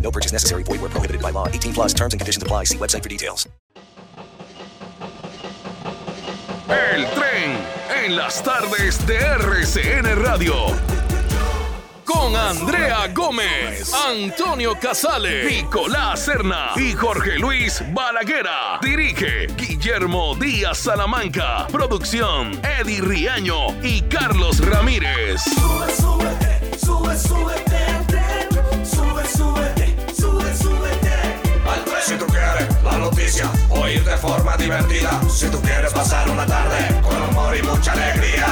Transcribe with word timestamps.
No 0.00 0.10
purchase 0.12 0.32
necessary. 0.32 0.62
Void 0.62 0.80
where 0.80 0.90
prohibited 0.90 1.20
by 1.20 1.30
law. 1.30 1.48
18 1.48 1.72
plus 1.74 1.92
terms 1.92 2.14
and 2.14 2.20
conditions 2.20 2.42
apply. 2.42 2.64
See 2.64 2.78
website 2.78 3.02
for 3.02 3.08
details. 3.08 3.48
El 6.68 7.06
tren 7.14 7.58
en 8.04 8.16
las 8.16 8.42
tardes 8.42 9.06
de 9.06 9.16
RCN 9.16 10.16
Radio. 10.24 10.54
Con 12.04 12.34
Andrea 12.34 13.08
Gómez, 13.14 13.92
Antonio 13.92 14.74
Casale, 14.80 15.44
Nicolás 15.44 16.20
Serna 16.20 16.70
y 16.76 16.92
Jorge 16.92 17.38
Luis 17.38 17.82
Balaguera. 17.92 18.78
Dirige 18.82 19.46
Guillermo 19.56 20.34
Díaz 20.36 20.78
Salamanca. 20.78 21.66
Producción 21.70 22.58
Eddie 22.80 23.00
Riaño 23.00 23.68
y 23.82 24.02
Carlos 24.02 24.58
Ramírez. 24.58 25.40
Sube, 25.42 25.94
súbete, 25.94 26.78
sube, 26.78 27.16
súbete 27.18 27.76
al 27.76 28.06
tren. 28.06 28.48
Sube, 28.50 28.55
noticia, 33.10 33.48
oír 33.70 34.02
de 34.04 34.16
forma 34.16 34.56
divertida. 34.56 35.20
Si 35.28 35.48
tú 35.48 35.60
quieres 35.60 35.92
pasar 35.92 36.28
una 36.28 36.44
tarde 36.44 37.00
con 37.02 37.22
humor 37.28 37.56
y 37.56 37.62
mucha 37.62 37.92
alegría. 37.92 38.48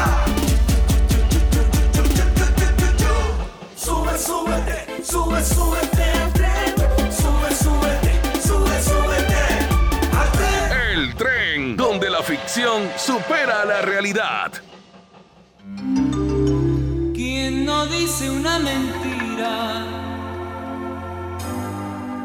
Sube, 3.77 4.16
súbete, 4.16 5.02
sube, 5.02 5.44
súbete 5.44 6.05
al 6.05 6.33
tren. 6.33 6.74
Sube, 7.20 7.50
súbete, 7.62 8.12
sube, 8.46 8.83
súbete 8.91 9.42
al 10.20 10.30
tren. 10.38 10.64
El 10.92 11.14
tren, 11.16 11.77
donde 11.77 12.08
la 12.08 12.22
ficción 12.22 12.91
supera 12.96 13.64
la 13.64 13.83
realidad. 13.83 14.52
¿Quién 17.12 17.64
no 17.64 17.86
dice 17.86 18.30
una 18.30 18.58
mentira 18.61 20.03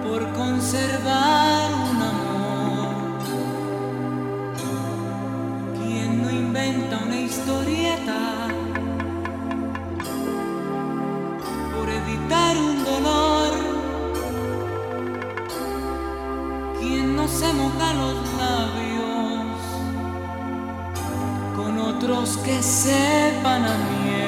por 0.03 0.22
conservar 0.33 1.72
un 1.92 2.02
amor? 2.02 2.95
¿Quién 5.78 6.22
no 6.23 6.30
inventa 6.30 7.00
una 7.05 7.19
historieta 7.19 8.47
por 11.76 11.89
evitar 11.89 12.58
un 12.58 12.83
dolor? 12.83 13.52
¿Quién 16.80 17.16
no 17.16 17.27
se 17.27 17.54
moja 17.54 17.93
los 17.93 18.17
labios 18.43 19.60
con 21.55 21.77
otros 21.77 22.37
que 22.37 22.61
sepan 22.64 23.66
a 23.66 23.77
miel? 23.77 24.18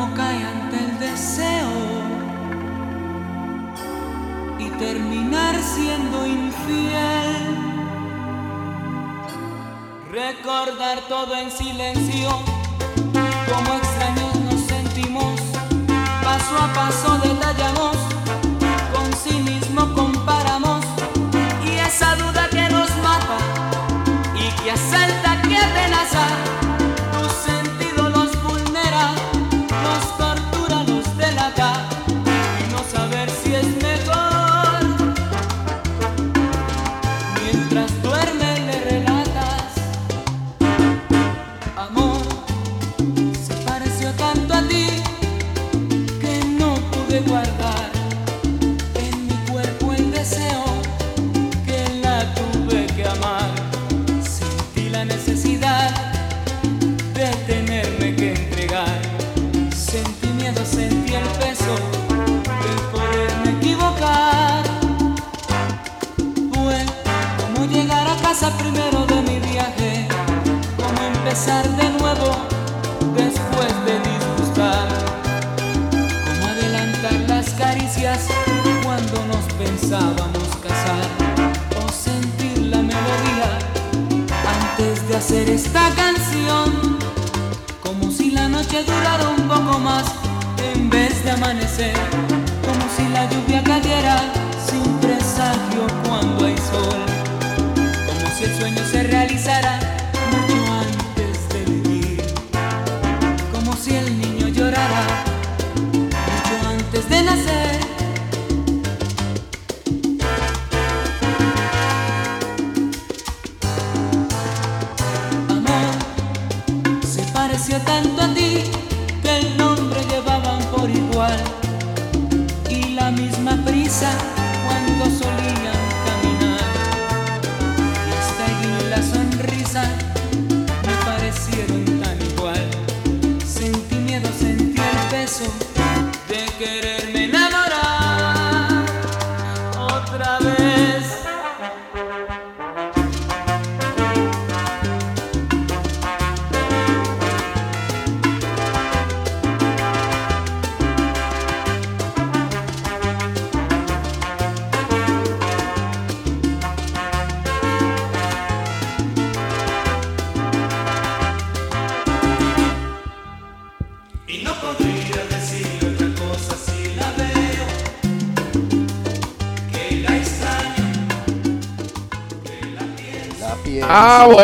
No 0.00 0.14
cae 0.14 0.42
ante 0.44 0.76
el 0.86 0.98
deseo 0.98 1.70
y 4.58 4.66
terminar 4.78 5.54
siendo 5.74 6.26
infiel? 6.26 7.42
Recordar 10.10 11.00
todo 11.08 11.36
en 11.36 11.50
silencio, 11.50 12.30
como 13.50 13.74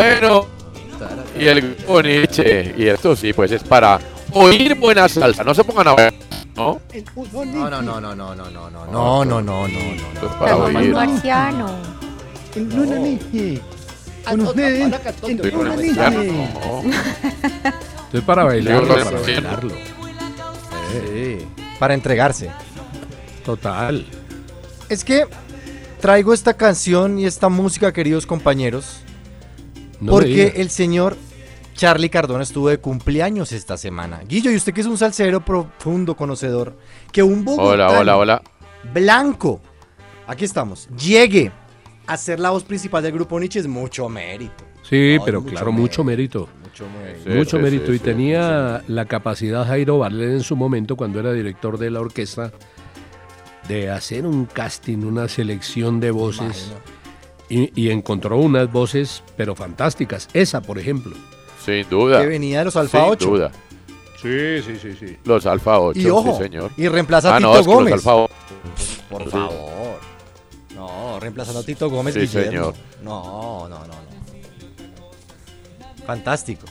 bueno. 0.01 0.47
Y 1.39 1.47
el 1.47 1.61
grupo 1.61 2.03
Nietzsche. 2.03 2.75
Y 2.77 2.87
esto 2.87 3.15
sí, 3.15 3.33
pues 3.33 3.53
es 3.53 3.63
para 3.63 4.01
oír 4.33 4.75
buena 4.75 5.09
salsa. 5.09 5.45
No 5.45 5.55
se 5.55 5.65
pongan 5.65 5.89
a 5.89 5.95
ver, 5.95 6.15
¿no? 6.57 6.81
No, 7.35 7.71
no, 7.71 7.83
no, 7.83 8.01
no, 8.01 8.15
no, 8.15 8.35
no, 8.35 8.35
no, 8.35 8.71
no, 8.71 8.71
no, 8.71 9.25
no, 9.25 9.25
no, 9.25 9.43
no, 9.43 9.69
no. 9.69 9.79
Esto 10.15 10.27
es 10.27 10.33
para 10.39 10.57
oír. 10.57 10.93
marciano. 10.93 11.69
En 12.55 12.81
una 12.81 12.97
niña. 12.97 13.61
Con 14.25 14.41
ustedes. 14.41 14.93
El 15.23 15.53
marciano, 15.53 16.23
no. 16.23 16.83
Esto 18.07 18.19
es 18.19 18.23
para 18.23 18.45
bailarlo, 18.45 18.95
para 18.95 19.21
bailarlo. 19.21 19.75
Sí. 20.93 21.39
Para 21.79 21.95
entregarse. 21.95 22.51
Total. 23.45 24.07
Es 24.89 25.05
que 25.05 25.27
traigo 26.01 26.33
esta 26.33 26.55
canción 26.55 27.19
y 27.19 27.27
esta 27.27 27.49
música, 27.49 27.93
queridos 27.93 28.27
compañeros, 28.27 29.01
No 30.01 30.13
porque 30.13 30.55
el 30.57 30.71
señor 30.71 31.17
Charlie 31.75 32.09
Cardona 32.11 32.43
estuvo 32.43 32.69
de 32.69 32.79
cumpleaños 32.79 33.53
esta 33.53 33.77
semana. 33.77 34.21
Guillo, 34.27 34.51
y 34.51 34.57
usted 34.57 34.73
que 34.73 34.81
es 34.81 34.87
un 34.87 34.99
salsero 34.99 35.45
profundo 35.45 36.17
conocedor, 36.17 36.77
que 37.13 37.23
un 37.23 37.45
bogotano 37.45 37.71
Hola, 37.71 38.01
hola, 38.01 38.17
hola. 38.17 38.43
blanco, 38.95 39.61
aquí 40.27 40.45
estamos, 40.45 40.89
llegue 40.97 41.53
a 42.07 42.17
ser 42.17 42.41
la 42.41 42.51
voz 42.51 42.65
principal 42.65 43.03
del 43.03 43.13
grupo 43.13 43.39
Nietzsche 43.39 43.61
es 43.61 43.67
mucho 43.67 44.09
mérito. 44.09 44.65
Sí, 44.89 45.17
No, 45.19 45.25
pero 45.25 45.41
mucho 45.41 45.51
claro, 45.53 45.73
mucho 45.73 46.05
mérito. 46.05 46.49
Mucho 46.63 46.85
mérito. 47.03 47.25
Sí, 47.31 47.37
mucho 47.37 47.57
sí, 47.57 47.63
mérito. 47.63 47.87
sí, 47.87 47.93
y 47.93 47.99
sí, 47.99 48.05
tenía 48.05 48.83
la 48.87 49.05
capacidad 49.07 49.67
Jairo 49.67 49.99
Barlet 49.99 50.31
en 50.31 50.43
su 50.43 50.55
momento, 50.57 50.95
cuando 50.97 51.19
era 51.21 51.33
director 51.33 51.77
de 51.77 51.91
la 51.91 52.01
orquesta, 52.01 52.53
de 53.69 53.91
hacer 53.91 54.25
un 54.27 54.47
casting, 54.47 54.99
una 54.99 55.27
selección 55.29 55.99
de 55.99 56.13
voces. 56.13 56.73
Y, 57.49 57.71
y 57.81 57.91
encontró 57.91 58.39
unas 58.39 58.71
voces, 58.73 59.23
pero 59.37 59.55
fantásticas. 59.55 60.29
Esa, 60.33 60.61
por 60.61 60.79
ejemplo. 60.79 61.15
Sin 61.65 61.89
duda. 61.89 62.21
Que 62.21 62.27
venía 62.27 62.61
de 62.61 62.65
los 62.67 62.77
Alfa 62.77 62.99
Sin 63.03 63.11
8. 63.11 63.27
duda. 63.31 63.53
Sí, 64.21 64.63
sí, 64.63 64.77
sí, 64.81 64.97
sí. 64.99 65.17
Los 65.25 65.47
Alfa 65.47 65.79
8, 65.79 65.99
Y 66.01 66.07
ojo, 66.11 66.37
sí, 66.37 66.43
señor. 66.45 66.71
y 66.77 66.89
reemplaza 66.89 67.33
a 67.33 67.37
ah, 67.37 67.41
no, 67.41 67.49
Tito 67.51 67.61
es 67.61 67.67
que 67.67 67.73
Gómez. 67.75 67.91
Los 67.93 68.07
Alfa 68.07 68.15
8. 68.17 68.35
Por 69.11 69.25
Sí. 69.25 69.31
favor. 69.31 70.01
No, 70.75 71.21
reemplazando 71.21 71.61
a 71.61 71.63
Tito 71.63 71.89
Gómez 71.89 72.15
Sí, 72.15 72.21
Guillermo. 72.21 72.51
señor. 72.51 72.75
No, 73.03 73.69
no, 73.69 73.79
no, 73.81 73.87
no. 73.87 74.07
Fantástico. 76.07 76.67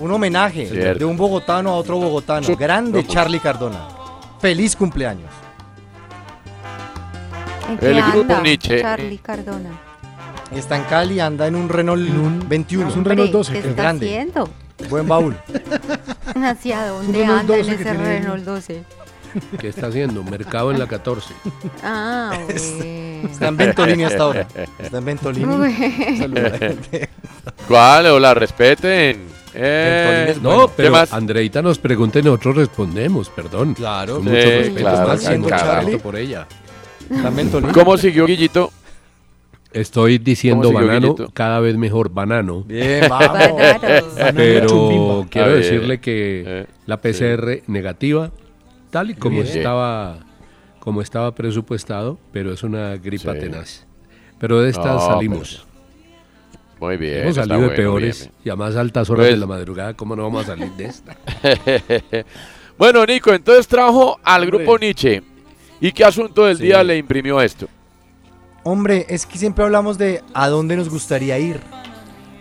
Un 0.00 0.10
homenaje 0.10 0.66
Cierto. 0.66 0.98
de 0.98 1.04
un 1.04 1.16
bogotano 1.16 1.70
a 1.70 1.74
otro 1.76 1.98
bogotano. 1.98 2.46
Grande 2.56 2.98
No, 3.00 3.04
pues. 3.04 3.14
Charlie 3.14 3.40
Cardona. 3.40 3.88
Feliz 4.40 4.74
cumpleaños. 4.76 5.30
¿En 7.68 7.78
qué 7.78 7.86
El 7.90 8.02
grupo 8.02 8.20
anda, 8.20 8.40
Nietzsche. 8.42 8.80
Charlie 8.80 9.18
Cardona. 9.18 9.70
Está 10.52 10.76
en 10.76 10.84
Cali, 10.84 11.20
anda 11.20 11.46
en 11.46 11.56
un 11.56 11.68
Renault 11.68 12.48
21. 12.48 12.88
es 12.88 12.96
un 12.96 13.04
Renault 13.04 13.30
12, 13.32 13.52
¿Qué 13.52 13.58
es 13.58 13.64
está 13.66 13.82
grande. 13.82 14.06
haciendo? 14.06 14.48
Buen 14.88 15.08
baúl. 15.08 15.36
¿Hacia 16.42 16.86
dónde 16.86 17.18
Renault 17.18 17.40
anda 17.40 17.54
en 17.56 17.60
12 17.66 17.76
que 17.76 17.82
ese 17.82 17.90
tiene- 17.90 18.18
Renault 18.20 18.44
12? 18.44 18.82
¿Qué 19.58 19.68
está 19.68 19.88
haciendo? 19.88 20.22
Mercado 20.22 20.70
en 20.70 20.78
la 20.78 20.86
14. 20.86 21.34
Ah, 21.82 22.38
Está 22.48 23.48
en 23.48 23.56
Ventolini 23.56 24.04
hasta 24.04 24.22
ahora. 24.22 24.46
Está 24.78 24.98
en 24.98 25.04
Ventolini. 25.04 25.44
Bueno. 25.44 26.18
Saluda 26.18 26.40
a 26.40 26.50
la 26.50 26.58
gente. 26.58 27.08
¿Cuál? 27.66 28.06
O 28.06 28.20
la 28.20 28.32
respeten. 28.34 29.34
Eh, 29.52 30.26
es 30.30 30.36
No, 30.42 30.48
bueno. 30.50 30.66
¿Qué 30.68 30.72
pero 30.76 30.92
más? 30.92 31.12
Andreita 31.12 31.62
nos 31.62 31.78
pregunta 31.78 32.20
y 32.20 32.22
nosotros 32.22 32.56
respondemos, 32.56 33.28
perdón. 33.30 33.74
Claro. 33.74 34.16
Sí, 34.18 34.22
mucho 34.22 34.34
respeto. 34.36 34.74
claro, 34.76 35.48
Charlie. 35.48 35.96
por 35.98 36.14
ella. 36.16 36.46
Está 37.10 37.28
en 37.28 37.36
Ventolini. 37.36 37.72
¿Cómo 37.72 37.96
siguió 37.96 38.26
Guillito? 38.26 38.72
Estoy 39.74 40.18
diciendo 40.18 40.68
¿Cómo 40.68 40.78
siguió, 40.78 40.94
banano, 40.94 41.16
cada 41.34 41.60
vez 41.60 41.76
mejor 41.76 42.08
banano. 42.10 42.62
Bien, 42.62 43.06
vamos. 43.10 43.60
Pero 44.34 45.26
quiero 45.30 45.54
decirle 45.54 46.00
que 46.00 46.44
Eh, 46.46 46.66
la 46.86 47.00
PCR 47.00 47.62
negativa, 47.66 48.30
tal 48.90 49.10
y 49.10 49.14
como 49.14 49.42
Bien. 49.42 49.56
estaba 49.58 50.18
como 50.78 51.00
estaba 51.00 51.34
presupuestado, 51.34 52.18
pero 52.32 52.52
es 52.52 52.62
una 52.62 52.96
gripa 52.96 53.32
Sí. 53.34 53.40
tenaz. 53.40 53.86
Pero 54.38 54.60
de 54.60 54.70
estas 54.70 54.86
No, 54.86 55.00
salimos. 55.00 55.66
Muy 56.78 56.96
bien. 56.98 57.22
Hemos 57.22 57.36
salido 57.36 57.56
de 57.60 57.66
bueno, 57.68 57.76
peores 57.76 58.20
bien. 58.20 58.32
y 58.44 58.50
a 58.50 58.56
más 58.56 58.76
altas 58.76 59.08
horas 59.08 59.24
Pues- 59.26 59.34
de 59.34 59.40
la 59.40 59.46
madrugada, 59.46 59.94
¿cómo 59.94 60.14
no 60.14 60.22
vamos 60.24 60.44
a 60.44 60.46
salir 60.48 60.70
de 60.72 60.84
esta? 60.84 61.16
bueno, 62.78 63.04
Nico, 63.06 63.32
entonces 63.32 63.66
trajo 63.66 64.18
al 64.22 64.46
grupo 64.46 64.78
Nietzsche. 64.78 65.22
¿Y 65.80 65.90
qué 65.92 66.04
asunto 66.04 66.44
del 66.44 66.58
Sí. 66.58 66.64
día 66.64 66.82
le 66.84 66.96
imprimió 66.98 67.40
esto? 67.40 67.66
Hombre, 68.64 69.06
es 69.08 69.26
que 69.26 69.38
siempre 69.38 69.64
hablamos 69.64 69.98
de 69.98 70.22
a 70.32 70.48
dónde 70.48 70.76
nos 70.76 70.88
gustaría 70.88 71.38
ir, 71.38 71.60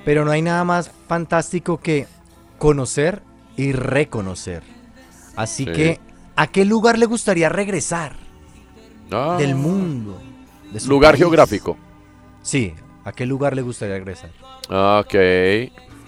pero 0.05 0.23
no 0.25 0.31
hay 0.31 0.41
nada 0.41 0.63
más 0.63 0.89
fantástico 1.07 1.79
que 1.79 2.07
conocer 2.57 3.21
y 3.57 3.73
reconocer. 3.73 4.63
Así 5.35 5.65
Sí. 5.65 5.71
que, 5.71 5.99
¿a 6.35 6.47
qué 6.47 6.63
lugar 6.65 6.97
le 6.97 7.05
gustaría 7.05 7.49
regresar 7.49 8.13
del 9.37 9.55
mundo? 9.55 10.19
de 10.71 10.79
su 10.79 10.89
Lugar 10.89 11.11
país? 11.11 11.19
geográfico. 11.19 11.77
Sí, 12.41 12.73
¿a 13.05 13.11
qué 13.11 13.27
lugar 13.27 13.55
le 13.55 13.61
gustaría 13.61 13.93
regresar? 13.95 14.31
Ok. 14.69 15.13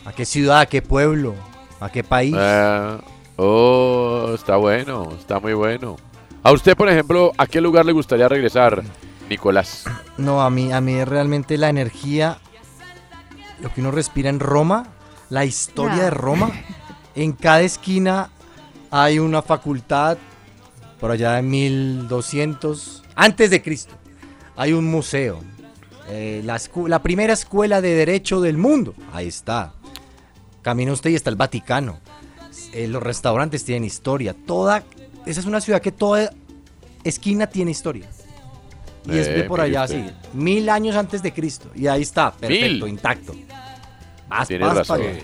¿A 0.05 0.13
qué 0.15 0.25
ciudad? 0.25 0.61
¿A 0.61 0.65
qué 0.65 0.81
pueblo? 0.81 1.35
¿A 1.79 1.89
qué 1.91 2.03
país? 2.03 2.33
Ah, 2.35 2.99
oh, 3.35 4.31
está 4.33 4.55
bueno, 4.55 5.09
está 5.19 5.39
muy 5.39 5.53
bueno. 5.53 5.97
A 6.41 6.51
usted, 6.51 6.75
por 6.75 6.89
ejemplo, 6.89 7.31
¿a 7.37 7.45
qué 7.45 7.61
lugar 7.61 7.85
le 7.85 7.91
gustaría 7.91 8.27
regresar, 8.27 8.81
Nicolás? 9.29 9.83
No, 10.17 10.41
a 10.41 10.49
mí, 10.49 10.71
a 10.71 10.81
mí 10.81 11.03
realmente 11.03 11.57
la 11.57 11.69
energía, 11.69 12.37
lo 13.59 13.73
que 13.73 13.81
uno 13.81 13.91
respira 13.91 14.29
en 14.29 14.39
Roma, 14.39 14.87
la 15.29 15.45
historia 15.45 15.95
No. 15.97 16.01
de 16.03 16.09
Roma, 16.09 16.51
en 17.15 17.33
cada 17.33 17.61
esquina 17.61 18.29
hay 18.91 19.19
una 19.19 19.41
facultad, 19.41 20.17
por 20.99 21.11
allá 21.11 21.37
en 21.39 21.49
1200, 21.49 23.03
antes 23.15 23.49
de 23.49 23.61
Cristo, 23.61 23.93
hay 24.55 24.71
un 24.73 24.89
museo, 24.89 25.41
eh, 26.07 26.41
la, 26.45 26.59
la 26.87 27.01
primera 27.01 27.33
escuela 27.33 27.81
de 27.81 27.93
derecho 27.93 28.39
del 28.39 28.57
mundo, 28.57 28.93
ahí 29.11 29.27
está. 29.27 29.73
Camina 30.61 30.93
usted 30.93 31.09
y 31.11 31.15
está 31.15 31.29
el 31.29 31.35
Vaticano. 31.35 31.99
Eh, 32.73 32.87
los 32.87 33.03
restaurantes 33.03 33.63
tienen 33.65 33.83
historia, 33.83 34.33
toda, 34.45 34.83
esa 35.25 35.39
es 35.41 35.45
una 35.45 35.59
ciudad 35.61 35.81
que 35.81 35.91
toda 35.91 36.31
esquina 37.03 37.47
tiene 37.47 37.71
historia. 37.71 38.07
Y 39.07 39.17
es 39.17 39.27
de 39.27 39.41
Eh, 39.41 39.43
por 39.43 39.61
allá, 39.61 39.83
usted. 39.85 40.07
sí. 40.07 40.13
Mil 40.33 40.67
años 40.69 40.95
antes 40.95 41.21
de 41.21 41.33
Cristo. 41.33 41.69
Y 41.75 41.87
ahí 41.87 42.01
está, 42.01 42.31
perfecto, 42.31 42.85
Mil. 42.85 42.93
intacto. 42.93 43.33
Más, 44.27 44.47
Tiene 44.47 44.65
más 44.65 44.77
razón. 44.77 44.97
para 44.99 45.09
allá. 45.11 45.23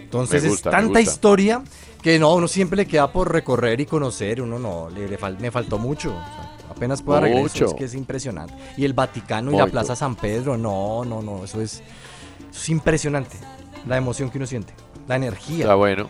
Entonces 0.00 0.46
gusta, 0.46 0.70
es 0.70 0.76
tanta 0.76 1.00
historia 1.00 1.62
que 2.02 2.18
no, 2.18 2.34
uno 2.34 2.48
siempre 2.48 2.76
le 2.76 2.86
queda 2.86 3.10
por 3.12 3.30
recorrer 3.32 3.80
y 3.80 3.86
conocer. 3.86 4.42
Uno 4.42 4.58
no, 4.58 4.90
le, 4.90 5.08
le 5.08 5.18
fal- 5.18 5.38
me 5.38 5.50
faltó 5.50 5.78
mucho. 5.78 6.10
O 6.10 6.12
sea, 6.34 6.50
apenas 6.70 7.00
pueda 7.02 7.20
regresar, 7.20 7.64
es 7.68 7.74
que 7.74 7.84
es 7.84 7.94
impresionante. 7.94 8.54
Y 8.76 8.84
el 8.84 8.92
Vaticano 8.92 9.52
y 9.52 9.56
la. 9.56 9.66
Plaza 9.66 9.94
San 9.96 10.16
Pedro, 10.16 10.56
no, 10.58 11.04
no, 11.04 11.22
no, 11.22 11.44
eso 11.44 11.60
es, 11.60 11.74
eso 11.74 11.82
es 12.50 12.68
impresionante. 12.68 13.36
La 13.86 13.96
emoción 13.96 14.30
que 14.30 14.38
uno 14.38 14.46
siente, 14.46 14.74
la 15.08 15.16
energía. 15.16 15.60
Está 15.64 15.74
bueno. 15.74 16.08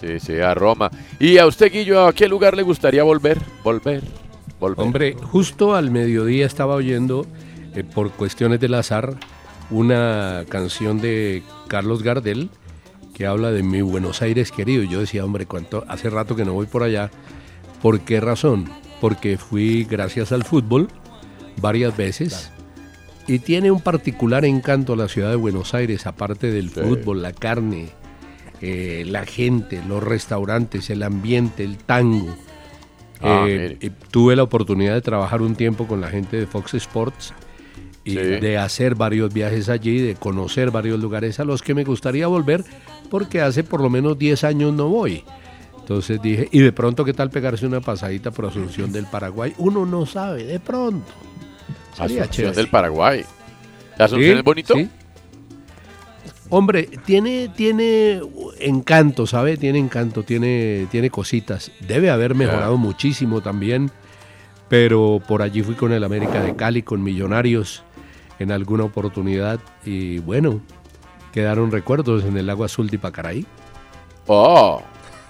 Sí, 0.00 0.20
sí, 0.20 0.38
a 0.38 0.54
Roma. 0.54 0.90
¿Y 1.18 1.38
a 1.38 1.46
usted, 1.46 1.72
Guillo, 1.72 2.06
a 2.06 2.12
qué 2.12 2.28
lugar 2.28 2.56
le 2.56 2.62
gustaría 2.62 3.02
volver? 3.02 3.40
Volver, 3.64 4.02
volver. 4.60 4.84
Hombre, 4.86 5.16
justo 5.20 5.74
al 5.74 5.90
mediodía 5.90 6.46
estaba 6.46 6.74
oyendo, 6.74 7.26
eh, 7.74 7.84
por 7.84 8.10
cuestiones 8.12 8.60
del 8.60 8.74
azar, 8.74 9.16
una 9.70 10.44
canción 10.48 11.00
de 11.00 11.42
Carlos 11.68 12.02
Gardel 12.02 12.50
que 13.14 13.26
habla 13.26 13.50
de 13.50 13.62
mi 13.62 13.82
Buenos 13.82 14.22
Aires 14.22 14.52
querido. 14.52 14.84
Yo 14.84 15.00
decía, 15.00 15.24
hombre, 15.24 15.44
¿cuánto? 15.46 15.84
hace 15.88 16.08
rato 16.08 16.36
que 16.36 16.44
no 16.44 16.52
voy 16.52 16.66
por 16.66 16.82
allá. 16.84 17.10
¿Por 17.82 18.00
qué 18.00 18.20
razón? 18.20 18.66
Porque 19.00 19.36
fui 19.38 19.84
gracias 19.84 20.30
al 20.32 20.44
fútbol 20.44 20.88
varias 21.60 21.96
veces. 21.96 22.50
Y 23.26 23.40
tiene 23.40 23.70
un 23.70 23.80
particular 23.80 24.44
encanto 24.44 24.96
la 24.96 25.08
ciudad 25.08 25.30
de 25.30 25.36
Buenos 25.36 25.74
Aires, 25.74 26.06
aparte 26.06 26.50
del 26.50 26.70
Sí. 26.70 26.80
fútbol, 26.80 27.20
la 27.20 27.32
carne, 27.32 27.88
eh, 28.62 29.04
la 29.06 29.26
gente, 29.26 29.82
los 29.86 30.02
restaurantes, 30.02 30.88
el 30.88 31.02
ambiente, 31.02 31.64
el 31.64 31.76
tango. 31.76 32.34
Ah, 33.20 33.44
Eh, 33.48 33.90
tuve 34.10 34.36
la 34.36 34.42
oportunidad 34.44 34.94
de 34.94 35.00
trabajar 35.00 35.42
un 35.42 35.54
tiempo 35.56 35.86
con 35.86 36.00
la 36.00 36.08
gente 36.08 36.36
de 36.36 36.46
Fox 36.46 36.74
Sports 36.74 37.32
y 38.04 38.12
Sí. 38.12 38.16
de 38.16 38.58
hacer 38.58 38.94
varios 38.94 39.32
viajes 39.34 39.68
allí, 39.68 40.00
de 40.00 40.14
conocer 40.14 40.70
varios 40.70 41.00
lugares 41.00 41.40
a 41.40 41.44
los 41.44 41.62
que 41.62 41.74
me 41.74 41.84
gustaría 41.84 42.26
volver, 42.26 42.64
porque 43.10 43.40
hace 43.40 43.64
por 43.64 43.80
lo 43.80 43.90
menos 43.90 44.18
10 44.18 44.44
años 44.44 44.72
no 44.72 44.88
voy. 44.88 45.24
Entonces 45.80 46.20
dije, 46.20 46.48
y 46.52 46.60
de 46.60 46.70
pronto, 46.72 47.04
¿qué 47.04 47.12
tal 47.14 47.30
pegarse 47.30 47.66
una 47.66 47.80
pasadita 47.80 48.30
por 48.30 48.46
Asunción 48.46 48.92
del 48.92 49.06
Paraguay? 49.06 49.54
Uno 49.58 49.84
no 49.86 50.04
sabe, 50.06 50.44
de 50.44 50.60
pronto. 50.60 51.10
Sería 51.96 52.22
Asunción 52.22 52.28
chévere. 52.30 52.56
del 52.56 52.68
Paraguay. 52.68 53.24
¿La 53.98 54.04
Asunción 54.04 54.32
Sí, 54.34 54.38
es 54.38 54.44
bonito? 54.44 54.74
sí. 54.74 54.88
Hombre, 56.50 56.88
tiene, 57.04 57.48
tiene 57.48 58.22
encanto, 58.60 59.26
¿sabe? 59.26 59.56
Tiene 59.56 59.78
encanto, 59.78 60.22
tiene, 60.22 60.86
tiene 60.90 61.10
cositas. 61.10 61.70
Debe 61.80 62.10
haber 62.10 62.34
mejorado 62.34 62.76
muchísimo 62.76 63.40
también, 63.42 63.90
pero 64.68 65.20
por 65.26 65.42
allí 65.42 65.62
fui 65.62 65.74
con 65.74 65.92
el 65.92 66.04
América 66.04 66.42
de 66.42 66.56
Cali, 66.56 66.82
con 66.82 67.02
Millonarios, 67.02 67.82
en 68.38 68.52
alguna 68.52 68.84
oportunidad 68.84 69.60
y 69.84 70.18
bueno, 70.20 70.60
quedaron 71.32 71.70
recuerdos 71.70 72.24
en 72.24 72.36
el 72.36 72.48
agua 72.50 72.66
azul 72.66 72.88
de 72.88 72.98
Pacaraí. 72.98 73.46
Oh, 74.26 74.82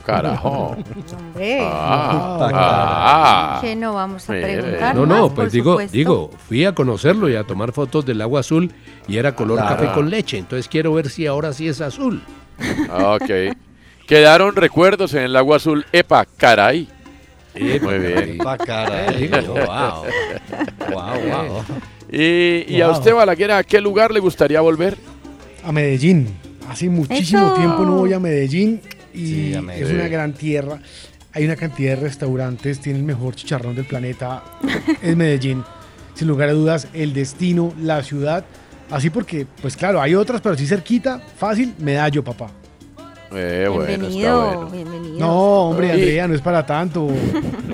carajo. 0.08 0.76
Hombre. 1.18 1.60
Ah, 1.62 2.48
ah. 2.54 3.58
Que 3.60 3.76
no 3.76 3.92
vamos 3.94 4.24
a 4.28 4.32
preguntar 4.32 4.94
No, 4.96 5.04
no, 5.06 5.34
pues 5.34 5.52
digo, 5.52 5.72
supuesto. 5.72 5.92
digo, 5.96 6.30
fui 6.48 6.64
a 6.64 6.72
conocerlo 6.74 7.28
y 7.28 7.36
a 7.36 7.44
tomar 7.44 7.72
fotos 7.72 8.04
del 8.06 8.20
agua 8.22 8.40
azul 8.40 8.72
y 9.06 9.18
era 9.18 9.34
color 9.34 9.58
Claro. 9.58 9.76
café 9.76 9.92
con 9.92 10.08
leche, 10.10 10.38
entonces 10.38 10.66
quiero 10.68 10.94
ver 10.94 11.10
si 11.10 11.26
ahora 11.26 11.52
sí 11.52 11.68
es 11.68 11.80
azul. 11.80 12.22
Ok. 12.90 13.54
Quedaron 14.06 14.56
recuerdos 14.56 15.12
en 15.14 15.22
el 15.24 15.36
agua 15.36 15.56
azul. 15.58 15.84
Epa, 15.92 16.24
caray. 16.36 16.88
Muy 17.54 17.98
bien. 17.98 18.36
Epa, 18.40 18.56
caray. 18.56 19.28
Wow. 19.46 20.04
Wow, 20.90 21.20
wow. 21.28 21.64
Y, 22.10 22.64
y 22.74 22.80
a 22.80 22.88
usted, 22.90 23.12
Balaguer, 23.14 23.52
¿a 23.52 23.62
qué 23.62 23.80
lugar 23.82 24.10
le 24.12 24.20
gustaría 24.20 24.60
volver? 24.62 24.96
A 25.62 25.70
Medellín. 25.72 26.28
Hace 26.70 26.88
muchísimo 26.88 27.46
Eso. 27.48 27.54
tiempo 27.54 27.82
no 27.84 27.92
voy 27.96 28.12
a 28.14 28.18
Medellín 28.18 28.80
y 29.18 29.26
Sí, 29.26 29.54
es 29.74 29.90
una 29.90 30.08
gran 30.08 30.32
tierra. 30.32 30.78
Hay 31.32 31.44
una 31.44 31.56
cantidad 31.56 31.96
de 31.96 32.02
restaurantes, 32.02 32.80
tiene 32.80 32.98
el 32.98 33.04
mejor 33.04 33.34
chicharrón 33.34 33.74
del 33.74 33.84
planeta. 33.84 34.42
es 35.02 35.16
Medellín. 35.16 35.64
Sin 36.14 36.28
lugar 36.28 36.48
a 36.48 36.52
dudas, 36.52 36.88
el 36.94 37.12
destino, 37.12 37.72
la 37.80 38.02
ciudad. 38.02 38.44
Así 38.90 39.10
porque, 39.10 39.46
pues 39.60 39.76
claro, 39.76 40.00
hay 40.00 40.14
otras, 40.14 40.40
pero 40.40 40.56
sí 40.56 40.66
cerquita, 40.66 41.20
fácil, 41.36 41.74
medallo, 41.78 42.24
papá. 42.24 42.50
Eh, 43.30 43.66
bueno, 43.68 43.82
está 43.82 43.96
bienvenido, 43.98 44.44
bueno. 44.44 44.70
bienvenido. 44.70 45.18
No, 45.18 45.34
hombre, 45.68 45.92
Andrea, 45.92 46.26
no 46.26 46.34
es 46.34 46.40
para 46.40 46.64
tanto. 46.64 47.08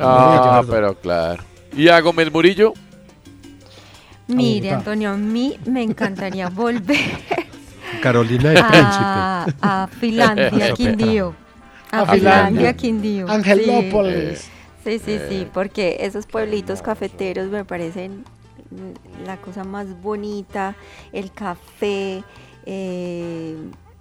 Ah, 0.00 0.62
pero 0.68 0.98
claro. 0.98 1.44
¿Y 1.76 1.86
a 1.86 2.00
Gómez 2.00 2.30
Murillo? 2.30 2.74
Mire. 4.26 4.72
Antonio, 4.72 5.10
a 5.10 5.16
mí 5.16 5.56
me 5.66 5.82
encantaría 5.82 6.48
volver 6.50 6.98
Carolina 8.04 8.50
del 8.50 8.58
a, 8.62 9.46
a 9.62 9.86
Finlandia, 9.86 10.74
Quindío. 10.74 11.34
A, 11.90 12.00
A 12.02 12.06
Finlandia. 12.06 12.76
Quindío. 12.76 13.30
Angelópolis. 13.30 14.50
Sí, 14.84 14.98
sí, 14.98 15.18
sí, 15.28 15.48
porque 15.52 15.96
esos 16.00 16.26
pueblitos 16.26 16.82
cafeteros 16.82 17.48
me 17.48 17.64
parecen 17.64 18.24
la 19.24 19.38
cosa 19.38 19.64
más 19.64 19.86
bonita, 20.02 20.76
el 21.12 21.32
café, 21.32 22.22
eh, 22.66 23.56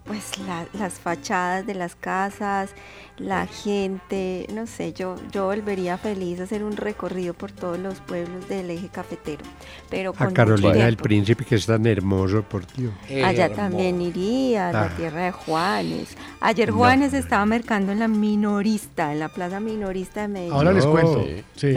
pues 0.06 0.38
la- 0.40 0.66
las 0.78 0.94
fachadas 0.96 1.66
de 1.66 1.76
las 1.76 1.96
casas, 1.96 2.72
la 3.18 3.46
gente, 3.48 4.48
no 4.54 4.68
sé, 4.68 4.92
yo, 4.94 5.16
yo 5.32 5.46
volvería 5.46 5.98
feliz 5.98 6.40
a 6.40 6.44
hacer 6.44 6.64
un 6.64 6.76
recorrido 6.76 7.34
por 7.34 7.52
todos 7.52 7.80
los 7.80 8.00
pueblos 8.02 8.48
del 8.50 8.70
eje 8.70 8.90
cafetero, 8.90 9.44
pero 9.90 10.10
A 10.12 10.14
con 10.14 10.28
mucho 10.28 10.36
Carolina 10.36 10.86
del. 10.86 10.98
Príncipe, 10.98 11.46
que 11.46 11.56
es 11.56 11.66
tan 11.66 11.86
hermoso, 11.86 12.44
por 12.44 12.66
Dios. 12.76 12.92
Allá 13.24 13.54
también 13.54 14.02
iría, 14.02 14.70
a 14.70 14.74
la 14.74 14.82
Ah. 14.84 14.96
tierra 14.98 15.26
de 15.26 15.32
Juanes. 15.32 16.18
Ayer 16.42 16.70
No. 16.70 16.76
Juanes 16.78 17.14
estaba 17.14 17.46
mercando 17.46 17.92
en 17.92 18.00
la 18.00 18.08
minorista, 18.08 19.12
en 19.14 19.20
la 19.20 19.30
plaza 19.30 19.60
minorista 19.60 20.22
de 20.24 20.28
Medellín. 20.28 20.54
Ahora 20.54 20.74
les 20.74 20.86
cuento. 20.86 21.26
Sí. 21.56 21.76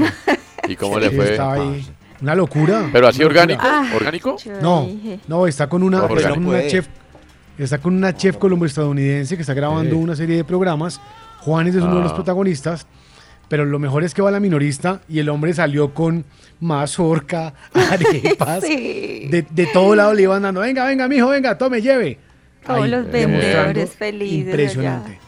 ¿Y 0.68 0.74
cómo 0.76 0.98
le 0.98 1.10
fue? 1.10 1.30
Estaba 1.32 1.54
ahí. 1.54 1.86
Una 2.22 2.34
locura. 2.34 2.88
¿Pero 2.92 3.08
así 3.08 3.22
orgánico? 3.22 3.60
Ah, 3.62 3.88
¿Orgánico? 3.94 4.36
No, 4.62 4.88
no, 5.28 5.46
está 5.46 5.68
con 5.68 5.82
una, 5.82 5.98
No, 5.98 6.16
está 6.16 6.30
con 6.30 6.46
una 6.46 6.66
chef, 6.66 6.88
está 7.64 7.78
con 7.78 7.94
una 7.94 8.14
chef 8.16 8.36
colombo-estadounidense 8.36 9.36
que 9.36 9.42
está 9.42 9.54
grabando 9.54 9.96
una 9.96 10.14
serie 10.16 10.36
de 10.36 10.44
programas. 10.44 11.00
Juanes 11.40 11.74
es 11.74 11.82
uno 11.82 11.96
de 11.96 12.02
los 12.02 12.12
Ah. 12.12 12.16
protagonistas, 12.16 12.86
pero 13.48 13.64
lo 13.64 13.78
mejor 13.78 14.02
es 14.04 14.12
que 14.14 14.22
va 14.22 14.30
la 14.30 14.40
minorista 14.40 15.00
y 15.08 15.18
el 15.20 15.28
hombre 15.28 15.54
salió 15.54 15.94
con 15.94 16.24
mazorca, 16.60 17.54
arepas, 17.74 18.64
Sí. 18.64 19.28
de, 19.30 19.46
de 19.48 19.66
todo 19.72 19.94
lado 19.94 20.12
le 20.14 20.22
iban 20.22 20.42
dando, 20.42 20.60
venga, 20.60 20.84
venga, 20.86 21.06
mijo, 21.08 21.28
venga, 21.28 21.56
tome, 21.56 21.80
lleve. 21.80 22.18
Todos 22.66 22.82
Ahí, 22.82 22.90
los 22.90 23.10
vendedores 23.10 23.90
felices 23.90 24.46
Impresionante. 24.48 25.18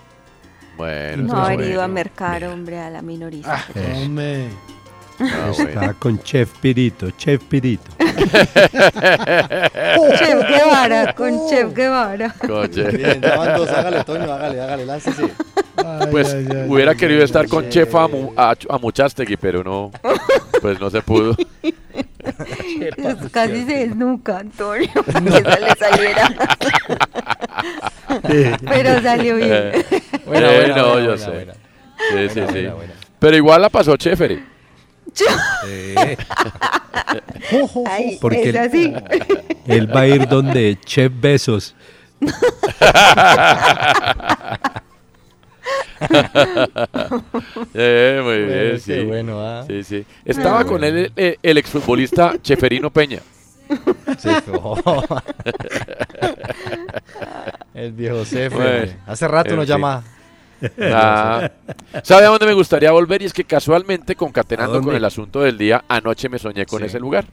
Bueno, 0.77 1.23
No 1.25 1.37
haber 1.45 1.71
ido 1.71 1.83
a 1.83 1.89
mercar, 1.89 2.45
hombre, 2.45 2.79
a 2.79 2.91
la 2.91 3.03
minorista. 3.03 3.65
Ah, 3.77 3.83
hombre. 3.97 4.49
Ah, 5.21 5.51
bueno. 5.57 5.69
Está 5.71 5.95
con 5.95 6.19
Chef 6.23 6.51
Pirito, 6.61 7.11
Chef 7.13 7.43
Pirito. 7.45 7.91
Chef 10.19 10.49
Guevara, 10.49 11.13
con 11.15 11.49
Chef 11.49 11.75
Guevara. 11.75 12.35
Bien, 12.93 13.21
ya 13.21 13.37
van 13.37 13.57
dos, 13.57 13.69
hágale, 13.71 14.05
Toño, 14.05 14.33
hágale, 14.33 14.61
hágale, 14.61 14.87
láncese. 14.87 15.25
Ay, 15.77 16.07
Pues 16.11 16.33
ay, 16.35 16.47
ay, 16.51 16.67
hubiera 16.69 16.93
ay, 16.93 16.97
querido 16.97 17.21
ay, 17.21 17.25
estar 17.25 17.43
ay. 17.45 17.49
con 17.49 17.69
Chef 17.69 17.93
Amu- 17.95 18.33
a, 18.37 18.55
a 18.69 18.79
Muchastegui, 18.79 19.37
pero 19.37 19.63
no, 19.65 19.91
pues 20.61 20.79
no 20.81 20.91
se 20.91 21.01
pudo. 21.03 21.37
Casi 23.33 23.65
se 23.65 23.87
desnuca, 23.87 24.39
Antonio, 24.39 24.89
para 25.07 25.21
que 25.21 25.29
eso 25.29 25.61
le 25.61 25.75
saliera. 25.79 26.29
Pero 28.69 29.03
salió 29.03 29.37
bien. 29.37 29.51
Eh, 29.53 29.85
eh, 29.91 30.73
no, 30.77 30.99
yo 30.99 31.07
buena, 31.07 31.19
sé. 31.19 31.31
buena. 31.31 31.53
Sí, 31.55 32.29
sí, 32.29 32.41
Buena, 32.41 32.47
sí. 32.47 32.53
buena, 32.53 32.75
buena. 32.75 32.93
Pero 33.19 33.37
igual 33.37 33.63
la 33.63 33.69
pasó 33.71 33.97
chévere. 33.97 34.58
Ay, 37.87 38.19
Porque 38.21 38.43
es 38.43 38.47
el- 38.49 38.57
así. 38.59 38.95
Él 39.67 39.95
va 39.95 40.01
a 40.01 40.07
ir 40.07 40.29
donde 40.29 40.79
Chef 40.85 41.13
Besos. 41.21 41.75
Eh, 47.75 48.21
muy 48.23 48.39
bien, 48.39 48.49
Bueno, 48.49 48.79
sí. 48.79 48.93
qué 48.93 49.05
bueno, 49.05 49.41
ah. 49.41 49.65
Sí, 49.67 49.83
sí. 49.85 50.05
Estaba 50.25 50.65
con 50.65 50.83
él 50.85 51.13
el, 51.17 51.39
el 51.43 51.59
exfutbolista 51.59 52.35
Cheferino 52.43 52.91
Peña. 52.91 53.19
Sí, 54.19 54.31
oh. 54.55 55.05
El 57.75 57.93
viejo 57.93 58.25
Cefe. 58.25 58.55
Bueno, 58.57 58.93
Hace 59.07 59.29
rato 59.29 59.55
nos 59.57 59.67
llama. 59.67 60.03
Ah, 60.81 61.51
¿Sabe 62.03 62.27
a 62.27 62.29
dónde 62.29 62.47
me 62.47 62.53
gustaría 62.55 62.91
volver? 62.93 63.23
Y 63.23 63.27
es 63.27 63.33
que 63.33 63.45
casualmente, 63.45 64.17
concatenando 64.17 64.81
con 64.83 64.95
el 64.95 65.05
asunto 65.05 65.41
del 65.41 65.57
día, 65.59 65.85
anoche 65.89 66.29
me 66.29 66.39
soñé 66.39 66.67
con 66.67 66.81
Sí. 66.81 66.87
ese 66.87 66.99
lugar. 67.01 67.27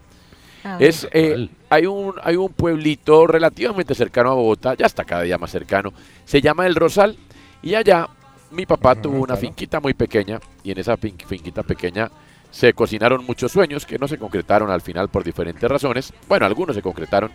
Ah, 0.63 0.77
Es, 0.79 1.07
eh, 1.11 1.47
hay, 1.69 1.85
un, 1.85 2.13
hay 2.23 2.35
un 2.35 2.51
pueblito 2.51 3.27
relativamente 3.27 3.93
cercano 3.93 4.31
a 4.31 4.33
Bogotá, 4.35 4.73
ya 4.75 4.85
está 4.87 5.03
cada 5.03 5.21
día 5.21 5.37
más 5.37 5.51
cercano, 5.51 5.93
se 6.25 6.41
llama 6.41 6.65
El 6.65 6.75
Rosal, 6.75 7.17
y 7.61 7.75
allá 7.75 8.07
mi 8.51 8.65
papá 8.65 8.95
tuvo 8.95 9.17
una 9.17 9.25
claro. 9.35 9.41
finquita 9.41 9.79
muy 9.79 9.93
pequeña, 9.93 10.39
y 10.63 10.71
en 10.71 10.79
esa 10.79 10.97
fin- 10.97 11.17
finquita 11.27 11.61
pequeña 11.61 12.09
se 12.49 12.73
cocinaron 12.73 13.25
muchos 13.25 13.51
sueños 13.51 13.85
que 13.85 13.99
no 13.99 14.07
se 14.07 14.17
concretaron 14.17 14.71
al 14.71 14.81
final 14.81 15.09
por 15.09 15.23
diferentes 15.23 15.69
razones, 15.69 16.11
bueno, 16.27 16.45
algunos 16.47 16.75
se 16.75 16.81
concretaron, 16.81 17.29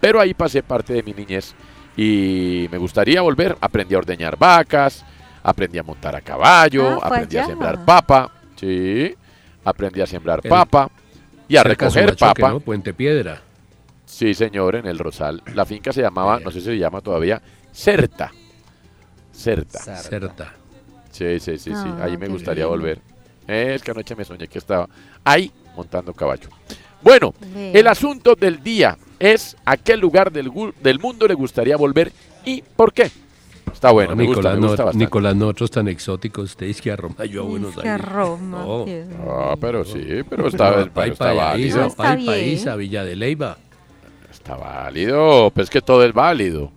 pero 0.00 0.18
ahí 0.20 0.32
pasé 0.32 0.62
parte 0.62 0.94
de 0.94 1.02
mi 1.02 1.12
niñez, 1.12 1.54
y 1.98 2.66
me 2.70 2.78
gustaría 2.78 3.20
volver, 3.20 3.58
aprendí 3.60 3.94
a 3.94 3.98
ordeñar 3.98 4.38
vacas, 4.38 5.04
aprendí 5.42 5.78
a 5.78 5.82
montar 5.82 6.14
a 6.16 6.20
caballo, 6.20 6.98
Ah, 7.02 7.08
fue 7.08 7.16
aprendí 7.18 7.36
a 7.38 7.46
sembrar 7.46 7.84
papa, 7.84 8.30
sí, 8.56 9.14
aprendí 9.64 10.00
a 10.00 10.06
sembrar 10.06 10.40
El- 10.42 10.48
papa, 10.50 10.90
y 11.48 11.56
a 11.56 11.62
recoger 11.62 12.16
papa. 12.16 12.50
¿no? 12.50 12.60
Puente 12.60 12.94
Piedra. 12.94 13.40
Sí, 14.06 14.34
señor, 14.34 14.76
en 14.76 14.86
el 14.86 14.98
Rosal. 14.98 15.42
La 15.54 15.64
finca 15.64 15.92
se 15.92 16.02
llamaba, 16.02 16.40
no 16.40 16.50
sé 16.50 16.60
si 16.60 16.66
se 16.66 16.78
llama 16.78 17.00
todavía, 17.00 17.40
Certa. 17.72 18.32
Certa. 19.32 19.78
Certa. 19.96 20.52
Sí, 21.10 21.38
sí, 21.40 21.58
sí, 21.58 21.70
sí. 21.70 21.72
Ah, 21.74 22.00
Ahí 22.04 22.16
me 22.16 22.26
qué 22.26 22.32
gustaría 22.32 22.64
lindo. 22.64 22.70
volver. 22.76 23.00
Es 23.46 23.82
que 23.82 23.90
anoche 23.90 24.14
me 24.14 24.24
soñé 24.24 24.46
que 24.48 24.58
estaba 24.58 24.88
ahí 25.24 25.50
montando 25.76 26.12
caballo. 26.12 26.48
Bueno, 27.02 27.34
el 27.56 27.86
asunto 27.86 28.34
del 28.34 28.62
día 28.62 28.96
es 29.18 29.56
a 29.64 29.76
qué 29.76 29.96
lugar 29.96 30.30
del, 30.30 30.50
del 30.82 30.98
mundo 30.98 31.26
le 31.26 31.34
gustaría 31.34 31.76
volver 31.76 32.12
y 32.44 32.62
por 32.62 32.92
qué. 32.92 33.10
Está 33.80 33.92
bueno, 33.92 34.14
me 34.14 34.24
gusta, 34.26 34.40
Nicolás, 34.40 34.54
me 34.56 34.60
no- 34.60 34.66
gusta 34.68 34.84
bastante. 34.84 35.04
Nicolás, 35.06 35.36
nosotros 35.36 35.70
tan 35.70 35.88
exóticos, 35.88 36.44
ustedes 36.50 36.82
que 36.82 36.92
a 36.92 36.96
Roma, 36.96 37.24
yo 37.24 37.40
a 37.44 37.46
Buenos 37.46 37.70
Es 37.76 37.82
que 37.82 37.88
a 37.88 37.94
Aires. 37.94 38.08
Roma, 38.10 38.58
No. 38.62 38.84
Ah, 39.26 39.56
pero 39.58 39.84
sí, 39.86 40.06
pero 40.28 40.48
está, 40.48 40.74
pero 40.74 40.92
Pay, 40.92 41.10
está 41.12 41.24
país, 41.24 41.38
válido. 41.38 41.86
Está 41.86 42.02
país, 42.16 42.66
a 42.66 42.76
Villa 42.76 43.04
de 43.04 43.16
Leyva. 43.16 43.56
Está 44.30 44.54
válido, 44.56 45.50
pues 45.54 45.70
que 45.70 45.80
todo 45.80 46.04
es 46.04 46.12
válido. 46.12 46.70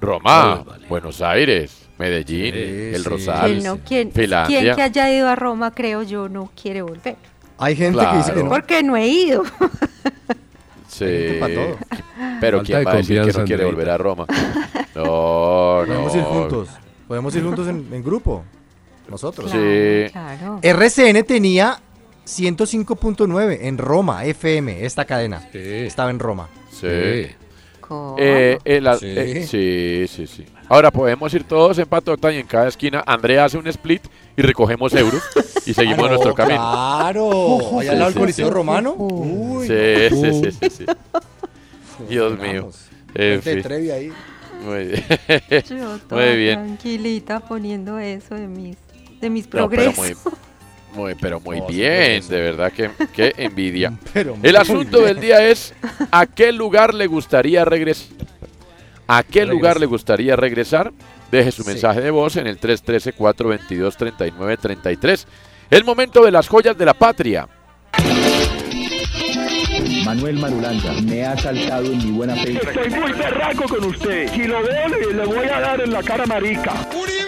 Roma, 0.00 0.56
es 0.62 0.66
válido. 0.66 0.88
Buenos 0.88 1.22
Aires, 1.22 1.88
Medellín, 1.96 2.54
Sí, 2.54 2.60
El 2.96 3.02
sí. 3.04 3.08
Rosal, 3.08 3.50
¿Quién, 3.52 3.62
no, 3.62 3.78
quién, 3.86 4.10
Finlandia. 4.10 4.60
quién 4.62 4.74
que 4.74 4.82
haya 4.82 5.12
ido 5.12 5.28
a 5.28 5.36
Roma, 5.36 5.70
creo 5.70 6.02
yo, 6.02 6.28
no 6.28 6.50
quiere 6.60 6.82
volver? 6.82 7.14
Hay 7.58 7.76
gente 7.76 8.00
que 8.00 8.16
dice 8.16 8.30
que 8.30 8.40
Claro. 8.40 8.42
no. 8.42 8.48
Porque 8.50 8.82
no 8.82 8.96
he 8.96 9.06
ido. 9.06 9.44
Sí. 10.92 11.38
Todo. 11.40 11.78
Pero 12.40 12.58
Falta 12.58 12.66
quién 12.66 12.78
de 12.80 12.84
va 12.84 12.92
a 12.92 12.96
decir 12.96 13.16
que 13.16 13.32
confianza, 13.32 13.38
no 13.40 13.44
quiere 13.46 13.62
Andreita. 13.64 13.76
volver 13.76 13.90
a 13.90 13.98
Roma. 13.98 14.26
No, 14.94 15.86
no. 15.86 15.86
Podemos 15.86 16.14
ir 16.16 16.22
juntos. 16.22 16.68
Podemos 17.08 17.36
ir 17.36 17.42
juntos 17.44 17.68
en, 17.68 17.88
en 17.92 18.02
grupo. 18.04 18.44
Nosotros. 19.08 19.50
Sí. 19.50 20.10
Claro. 20.12 20.58
RCN 20.62 21.24
tenía 21.24 21.78
105.9 22.26 23.58
en 23.62 23.78
Roma, 23.78 24.24
FM, 24.24 24.84
esta 24.84 25.04
cadena. 25.04 25.40
Sí. 25.52 25.58
Estaba 25.58 26.10
en 26.10 26.18
Roma. 26.18 26.48
Sí. 26.70 26.86
Sí. 26.88 27.30
¿Cómo? 27.80 28.16
Eh, 28.18 28.58
el 28.64 28.86
a- 28.86 28.96
Sí. 28.96 29.06
eh, 29.08 29.46
sí, 29.46 30.06
sí, 30.08 30.26
sí. 30.26 30.46
Ahora 30.72 30.90
podemos 30.90 31.34
ir 31.34 31.44
todos 31.44 31.78
en 31.78 31.84
patota 31.86 32.32
y 32.32 32.38
en 32.38 32.46
cada 32.46 32.66
esquina 32.68 33.02
Andrea 33.06 33.44
hace 33.44 33.58
un 33.58 33.66
split 33.66 34.00
y 34.34 34.40
recogemos 34.40 34.94
euros 34.94 35.22
y 35.66 35.74
seguimos 35.74 36.06
Ah, 36.06 36.08
nuestro 36.08 36.34
camino. 36.34 36.56
Claro. 36.56 37.78
Allá 37.78 37.92
al 37.92 37.98
lado 37.98 38.10
del 38.10 38.18
Coliseo. 38.20 38.48
Romano. 38.50 38.94
Uy. 38.96 39.66
Sí, 39.66 40.08
sí, 40.08 40.32
sí, 40.32 40.52
sí, 40.52 40.70
sí. 40.70 40.86
Dios 42.08 42.38
mío. 42.38 42.70
En 43.14 43.42
fin. 43.42 43.60
Trevi 43.62 43.90
ahí. 43.90 44.12
Muy 44.64 44.84
bien. 44.86 45.04
Yo 45.68 45.98
toda 46.08 46.24
Muy 46.26 46.36
bien. 46.38 46.54
tranquilita 46.64 47.40
poniendo 47.40 47.98
eso 47.98 48.34
de 48.34 48.46
mis, 48.46 48.78
de 49.20 49.28
mis 49.28 49.44
No, 49.52 49.68
pero 49.68 49.92
progresos. 49.92 49.98
muy, 49.98 50.16
muy, 50.94 51.14
pero 51.16 51.38
muy 51.38 51.60
bien, 51.68 52.26
de 52.26 52.40
verdad 52.40 52.72
que 52.72 52.88
qué 53.12 53.34
envidia. 53.36 53.92
Pero 54.14 54.38
El 54.42 54.56
asunto 54.56 55.00
bien. 55.00 55.08
del 55.14 55.20
día 55.20 55.46
es 55.50 55.74
¿a 56.10 56.24
qué 56.24 56.50
lugar 56.50 56.94
le 56.94 57.06
gustaría 57.08 57.62
regresar? 57.66 58.08
¿A 59.08 59.22
qué 59.22 59.44
lugar 59.46 59.78
le 59.80 59.86
gustaría 59.86 60.36
regresar? 60.36 60.92
Deje 61.30 61.50
su 61.52 61.62
Sí. 61.62 61.70
mensaje 61.70 62.00
de 62.00 62.10
voz 62.10 62.36
en 62.36 62.46
el 62.46 62.58
313-422-3933. 62.58 65.26
El 65.70 65.84
momento 65.84 66.22
de 66.24 66.30
las 66.30 66.48
joyas 66.48 66.76
de 66.76 66.84
la 66.84 66.94
patria. 66.94 67.48
Manuel 70.04 70.36
Marulanda 70.38 70.92
me 71.02 71.24
ha 71.24 71.36
saltado 71.38 71.86
en 71.86 71.98
mi 71.98 72.10
buena 72.10 72.34
fe. 72.36 72.52
Estoy 72.62 72.90
muy 72.90 73.12
berraco 73.12 73.64
con 73.64 73.84
usted. 73.84 74.30
Si 74.32 74.44
lo 74.44 74.62
veo, 74.62 74.88
le, 74.88 75.14
le 75.14 75.24
voy 75.24 75.46
a 75.46 75.60
dar 75.60 75.80
en 75.80 75.92
la 75.92 76.02
cara 76.02 76.26
marica. 76.26 76.72
¡Uribe 76.94 77.21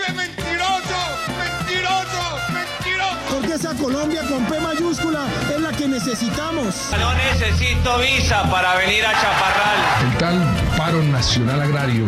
Porque 3.35 3.55
esa 3.55 3.75
Colombia 3.75 4.23
con 4.29 4.45
P 4.45 4.61
mayúscula 4.61 5.27
es 5.53 5.61
la 5.61 5.73
que 5.73 5.89
necesitamos. 5.89 6.75
No 6.99 7.15
necesito 7.15 7.99
visa 7.99 8.49
para 8.51 8.77
venir 8.77 9.05
a 9.05 9.13
Chaparral. 9.13 9.79
El 10.13 10.19
tal 10.19 10.57
paro 10.77 11.03
nacional 11.03 11.61
agrario 11.63 12.07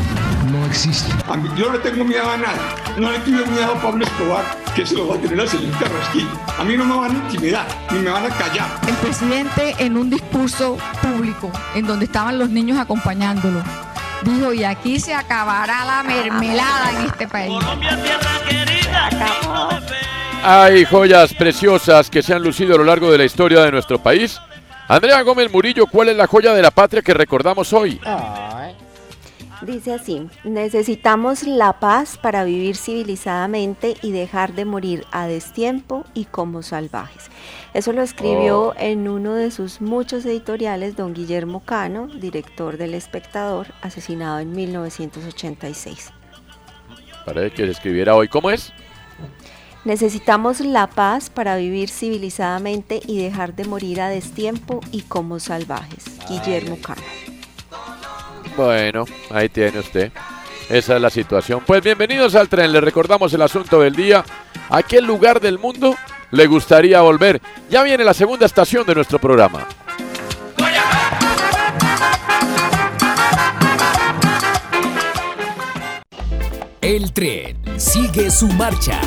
no 0.50 0.64
existe. 0.66 1.12
A 1.28 1.36
mí- 1.36 1.48
yo 1.56 1.66
no 1.66 1.72
le 1.72 1.78
tengo 1.80 2.04
miedo 2.04 2.30
a 2.30 2.36
nada. 2.36 2.74
No 2.96 3.10
le 3.10 3.18
tuve 3.20 3.44
miedo 3.46 3.72
a 3.72 3.82
Pablo 3.82 4.04
Escobar, 4.04 4.44
que 4.74 4.86
se 4.86 4.94
lo 4.94 5.08
va 5.08 5.16
a 5.16 5.18
tener 5.18 5.40
al 5.40 5.48
señor 5.48 5.76
Carrasquillo. 5.78 6.28
A 6.58 6.62
mí 6.64 6.76
no 6.76 6.84
me 6.84 6.96
van 6.96 7.10
a 7.10 7.14
intimidar, 7.14 7.66
ni 7.90 7.98
me 7.98 8.10
van 8.10 8.26
a 8.26 8.28
callar. 8.28 8.68
El 8.86 8.94
presidente 8.94 9.74
en 9.78 9.96
un 9.96 10.08
discurso 10.08 10.76
público 11.02 11.50
en 11.74 11.86
donde 11.86 12.04
estaban 12.04 12.38
los 12.38 12.50
niños 12.50 12.78
acompañándolo 12.78 13.62
dijo 14.22 14.52
y 14.52 14.64
aquí 14.64 14.98
se 14.98 15.14
acabará 15.14 15.84
la 15.84 16.02
mermelada 16.02 16.90
en 16.92 17.06
este 17.06 17.28
país. 17.28 17.52
Hay 20.48 20.84
joyas 20.84 21.34
preciosas 21.34 22.08
que 22.08 22.22
se 22.22 22.32
han 22.32 22.40
lucido 22.40 22.76
a 22.76 22.78
lo 22.78 22.84
largo 22.84 23.10
de 23.10 23.18
la 23.18 23.24
historia 23.24 23.62
de 23.62 23.72
nuestro 23.72 23.98
país. 24.00 24.38
Andrea 24.86 25.20
Gómez 25.22 25.50
Murillo, 25.52 25.86
¿cuál 25.88 26.10
es 26.10 26.16
la 26.16 26.28
joya 26.28 26.54
de 26.54 26.62
la 26.62 26.70
patria 26.70 27.02
que 27.02 27.12
recordamos 27.12 27.72
hoy? 27.72 28.00
Dice 29.62 29.94
así, 29.94 30.28
necesitamos 30.44 31.42
la 31.42 31.80
paz 31.80 32.16
para 32.16 32.44
vivir 32.44 32.76
civilizadamente 32.76 33.96
y 34.02 34.12
dejar 34.12 34.52
de 34.52 34.64
morir 34.64 35.04
a 35.10 35.26
destiempo 35.26 36.04
y 36.14 36.26
como 36.26 36.62
salvajes. 36.62 37.28
Eso 37.74 37.92
lo 37.92 38.02
escribió 38.02 38.68
Oh. 38.68 38.74
en 38.78 39.08
uno 39.08 39.34
de 39.34 39.50
sus 39.50 39.80
muchos 39.80 40.24
editoriales 40.26 40.94
don 40.94 41.12
Guillermo 41.12 41.64
Cano, 41.64 42.06
director 42.06 42.76
del 42.76 42.94
Espectador, 42.94 43.66
asesinado 43.82 44.38
en 44.38 44.52
1986. 44.52 46.12
Parece 47.24 47.50
que 47.52 47.68
escribiera 47.68 48.14
hoy. 48.14 48.28
¿Cómo 48.28 48.50
es? 48.52 48.72
Necesitamos 49.86 50.58
la 50.58 50.88
paz 50.88 51.30
para 51.30 51.54
vivir 51.56 51.90
civilizadamente 51.90 53.00
y 53.06 53.22
dejar 53.22 53.54
de 53.54 53.66
morir 53.66 54.00
a 54.00 54.08
destiempo 54.08 54.80
y 54.90 55.02
como 55.02 55.38
salvajes. 55.38 56.02
Guillermo 56.28 56.76
Cano. 56.82 57.02
Bueno, 58.56 59.04
ahí 59.30 59.48
tiene 59.48 59.78
usted. 59.78 60.10
Esa 60.68 60.96
es 60.96 61.00
la 61.00 61.08
situación. 61.08 61.62
Pues 61.64 61.84
bienvenidos 61.84 62.34
al 62.34 62.48
tren. 62.48 62.72
Le 62.72 62.80
recordamos 62.80 63.32
el 63.32 63.42
asunto 63.42 63.80
del 63.80 63.94
día. 63.94 64.24
¿A 64.70 64.82
qué 64.82 65.00
lugar 65.00 65.38
del 65.40 65.60
mundo 65.60 65.94
le 66.32 66.48
gustaría 66.48 67.00
volver? 67.00 67.40
Ya 67.70 67.84
viene 67.84 68.02
la 68.02 68.12
segunda 68.12 68.44
estación 68.46 68.84
de 68.86 68.94
nuestro 68.96 69.20
programa. 69.20 69.68
El 76.80 77.12
tren 77.12 77.56
sigue 77.78 78.32
su 78.32 78.48
marcha. 78.48 79.00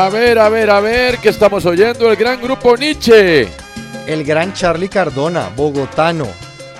A 0.00 0.08
ver, 0.08 0.38
a 0.38 0.48
ver, 0.48 0.70
a 0.70 0.80
ver, 0.80 1.18
¿qué 1.18 1.28
estamos 1.28 1.66
oyendo? 1.66 2.10
El 2.10 2.16
gran 2.16 2.40
grupo 2.40 2.74
Nietzsche. 2.74 3.46
El 4.06 4.24
gran 4.24 4.54
Charlie 4.54 4.88
Cardona, 4.88 5.50
bogotano, 5.54 6.26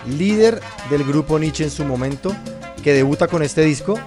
líder 0.06 0.58
del 0.88 1.04
grupo 1.04 1.38
Nietzsche 1.38 1.64
en 1.64 1.70
su 1.70 1.84
momento, 1.84 2.34
que 2.82 2.94
debuta 2.94 3.28
con 3.28 3.42
este 3.42 3.60
disco, 3.60 4.00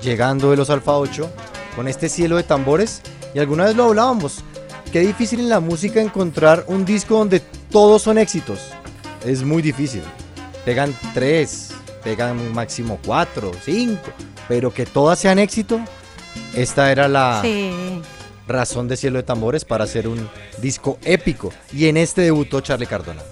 llegando 0.00 0.50
de 0.50 0.56
los 0.56 0.70
Alfa 0.70 0.96
8, 0.96 1.30
con 1.76 1.88
este 1.88 2.08
cielo 2.08 2.38
de 2.38 2.42
tambores. 2.42 3.02
Y 3.34 3.38
alguna 3.38 3.66
vez 3.66 3.76
lo 3.76 3.84
hablábamos, 3.84 4.42
qué 4.90 5.00
difícil 5.00 5.40
en 5.40 5.50
la 5.50 5.60
música 5.60 6.00
encontrar 6.00 6.64
un 6.66 6.86
disco 6.86 7.18
donde 7.18 7.40
todos 7.70 8.00
son 8.00 8.16
éxitos. 8.16 8.60
Es 9.26 9.42
muy 9.42 9.60
difícil. 9.60 10.02
Pegan 10.64 10.96
tres, 11.12 11.72
pegan 12.02 12.54
máximo 12.54 12.98
cuatro, 13.04 13.52
cinco, 13.62 14.10
pero 14.48 14.72
que 14.72 14.86
todas 14.86 15.18
sean 15.18 15.38
éxito, 15.38 15.80
esta 16.54 16.90
era 16.90 17.08
la 17.08 17.40
Sí. 17.42 18.00
Razón 18.46 18.88
de 18.88 18.96
Cielo 18.96 19.18
de 19.18 19.22
Tambores 19.22 19.64
para 19.64 19.84
hacer 19.84 20.08
un 20.08 20.28
disco 20.58 20.98
épico. 21.04 21.52
Y 21.72 21.86
en 21.86 21.96
este 21.96 22.22
debutó 22.22 22.60
Charlie 22.60 22.86
Cardona. 22.86 23.22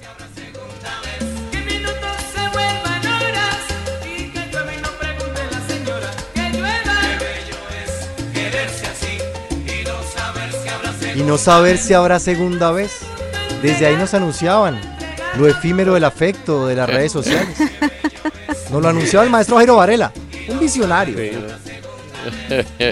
Y 11.15 11.23
no 11.23 11.37
saber 11.37 11.79
si 11.79 11.95
habrá 11.95 12.19
segunda 12.19 12.71
vez. 12.73 13.01
Desde 13.63 13.87
ahí 13.87 13.97
nos 13.97 14.13
anunciaban 14.15 14.81
lo 15.39 15.47
efímero 15.47 15.95
del 15.95 16.05
afecto 16.05 16.67
de 16.67 16.75
las 16.75 16.89
redes 16.89 17.13
sociales. 17.13 17.57
Nos 18.71 18.83
lo 18.83 18.89
anunció 18.89 19.23
el 19.23 19.31
maestro 19.31 19.57
Jairo 19.57 19.77
Varela, 19.77 20.13
un 20.49 20.59
visionario. 20.59 21.17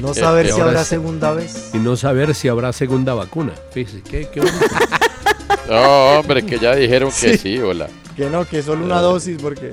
No 0.03 0.15
saber 0.15 0.47
Y 0.47 0.53
si 0.53 0.61
habrá 0.61 0.85
segunda 0.85 1.33
vez. 1.33 1.71
Y 1.75 1.79
no 1.79 1.97
saber 1.97 2.35
si 2.35 2.49
habrá 2.49 2.73
segunda 2.73 3.15
vacuna. 3.15 3.53
Fíjese, 3.73 4.03
qué, 4.03 4.29
qué 4.33 4.41
bonito. 4.41 4.59
No, 5.69 6.19
hombre, 6.19 6.45
que 6.45 6.59
ya 6.59 6.75
dijeron 6.75 7.11
que 7.11 7.37
Sí. 7.37 7.39
sí, 7.39 7.59
hola. 7.59 7.87
Que 8.17 8.29
no, 8.29 8.45
que 8.45 8.61
solo 8.61 8.85
una 8.85 9.01
dosis 9.01 9.41
porque... 9.41 9.71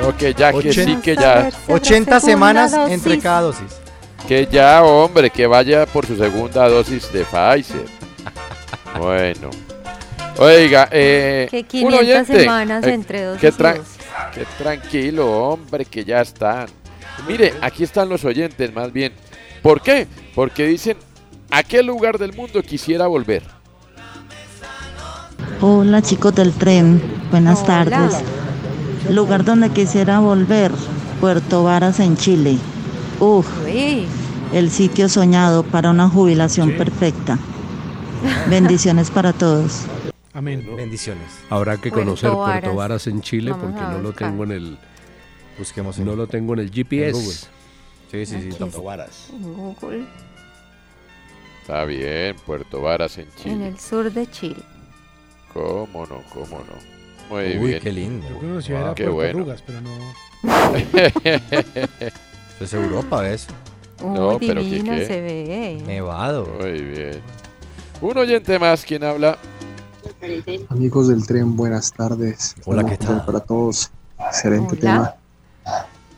No, 0.00 0.16
que 0.16 0.32
ya, 0.32 0.52
que 0.52 0.72
sí, 0.72 0.96
que 1.02 1.16
ya. 1.16 1.50
80 1.66 2.20
semanas 2.20 2.72
entre 2.88 3.18
cada 3.18 3.40
dosis. 3.40 3.66
Que 4.28 4.46
ya, 4.50 4.80
hombre, 4.84 5.30
que 5.30 5.46
vaya 5.48 5.86
por 5.86 6.06
su 6.06 6.16
segunda 6.16 6.68
dosis 6.68 7.12
de 7.12 7.24
Pfizer. 7.24 7.86
Bueno. 8.96 9.50
Oiga, 10.38 10.88
eh, 10.92 11.48
Que 11.50 11.58
un 11.58 11.64
500 11.66 12.00
oyente, 12.00 12.40
semanas 12.40 12.84
eh, 12.84 12.92
entre 12.94 13.24
dosis 13.24 13.40
que 13.40 13.52
tra- 13.52 13.76
dosis. 13.76 13.96
que 14.34 14.44
tranquilo, 14.62 15.32
hombre, 15.32 15.84
que 15.84 16.04
ya 16.04 16.20
están. 16.20 16.68
Mire, 17.28 17.52
aquí 17.60 17.84
están 17.84 18.08
los 18.08 18.24
oyentes, 18.24 18.74
más 18.74 18.90
bien. 18.92 19.12
¿Por 19.62 19.82
qué? 19.82 20.06
Porque 20.34 20.66
dicen, 20.66 20.96
¿a 21.50 21.62
qué 21.62 21.82
lugar 21.82 22.18
del 22.18 22.32
mundo 22.32 22.62
quisiera 22.62 23.06
volver? 23.06 23.42
Hola 25.60 26.00
chicos 26.00 26.34
del 26.34 26.52
tren, 26.52 27.02
buenas 27.30 27.58
Hola. 27.64 27.84
tardes. 27.84 28.22
Lugar 29.10 29.44
donde 29.44 29.68
quisiera 29.70 30.20
volver, 30.20 30.72
Puerto 31.20 31.64
Varas 31.64 32.00
en 32.00 32.16
Chile. 32.16 32.56
Uf, 33.20 33.46
Uy, 33.66 34.06
el 34.52 34.70
sitio 34.70 35.08
soñado 35.08 35.64
para 35.64 35.90
una 35.90 36.08
jubilación 36.08 36.72
perfecta. 36.78 37.38
Bendiciones 38.48 39.10
para 39.10 39.32
todos. 39.32 39.82
Amén. 40.32 40.64
Bendiciones. 40.76 41.26
Habrá 41.50 41.76
que 41.76 41.90
Puerto 41.90 42.06
conocer 42.06 42.30
Puerto 42.30 42.44
Varas. 42.52 42.74
Varas 42.76 43.06
en 43.06 43.20
Chile 43.20 43.50
Vamos 43.50 43.66
porque 43.66 43.80
no 43.80 43.98
lo 43.98 44.12
tengo 44.12 44.44
en 44.44 44.52
el 44.52 44.78
Busquemos 45.58 45.98
no 45.98 46.14
lo 46.14 46.26
tengo 46.26 46.52
en 46.54 46.60
el 46.60 46.66
en 46.66 46.72
GPS. 46.72 47.12
Google. 47.12 47.34
Sí, 48.10 48.26
sí, 48.26 48.42
sí, 48.42 48.56
Puerto. 48.58 48.82
Varas. 48.82 49.28
en 49.32 49.42
Google, 49.54 50.04
Está 51.62 51.84
bien, 51.84 52.36
Puerto 52.46 52.80
Varas 52.80 53.18
en 53.18 53.24
en 53.28 53.34
Chile. 53.36 53.68
el 53.68 53.78
sur 53.78 54.10
de 54.12 54.30
Chile. 54.30 54.62
¿Cómo 55.52 56.06
no? 56.06 56.22
¿Cómo 56.32 56.58
no? 56.58 56.98
Muy 57.28 57.58
Uy, 57.58 57.66
bien. 57.68 57.80
qué 57.82 57.92
lindo. 57.92 58.26
Yo 58.28 58.38
conocía 58.38 58.76
Wow. 58.76 58.84
era 58.86 58.94
Qué 58.94 59.04
Puerto 59.10 59.38
bueno. 59.44 59.56
Pero 59.66 59.80
no. 59.82 59.90
Eso 62.60 62.64
es 62.64 62.72
Europa, 62.74 63.28
eso. 63.28 63.48
Uy, 64.02 64.08
No, 64.18 64.38
pero 64.38 64.60
¿qué 64.62 64.66
divino 64.66 64.92
qué? 64.94 65.06
se 65.06 65.20
ve. 65.20 65.82
Nevado. 65.86 66.46
Muy 66.60 66.80
bien. 66.82 67.20
Un 68.00 68.16
oyente 68.16 68.58
más, 68.58 68.84
quien 68.84 69.04
habla? 69.04 69.36
Amigos 70.70 71.08
del 71.08 71.26
tren, 71.26 71.54
buenas 71.56 71.92
tardes. 71.92 72.54
Hola, 72.64 72.84
¿qué 72.84 72.96
tal? 72.96 73.24
Para 73.24 73.40
todos. 73.40 73.90
Excelente 74.18 74.72
Hola. 74.72 74.80
tema. 74.80 75.14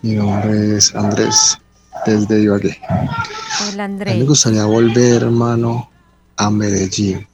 Mi 0.02 0.14
nombre 0.14 0.76
es 0.76 0.94
Andrés, 0.94 1.58
desde 2.06 2.40
Ibagué. 2.42 2.78
Hola 2.88 3.84
A 3.84 3.88
mí 3.88 3.94
me 3.98 4.04
Andrés. 4.04 4.26
gustaría 4.26 4.64
volver, 4.64 5.22
hermano, 5.22 5.90
a 6.36 6.50
Medellín. 6.50 7.26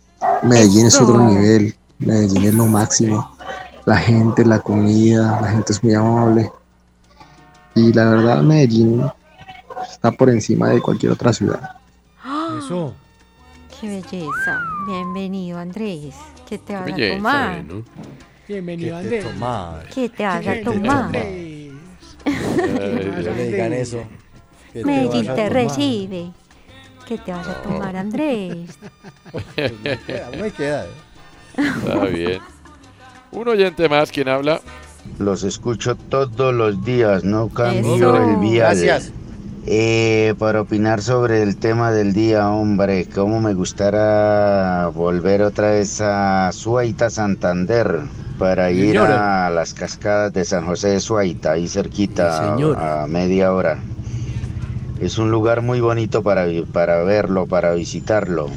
Medellín 0.42 0.86
es 0.86 1.00
otro 1.00 1.18
nivel. 1.28 1.74
Medellín 1.98 2.44
es 2.44 2.54
lo 2.54 2.66
máximo. 2.66 3.36
La 3.84 3.96
gente, 3.96 4.44
la 4.44 4.58
comida, 4.58 5.38
la 5.40 5.48
gente 5.48 5.72
es 5.72 5.82
muy 5.84 5.94
amable. 5.94 6.50
Y 7.76 7.92
la 7.92 8.10
verdad, 8.10 8.42
Medellín 8.42 9.04
está 9.88 10.10
por 10.10 10.30
encima 10.30 10.70
de 10.70 10.80
cualquier 10.80 11.12
otra 11.12 11.32
ciudad. 11.32 11.76
Eso. 12.58 12.94
Qué 13.80 13.88
belleza. 13.88 14.60
Bienvenido 14.88 15.58
Andrés. 15.58 16.14
¿Qué 16.48 16.58
te 16.58 16.74
vas 16.74 16.88
a 16.90 16.96
tomar? 17.16 17.64
Bienvenido, 18.48 18.96
¿Qué 19.02 19.08
te 19.08 19.18
Andrés. 19.18 19.32
tomar? 19.32 19.88
¿Qué 19.94 20.08
te 20.08 20.24
vas 20.24 20.36
a 20.36 20.40
¿Qué 20.40 20.58
te 20.58 20.64
tomar? 20.64 21.12
No 22.56 23.34
le 23.34 23.50
digan 23.50 23.72
eso. 23.72 24.02
¿Qué 24.72 24.80
te 24.80 24.86
Medellín 24.86 25.34
te 25.34 25.48
recibe. 25.48 26.30
¿Qué 27.06 27.18
te 27.18 27.32
vas 27.32 27.46
a 27.46 27.62
tomar 27.62 27.96
Andrés? 27.96 28.78
Me 29.56 29.98
queda, 29.98 30.30
me 30.40 30.50
queda. 30.50 30.86
Está 31.56 32.04
bien. 32.06 32.40
Un 33.32 33.48
oyente 33.48 33.88
más, 33.88 34.10
quien 34.10 34.28
habla? 34.28 34.60
Los 35.18 35.44
escucho 35.44 35.94
todos 35.96 36.52
los 36.52 36.84
días, 36.84 37.22
no 37.24 37.48
cambio 37.48 37.96
Eso. 37.96 38.16
el 38.16 38.36
vial. 38.36 38.76
Gracias. 38.76 39.12
Eh, 39.66 40.34
para 40.38 40.60
opinar 40.60 41.02
sobre 41.02 41.42
el 41.42 41.56
tema 41.56 41.90
del 41.90 42.12
día, 42.12 42.48
hombre, 42.50 43.06
cómo 43.12 43.40
me 43.40 43.52
gustara 43.52 44.88
volver 44.94 45.42
otra 45.42 45.70
vez 45.72 46.00
a 46.00 46.50
Suaita, 46.52 47.10
Santander, 47.10 48.02
para 48.38 48.70
ir 48.70 48.92
Señora. 48.92 49.46
a 49.46 49.50
las 49.50 49.74
cascadas 49.74 50.32
de 50.32 50.44
San 50.44 50.66
José 50.66 50.88
de 50.88 51.00
Suaita, 51.00 51.52
ahí 51.52 51.68
cerquita, 51.68 52.54
a 53.02 53.06
media 53.06 53.52
hora. 53.52 53.78
Es 55.00 55.18
un 55.18 55.30
lugar 55.30 55.62
muy 55.62 55.80
bonito 55.80 56.22
para, 56.22 56.46
verlo, 56.46 57.46
para 57.46 57.72
visitarlo. 57.74 58.48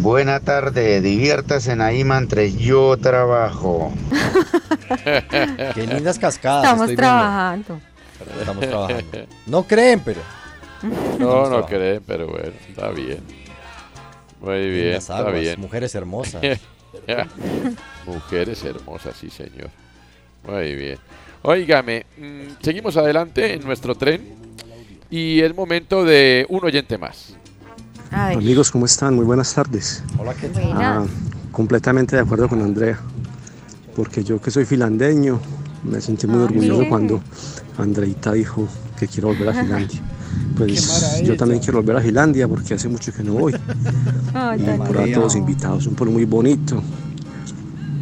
Buena 0.00 0.40
tarde, 0.40 1.00
diviértase 1.00 1.72
ahí 1.82 2.04
mientras 2.04 2.54
yo 2.54 2.96
trabajo. 2.98 3.92
Qué 5.74 5.86
lindas 5.86 6.18
cascadas. 6.18 6.64
Estamos 6.64 6.90
estoy 6.90 6.96
viendo. 6.96 7.02
trabajando. 7.02 7.80
Estamos 8.38 8.66
trabajando. 8.68 9.18
No 9.46 9.62
creen, 9.64 10.00
pero. 10.04 10.20
No, 11.18 11.48
no 11.48 11.64
creen, 11.64 12.02
pero 12.06 12.28
bueno, 12.28 12.52
está 12.68 12.90
bien. 12.90 13.18
Muy 14.40 14.70
bien, 14.70 14.94
está 14.94 15.16
aguas, 15.18 15.40
bien. 15.40 15.58
Mujeres 15.58 15.94
hermosas. 15.94 16.42
Mujeres 18.06 18.62
hermosas, 18.64 19.16
sí, 19.20 19.30
señor. 19.30 19.70
Muy 20.46 20.74
bien. 20.74 20.98
Óigame, 21.42 22.06
mm, 22.18 22.62
seguimos 22.62 22.96
adelante 22.96 23.54
en 23.54 23.64
nuestro 23.64 23.94
tren 23.94 24.20
y 25.10 25.40
es 25.40 25.54
momento 25.54 26.04
de 26.04 26.46
un 26.48 26.64
oyente 26.64 26.98
más. 26.98 27.34
Amigos, 28.10 28.70
¿cómo 28.70 28.86
están? 28.86 29.14
Muy 29.14 29.24
buenas 29.24 29.52
tardes. 29.54 30.02
Hola, 30.18 30.34
¿qué 30.34 30.48
tal? 30.48 30.62
Ah, 30.74 31.04
completamente 31.52 32.16
de 32.16 32.22
acuerdo 32.22 32.48
con 32.48 32.62
Andrea, 32.62 32.98
porque 33.94 34.24
yo 34.24 34.40
que 34.40 34.50
soy 34.50 34.64
filandeño, 34.64 35.40
me 35.84 36.00
sentí 36.00 36.26
muy 36.26 36.40
Ah, 36.40 36.44
orgulloso 36.44 36.78
mire. 36.78 36.88
cuando 36.88 37.20
Andreita 37.78 38.32
dijo 38.32 38.66
que 38.98 39.06
quiero 39.08 39.28
volver 39.28 39.48
a 39.50 39.52
Finlandia. 39.60 40.00
Pues 40.56 41.22
yo 41.22 41.36
también 41.36 41.60
quiero 41.60 41.78
volver 41.82 41.96
a 41.96 42.00
Finlandia 42.00 42.48
porque 42.48 42.74
hace 42.74 42.88
mucho 42.88 43.12
que 43.12 43.22
no 43.22 43.34
voy. 43.34 43.54
Ay, 44.34 44.60
Y 44.62 44.78
por 44.78 44.98
ahí 44.98 45.12
todos 45.12 45.36
invitados, 45.36 45.86
un 45.86 45.94
pueblo 45.94 46.12
muy 46.14 46.24
bonito, 46.24 46.82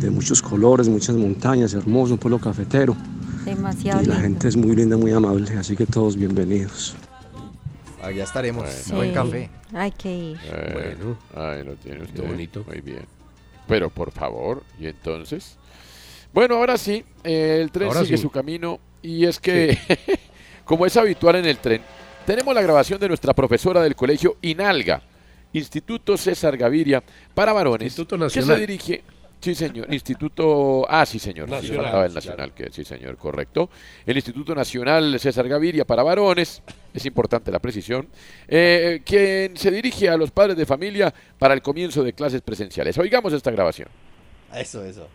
de 0.01 0.11
muchos 0.11 0.41
colores, 0.41 0.89
muchas 0.89 1.17
montañas, 1.17 1.75
hermoso, 1.75 2.13
un 2.15 2.19
pueblo 2.19 2.39
cafetero. 2.39 2.97
Demasiado 3.45 4.03
Y 4.03 4.07
la 4.07 4.15
lindo. 4.15 4.23
gente 4.29 4.49
es 4.49 4.57
muy 4.57 4.75
linda, 4.77 4.97
muy 4.97 5.13
amable, 5.13 5.51
así 5.59 5.77
que 5.77 5.85
todos 5.87 6.17
bienvenidos. 6.17 6.95
Allá 8.03 8.25
estaremos. 8.25 8.69
Sí, 8.71 8.93
Buen 8.93 9.13
café. 9.15 9.51
Hay 9.73 9.91
que 9.93 10.15
ir. 10.17 10.39
Eh, 10.45 10.97
Bueno. 10.99 11.17
Ahí 11.35 11.65
lo 11.65 11.75
tiene 11.75 12.03
usted. 12.05 12.27
bonito. 12.27 12.65
Muy 12.67 12.81
bien. 12.83 13.07
Pero 13.67 13.89
por 13.91 14.13
favor, 14.13 14.63
¿y 14.79 14.87
entonces? 14.87 15.57
Bueno, 16.33 16.57
ahora 16.57 16.77
sí, 16.77 17.03
eh, 17.25 17.61
el 17.63 17.71
tren 17.71 17.89
Ahora 17.89 18.01
sigue 18.05 18.17
sí. 18.19 18.23
su 18.23 18.31
camino 18.31 18.79
y 19.03 19.25
es 19.25 19.39
que, 19.41 19.79
como 20.65 20.85
es 20.85 20.97
habitual 20.99 21.37
en 21.37 21.47
el 21.47 21.57
tren, 21.59 21.81
tenemos 22.27 22.55
la 22.55 22.63
grabación 22.63 22.99
de 23.01 23.09
nuestra 23.09 23.33
profesora 23.35 23.83
del 23.83 23.95
colegio 23.95 24.37
INALGA, 24.43 25.03
Instituto 25.53 26.17
César 26.17 26.57
Gaviria, 26.57 27.03
para 27.35 27.53
varones, 27.53 27.87
Instituto 27.87 28.17
que 28.17 28.31
se 28.31 28.41
Nacional. 28.41 28.61
dirige, 28.61 29.05
Sí, 29.41 29.55
señor. 29.55 29.93
Instituto. 29.93 30.87
Ah, 30.89 31.05
sí, 31.05 31.19
señor. 31.19 31.49
Sí, 31.49 31.55
Nacional, 31.55 31.83
faltaba 31.83 32.07
el 32.07 32.15
nacional, 32.15 32.55
que 32.55 32.71
sí, 32.71 32.83
señor, 32.83 33.19
correcto. 33.19 33.69
El 34.07 34.17
Instituto 34.17 34.55
Nacional 34.55 35.21
César 35.21 35.47
Gaviria 35.47 35.85
para 35.85 36.03
varones. 36.03 36.63
Es 36.95 37.05
importante 37.05 37.51
la 37.53 37.59
precisión. 37.59 38.09
Eh, 38.49 39.03
quien 39.05 39.55
se 39.59 39.71
dirige 39.71 40.09
a 40.09 40.17
los 40.17 40.31
padres 40.31 40.57
de 40.57 40.65
familia 40.65 41.13
para 41.39 41.53
el 41.53 41.61
comienzo 41.61 42.03
de 42.03 42.15
clases 42.15 42.41
presenciales. 42.41 42.97
Oigamos 42.97 43.35
esta 43.35 43.51
grabación. 43.51 43.89
Eso, 44.55 44.83
eso. 44.83 45.09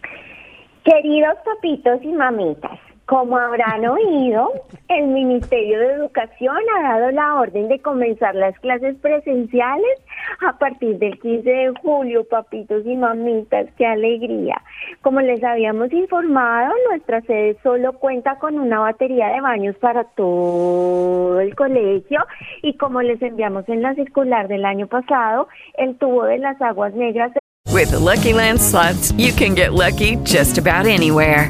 Queridos 0.83 1.33
papitos 1.43 1.99
y 2.03 2.09
mamitas, 2.09 2.79
como 3.09 3.39
habrán 3.39 3.83
oído, 3.87 4.51
el 4.87 5.07
Ministerio 5.07 5.79
de 5.79 5.93
Educación 5.93 6.55
ha 6.77 6.89
dado 6.89 7.09
la 7.09 7.39
orden 7.39 7.67
de 7.67 7.79
comenzar 7.79 8.35
las 8.35 8.57
clases 8.59 8.97
presenciales 8.97 9.99
a 10.47 10.59
partir 10.59 10.99
del 10.99 11.19
15 11.19 11.49
de 11.49 11.73
julio, 11.81 12.23
papitos 12.29 12.85
y 12.85 12.95
mamitas, 12.95 13.65
qué 13.79 13.87
alegría. 13.87 14.61
Como 15.01 15.21
les 15.21 15.43
habíamos 15.43 15.91
informado, 15.91 16.71
nuestra 16.87 17.21
sede 17.21 17.57
solo 17.63 17.93
cuenta 17.93 18.37
con 18.37 18.59
una 18.59 18.79
batería 18.79 19.29
de 19.29 19.41
baños 19.41 19.75
para 19.77 20.03
todo 20.03 21.39
el 21.39 21.55
colegio 21.55 22.19
y 22.61 22.77
como 22.77 23.01
les 23.01 23.19
enviamos 23.23 23.67
en 23.69 23.81
la 23.81 23.95
circular 23.95 24.47
del 24.47 24.65
año 24.65 24.85
pasado, 24.85 25.47
el 25.79 25.97
tubo 25.97 26.25
de 26.25 26.37
las 26.37 26.61
aguas 26.61 26.93
negras 26.93 27.31
With 27.73 27.91
the 27.91 27.99
Lucky 27.99 28.33
Land 28.33 28.59
slots, 28.59 29.11
you 29.13 29.31
can 29.31 29.55
get 29.55 29.73
lucky 29.73 30.17
just 30.25 30.57
about 30.57 30.85
anywhere. 30.85 31.49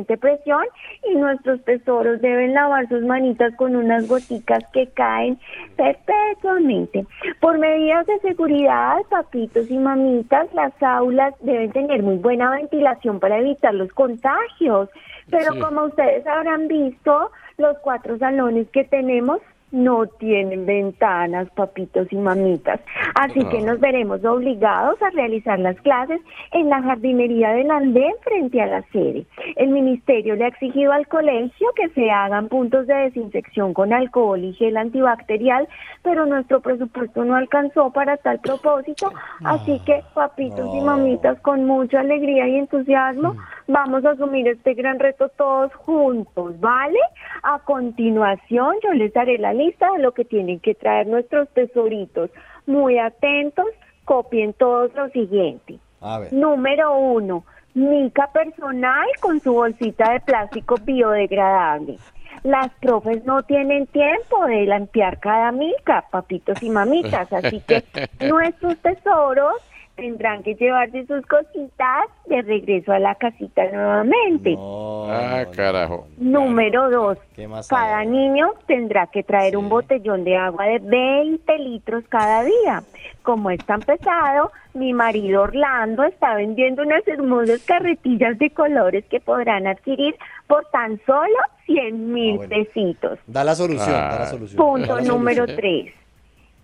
presión 0.05 0.63
y 1.09 1.15
nuestros 1.15 1.63
tesoros 1.63 2.21
deben 2.21 2.53
lavar 2.53 2.87
sus 2.89 3.03
manitas 3.03 3.55
con 3.55 3.75
unas 3.75 4.07
goticas 4.07 4.63
que 4.73 4.87
caen 4.87 5.37
perpetuamente. 5.75 7.05
Por 7.39 7.57
medidas 7.57 8.05
de 8.07 8.19
seguridad, 8.19 8.97
papitos 9.09 9.69
y 9.69 9.77
mamitas, 9.77 10.47
las 10.53 10.73
aulas 10.81 11.33
deben 11.41 11.71
tener 11.71 12.03
muy 12.03 12.17
buena 12.17 12.51
ventilación 12.51 13.19
para 13.19 13.39
evitar 13.39 13.73
los 13.73 13.91
contagios. 13.93 14.89
Pero 15.29 15.53
Sí. 15.53 15.59
como 15.59 15.83
ustedes 15.85 16.25
habrán 16.27 16.67
visto, 16.67 17.31
los 17.57 17.77
cuatro 17.79 18.17
salones 18.17 18.67
que 18.71 18.83
tenemos 18.83 19.39
no 19.71 20.05
tienen 20.05 20.65
ventanas, 20.65 21.49
papitos 21.51 22.07
y 22.11 22.17
mamitas. 22.17 22.79
Así 23.15 23.39
que 23.45 23.59
Ah. 23.59 23.65
nos 23.65 23.79
veremos 23.79 24.23
obligados 24.25 25.01
a 25.01 25.09
realizar 25.11 25.59
las 25.59 25.75
clases 25.81 26.19
en 26.51 26.69
la 26.69 26.81
jardinería 26.81 27.51
del 27.51 27.71
andén 27.71 28.13
frente 28.23 28.61
a 28.61 28.67
la 28.67 28.81
sede. 28.91 29.25
El 29.55 29.69
ministerio 29.69 30.35
le 30.35 30.45
ha 30.45 30.49
exigido 30.49 30.91
al 30.91 31.07
colegio 31.07 31.67
que 31.75 31.89
se 31.89 32.09
hagan 32.11 32.47
puntos 32.49 32.87
de 32.87 32.93
desinfección 32.95 33.73
con 33.73 33.93
alcohol 33.93 34.43
y 34.43 34.53
gel 34.53 34.77
antibacterial, 34.77 35.67
pero 36.03 36.25
nuestro 36.25 36.59
presupuesto 36.61 37.23
no 37.23 37.35
alcanzó 37.35 37.91
para 37.91 38.17
tal 38.17 38.39
propósito. 38.39 39.11
Así 39.43 39.79
que, 39.85 40.01
papitos 40.13 40.69
y 40.75 40.81
mamitas, 40.81 41.39
con 41.41 41.65
mucha 41.65 42.01
alegría 42.01 42.47
y 42.47 42.57
entusiasmo, 42.57 43.35
vamos 43.71 44.03
a 44.05 44.11
asumir 44.11 44.47
este 44.47 44.73
gran 44.73 44.99
reto 44.99 45.29
todos 45.29 45.73
juntos, 45.75 46.59
¿vale? 46.59 46.99
A 47.43 47.59
continuación, 47.59 48.75
yo 48.83 48.93
les 48.93 49.13
daré 49.13 49.37
la 49.37 49.53
lista 49.53 49.91
de 49.91 49.99
lo 49.99 50.13
que 50.13 50.25
tienen 50.25 50.59
que 50.59 50.75
traer 50.75 51.07
nuestros 51.07 51.49
tesoritos. 51.49 52.29
Muy 52.65 52.99
atentos, 52.99 53.65
copien 54.05 54.53
todos 54.53 54.93
lo 54.93 55.09
siguiente. 55.09 55.79
A 56.01 56.19
ver. 56.19 56.33
Número 56.33 56.97
uno, 56.97 57.43
mica 57.73 58.29
personal 58.31 59.07
con 59.21 59.39
su 59.39 59.53
bolsita 59.53 60.11
de 60.13 60.19
plástico 60.19 60.75
biodegradable. 60.83 61.97
Las 62.43 62.73
profes 62.75 63.23
no 63.25 63.43
tienen 63.43 63.87
tiempo 63.87 64.45
de 64.47 64.65
limpiar 64.65 65.19
cada 65.19 65.51
mica, 65.51 66.05
papitos 66.11 66.61
y 66.63 66.69
mamitas, 66.69 67.31
así 67.31 67.61
que 67.61 67.83
nuestros 68.27 68.77
tesoros 68.79 69.53
tendrán 70.01 70.41
que 70.41 70.55
llevarse 70.55 71.05
sus 71.05 71.23
cositas 71.27 72.05
de 72.25 72.41
regreso 72.41 72.91
a 72.91 72.97
la 72.97 73.13
casita 73.15 73.61
nuevamente. 73.71 74.55
ah, 74.57 75.45
carajo. 75.55 76.07
Número 76.17 76.89
dos, 76.89 77.17
¿Qué 77.35 77.47
más 77.47 77.67
cada 77.67 78.03
niño 78.03 78.47
tendrá 78.65 79.05
que 79.07 79.21
traer 79.21 79.55
un 79.57 79.69
botellón 79.69 80.23
de 80.23 80.35
agua 80.37 80.65
de 80.65 80.79
20 80.79 81.57
litros 81.59 82.03
cada 82.09 82.43
día. 82.43 82.81
Como 83.21 83.51
es 83.51 83.63
tan 83.65 83.81
pesado, 83.81 84.51
mi 84.73 84.91
marido 84.93 85.43
Orlando 85.43 86.03
está 86.03 86.33
vendiendo 86.35 86.81
unas 86.81 87.07
hermosas 87.07 87.61
carretillas 87.63 88.39
de 88.39 88.49
colores 88.49 89.05
que 89.05 89.19
podrán 89.19 89.67
adquirir 89.67 90.15
por 90.47 90.65
tan 90.71 90.99
solo 91.05 91.37
100 91.67 92.11
mil 92.11 92.39
pesitos. 92.49 93.19
Da 93.27 93.43
la 93.43 93.53
solución, 93.53 93.91
da 93.91 94.09
la 94.15 94.23
Ah. 94.23 94.25
solución. 94.25 94.57
Punto 94.57 94.95
Da 94.95 95.01
la 95.01 95.07
número 95.07 95.45
solución. 95.45 95.57
tres. 95.57 95.93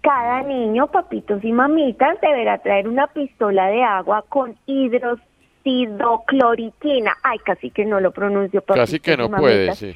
Cada 0.01 0.41
niño, 0.43 0.87
papitos 0.87 1.43
y 1.43 1.51
mamitas, 1.51 2.19
deberá 2.21 2.59
traer 2.59 2.87
una 2.87 3.07
pistola 3.07 3.67
de 3.67 3.83
agua 3.83 4.23
con 4.29 4.55
hidroxidocloriquina. 4.65 7.13
Ay, 7.23 7.39
casi 7.39 7.71
que 7.71 7.83
no 7.85 7.99
lo 7.99 8.11
pronuncio. 8.11 8.61
Casi 8.61 8.99
que 8.99 9.17
no 9.17 9.29
puede, 9.29 9.73
sí. 9.75 9.95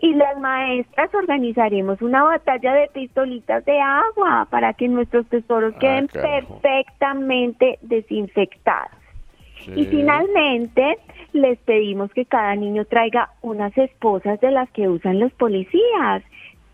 Y 0.00 0.14
las 0.14 0.38
maestras 0.38 1.12
organizaremos 1.14 2.00
una 2.00 2.22
batalla 2.22 2.72
de 2.72 2.88
pistolitas 2.88 3.62
de 3.66 3.78
agua 3.80 4.46
para 4.50 4.72
que 4.72 4.88
nuestros 4.88 5.26
tesoros 5.26 5.74
queden 5.74 6.06
Ah, 6.10 6.20
carajo. 6.20 6.60
perfectamente 6.62 7.78
desinfectados. 7.82 8.92
Y 9.76 9.84
finalmente, 9.84 10.96
les 11.34 11.58
pedimos 11.58 12.10
que 12.14 12.24
cada 12.24 12.54
niño 12.54 12.86
traiga 12.86 13.28
unas 13.42 13.76
esposas 13.76 14.40
de 14.40 14.50
las 14.52 14.70
que 14.70 14.88
usan 14.88 15.20
los 15.20 15.32
policías. 15.32 16.22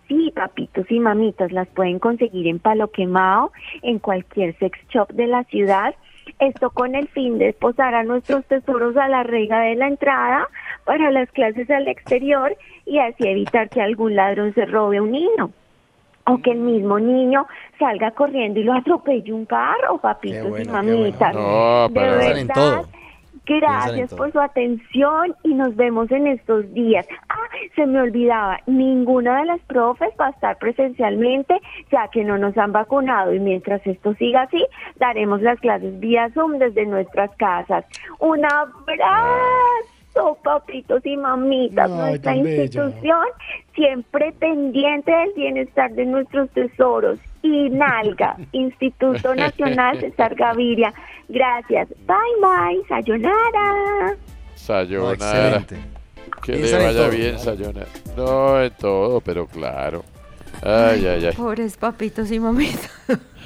Sí, 0.09 0.33
papitos 0.35 0.87
y 0.91 1.01
mamitas, 1.01 1.51
las 1.53 1.67
pueden 1.69 1.99
conseguir 1.99 2.47
en 2.47 2.59
Palo 2.61 2.91
Quemado, 2.91 3.53
en 3.83 3.99
cualquier 3.99 4.57
sex 4.59 4.79
shop 4.89 5.09
de 5.13 5.27
la 5.27 5.43
ciudad. 5.45 5.95
Esto 6.39 6.71
con 6.71 6.95
el 6.95 7.09
fin 7.09 7.39
de 7.39 7.53
posar 7.53 7.95
a 7.95 8.03
nuestros 8.05 8.45
tesoros 8.47 8.97
a 8.97 9.09
la 9.09 9.23
rega 9.23 9.61
de 9.61 9.75
la 9.75 9.89
entrada 9.89 10.49
para 10.85 11.11
las 11.11 11.31
clases 11.33 11.69
al 11.71 11.89
exterior 11.89 12.57
y 12.85 12.99
así 12.99 13.27
evitar 13.27 13.69
que 13.69 13.81
algún 13.81 14.15
ladrón 14.15 14.55
se 14.55 14.65
robe 14.67 15.01
un 15.01 15.13
niño. 15.13 15.51
O 16.29 16.39
que 16.39 16.51
el 16.51 16.59
mismo 16.59 16.99
niño 16.99 17.47
salga 17.79 18.11
corriendo 18.11 18.59
y 18.59 18.65
lo 18.65 18.75
atropelle 18.75 19.33
un 19.33 19.47
carro, 19.47 19.99
papitos 19.99 20.47
y 20.47 20.51
bueno, 20.51 20.73
mamitas. 20.73 21.35
No, 21.35 21.89
de 21.89 21.95
pero- 21.95 22.17
verdad, 22.19 22.85
Gracias 23.47 24.13
por 24.13 24.33
su 24.33 24.41
atención 24.41 25.35
y 25.45 25.55
nos 25.55 25.77
vemos 25.77 26.11
en 26.11 26.27
estos 26.27 26.73
días. 26.75 27.07
Ah, 27.29 27.37
se 27.77 27.87
me 27.87 28.01
olvidaba, 28.01 28.61
ninguna 28.67 29.41
de 29.41 29.47
las 29.47 29.61
profes 29.63 30.09
va 30.21 30.27
a 30.27 30.31
estar 30.31 30.59
presencialmente 30.59 31.61
ya 31.93 32.09
que 32.09 32.25
no 32.25 32.39
nos 32.39 32.57
han 32.59 32.73
vacunado 32.73 33.33
y 33.33 33.39
mientras 33.39 33.87
esto 33.87 34.15
siga 34.15 34.43
así, 34.43 34.65
daremos 34.97 35.43
las 35.43 35.61
clases 35.61 35.99
vía 36.01 36.29
Zoom 36.35 36.59
desde 36.59 36.87
nuestras 36.87 37.31
casas. 37.37 37.85
Un 38.19 38.45
abrazo, 38.45 40.39
papitos 40.43 41.05
y 41.07 41.17
mamitas. 41.17 41.91
Ay, 41.91 42.11
Nuestra 42.11 42.37
institución 42.37 43.27
siempre 43.75 44.33
pendiente 44.33 45.13
del 45.13 45.33
bienestar 45.37 45.93
de 45.93 46.07
nuestros 46.07 46.51
tesoros. 46.51 47.21
INALGA, 47.55 48.37
Instituto 48.53 49.35
Nacional 49.35 50.01
César 50.01 50.35
Gaviria. 50.35 50.93
Gracias. 51.29 51.89
Bye, 52.07 52.17
bye. 52.41 52.83
Sayonara. 52.89 54.17
Sayonara. 54.55 55.13
excelente. 55.13 55.77
que 56.43 56.57
le 56.57 56.73
vaya 56.73 56.93
todo, 56.93 57.11
bien, 57.11 57.33
¿no? 57.33 57.39
Sayonara. 57.39 57.87
No, 58.17 58.63
en 58.63 58.71
todo, 58.73 59.21
pero 59.21 59.47
claro. 59.47 60.05
Ay, 60.63 61.07
ay, 61.07 61.27
ay. 61.27 61.35
Pobres 61.37 61.77
papitos 61.77 62.31
y 62.31 62.41
mamitas. 62.41 62.91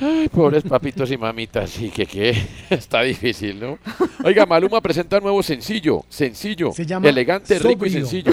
Ay, 0.01 0.31
pobres 0.31 0.63
papitos 0.63 1.11
y 1.11 1.19
mamitas, 1.19 1.69
sí, 1.69 1.91
que 1.91 2.07
qué, 2.07 2.35
está 2.71 3.03
difícil, 3.03 3.61
¿no? 3.61 3.79
Oiga, 4.25 4.47
Maluma 4.47 4.81
presenta 4.81 5.21
nuevo 5.21 5.43
sencillo, 5.43 6.05
sencillo, 6.09 6.73
Se 6.73 6.87
llama 6.87 7.07
elegante, 7.09 7.59
rico 7.59 7.85
y 7.85 7.91
Sobrio. 7.91 8.07
sencillo. 8.07 8.33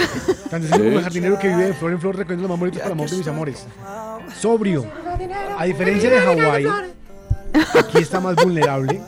Tan 0.49 0.61
sencillo 0.61 0.83
como 0.85 0.97
el 0.99 1.03
jardinero 1.03 1.39
que 1.39 1.47
vive 1.49 1.65
de 1.65 1.73
flor 1.73 1.91
en 1.91 1.99
flor 1.99 2.15
recogiendo 2.15 2.43
los 2.43 2.51
más 2.51 2.59
bonitos 2.59 2.81
para 2.81 2.93
amor 2.93 3.09
de 3.09 3.17
mis 3.17 3.27
amores. 3.27 3.67
Sobrio. 4.39 4.85
A 5.57 5.65
diferencia 5.65 6.09
de 6.09 6.19
Hawái, 6.19 6.65
aquí 7.77 7.97
está 7.97 8.21
más 8.21 8.35
vulnerable. 8.35 9.01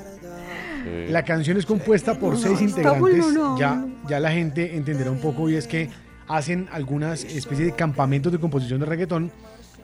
La 1.10 1.24
canción 1.24 1.58
es 1.58 1.66
compuesta 1.66 2.20
por 2.20 2.38
seis 2.38 2.62
integrantes. 2.62 3.26
Ya, 3.58 3.86
ya 4.08 4.20
la 4.20 4.32
gente 4.32 4.76
entenderá 4.76 5.12
un 5.12 5.20
poco 5.20 5.50
y 5.50 5.56
es 5.56 5.66
que 5.68 5.90
hacen 6.28 6.68
algunas 6.72 7.24
especies 7.24 7.68
de 7.68 7.76
campamentos 7.76 8.32
de 8.32 8.40
composición 8.40 8.80
de 8.82 8.86
reggaetón. 8.86 9.32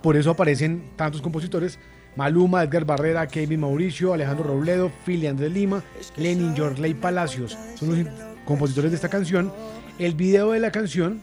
Por 0.05 0.17
eso 0.17 0.29
aparecen 0.29 0.91
tantos 0.95 1.19
compositores. 1.19 1.79
Maluma, 2.15 2.61
Edgar 2.61 2.85
Barrera, 2.85 3.25
Kevin 3.25 3.61
Mauricio, 3.61 4.13
Alejandro 4.13 4.43
Robledo, 4.43 4.91
Philly 5.03 5.25
Andrés 5.25 5.51
Lima, 5.51 5.83
Lenin, 6.15 6.53
Yorley 6.53 6.93
Palacios. 6.93 7.57
Son 7.73 7.89
los 7.89 8.13
compositores 8.45 8.91
de 8.91 8.97
esta 8.97 9.09
canción. 9.09 9.51
El 9.97 10.13
video 10.13 10.51
de 10.51 10.59
la 10.59 10.69
canción, 10.69 11.21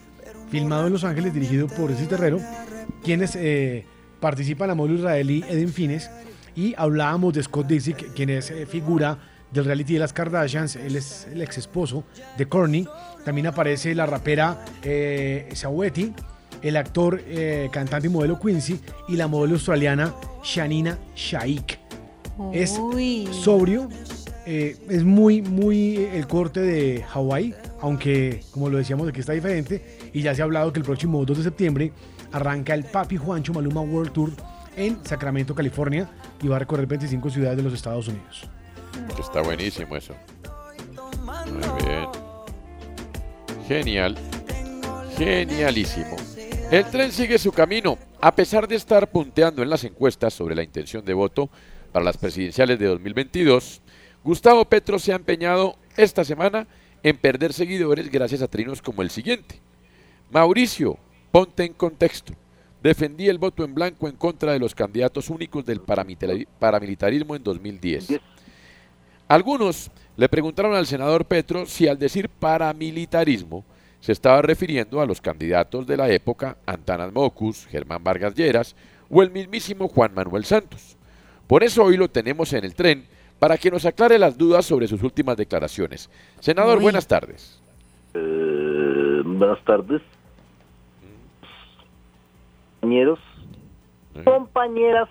filmado 0.51 0.89
en 0.89 0.95
Los 0.95 1.05
Ángeles, 1.05 1.33
dirigido 1.33 1.69
por 1.69 1.93
ese 1.93 2.07
terrero, 2.07 2.41
quienes 3.05 3.37
eh, 3.37 3.87
participan 4.19 4.67
la 4.67 4.75
modelo 4.75 4.97
israelí 4.99 5.45
Eden 5.49 5.73
Fines. 5.73 6.11
Y 6.57 6.75
hablábamos 6.77 7.35
de 7.35 7.45
Scott 7.45 7.69
Disick, 7.69 8.13
quien 8.15 8.31
es 8.31 8.51
eh, 8.51 8.67
figura 8.67 9.17
del 9.53 9.65
reality 9.65 9.93
de 9.93 10.01
las 10.01 10.13
Kardashians. 10.13 10.75
Él 10.75 10.97
es 10.97 11.29
el 11.31 11.41
ex 11.41 11.57
esposo 11.57 12.03
de 12.37 12.47
Kourtney. 12.47 12.89
También 13.25 13.47
aparece 13.47 13.95
la 13.95 14.07
rapera 14.07 14.65
eh, 14.83 15.49
el 16.63 16.77
actor, 16.77 17.23
eh, 17.27 17.69
cantante 17.73 18.07
y 18.07 18.11
modelo 18.11 18.39
Quincy 18.39 18.81
y 19.09 19.17
la 19.17 19.27
modelo 19.27 19.55
australiana 19.55 20.15
Shanina 20.43 20.99
Shaikh. 21.15 21.79
Es 22.53 22.81
sobrio, 23.31 23.89
eh, 24.47 24.77
es 24.89 25.05
muy, 25.05 25.43
muy 25.43 25.97
el 25.97 26.27
corte 26.27 26.61
de 26.61 27.03
Hawái, 27.03 27.55
aunque 27.81 28.43
como 28.51 28.69
lo 28.69 28.79
decíamos 28.79 29.09
aquí 29.09 29.21
está 29.21 29.33
diferente 29.33 30.11
y 30.13 30.23
ya 30.23 30.35
se 30.35 30.43
ha 30.43 30.45
hablado 30.45 30.73
que 30.73 30.81
el 30.81 30.85
próximo 30.85 31.25
2 31.25 31.39
de 31.39 31.45
septiembre 31.45 31.93
arranca 32.33 32.75
el 32.75 32.85
Papi 32.85 33.17
Juancho 33.17 33.53
Maluma 33.53 33.83
World 33.83 34.13
Tour 34.13 34.33
en 34.77 35.05
Sacramento, 35.05 35.55
California 35.55 36.09
y 36.43 36.49
va 36.49 36.57
a 36.57 36.59
recorrer 36.61 36.87
25 36.87 37.31
ciudades 37.31 37.57
de 37.57 37.63
los 37.63 37.75
Estados 37.75 38.09
Unidos. 38.09 38.49
Está 39.19 39.43
buenísimo 39.43 39.97
eso. 39.97 40.15
Muy 41.47 41.85
bien. 41.85 42.09
Genial. 43.69 44.19
Genialísimo. 45.17 46.17
El 46.73 46.87
tren 46.87 47.13
sigue 47.13 47.39
su 47.39 47.53
camino. 47.53 47.99
A 48.19 48.35
pesar 48.35 48.67
de 48.67 48.77
estar 48.77 49.11
punteando 49.11 49.63
en 49.63 49.69
las 49.69 49.85
encuestas 49.85 50.33
sobre 50.33 50.55
la 50.55 50.63
intención 50.63 51.05
de 51.05 51.13
voto 51.13 51.51
para 51.93 52.03
las 52.03 52.17
presidenciales 52.17 52.79
de 52.79 52.87
2022, 52.87 53.83
Gustavo 54.25 54.65
Petro 54.65 54.99
se 54.99 55.13
ha 55.13 55.17
empeñado 55.17 55.77
esta 55.99 56.25
semana 56.25 56.67
en 57.03 57.19
perder 57.19 57.53
seguidores 57.53 58.11
gracias 58.11 58.41
a 58.41 58.49
trinos 58.49 58.81
como 58.81 59.03
el 59.03 59.11
siguiente. 59.11 59.61
Mauricio, 60.31 60.97
ponte 61.31 61.63
en 61.67 61.75
contexto. 61.75 62.33
Defendí 62.83 63.29
el 63.29 63.37
voto 63.37 63.65
en 63.65 63.75
blanco 63.75 64.09
en 64.09 64.17
contra 64.17 64.53
de 64.53 64.59
los 64.59 64.75
candidatos 64.75 65.29
únicos 65.29 65.67
del 65.67 65.85
paramilitari- 65.85 66.47
paramilitarismo 66.59 67.37
en 67.37 67.43
2010. 67.43 68.19
Algunos 69.29 69.91
le 70.17 70.27
preguntaron 70.31 70.75
al 70.75 70.87
senador 70.87 71.27
Petro 71.27 71.67
si 71.67 71.87
al 71.87 71.99
decir 71.99 72.31
paramilitarismo 72.31 73.63
se 74.03 74.11
estaba 74.11 74.43
refiriendo 74.43 75.01
a 75.01 75.07
los 75.07 75.21
candidatos 75.21 75.87
de 75.87 75.97
la 75.97 76.11
época 76.11 76.57
Antanas 76.67 77.13
Mocus, 77.13 77.67
Germán 77.69 78.03
Vargas 78.03 78.35
Lleras 78.35 78.75
o 79.09 79.23
el 79.23 79.31
mismísimo 79.31 79.87
Juan 79.87 80.13
Manuel 80.13 80.45
Santos. 80.45 80.97
Por 81.47 81.63
eso 81.63 81.85
hoy 81.85 81.97
lo 81.97 82.11
tenemos 82.11 82.53
en 82.53 82.65
el 82.65 82.75
tren 82.75 83.07
para 83.39 83.57
que 83.57 83.71
nos 83.71 83.87
aclare 83.87 84.19
las 84.19 84.37
dudas 84.37 84.67
sobre 84.67 84.89
sus 84.89 85.05
últimas 85.05 85.37
declaraciones. 85.37 86.11
Senador, 86.41 86.79
Uy. 86.79 86.83
buenas 86.83 87.07
tardes. 87.07 87.63
Eh, 88.15 89.23
buenas 89.25 89.63
tardes. 89.65 90.03
Compañeros, 92.81 93.21
compañeras. 94.25 95.09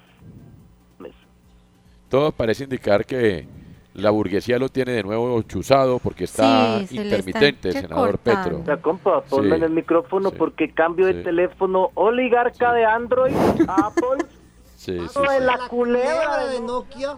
Todo 2.10 2.34
parece 2.34 2.66
indicar 2.66 3.06
que 3.06 3.48
la 3.94 4.10
burguesía 4.10 4.58
lo 4.58 4.70
tiene 4.70 4.94
de 4.94 5.04
nuevo 5.04 5.42
chuzado 5.44 6.00
porque 6.00 6.24
está 6.24 6.80
Sí, 6.80 6.88
se 6.88 6.96
intermitente, 7.04 7.70
está 7.70 7.82
senador 7.82 8.18
Petro. 8.20 8.64
Ya, 8.66 8.78
compa, 8.78 9.22
ponme 9.22 9.50
Sí. 9.50 9.56
en 9.56 9.64
el 9.64 9.72
micrófono 9.72 10.32
porque 10.32 10.72
cambio 10.74 11.08
de 11.08 11.16
teléfono 11.24 11.92
oligarca 11.96 12.72
de 12.74 12.86
Android 12.86 13.34
a 13.68 13.88
Apple. 13.88 14.26
Sí, 14.78 14.94
sí, 14.94 14.98
de 14.98 15.10
sí. 15.10 15.44
la 15.46 15.68
culebra 15.68 16.48
de 16.48 16.60
Nokia, 16.60 17.16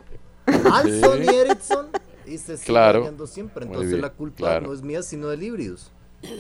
al 0.48 1.00
Sony 1.00 1.34
Ericsson 1.34 1.88
y 2.26 2.38
se 2.38 2.58
sigue 2.58 2.66
Claro. 2.68 3.10
siempre. 3.26 3.64
Entonces 3.64 3.90
bien, 3.92 4.02
la 4.02 4.10
culpa 4.10 4.36
claro. 4.38 4.68
no 4.68 4.74
es 4.74 4.82
mía, 4.82 5.02
sino 5.02 5.30
del 5.30 5.44
híbridos. 5.44 5.90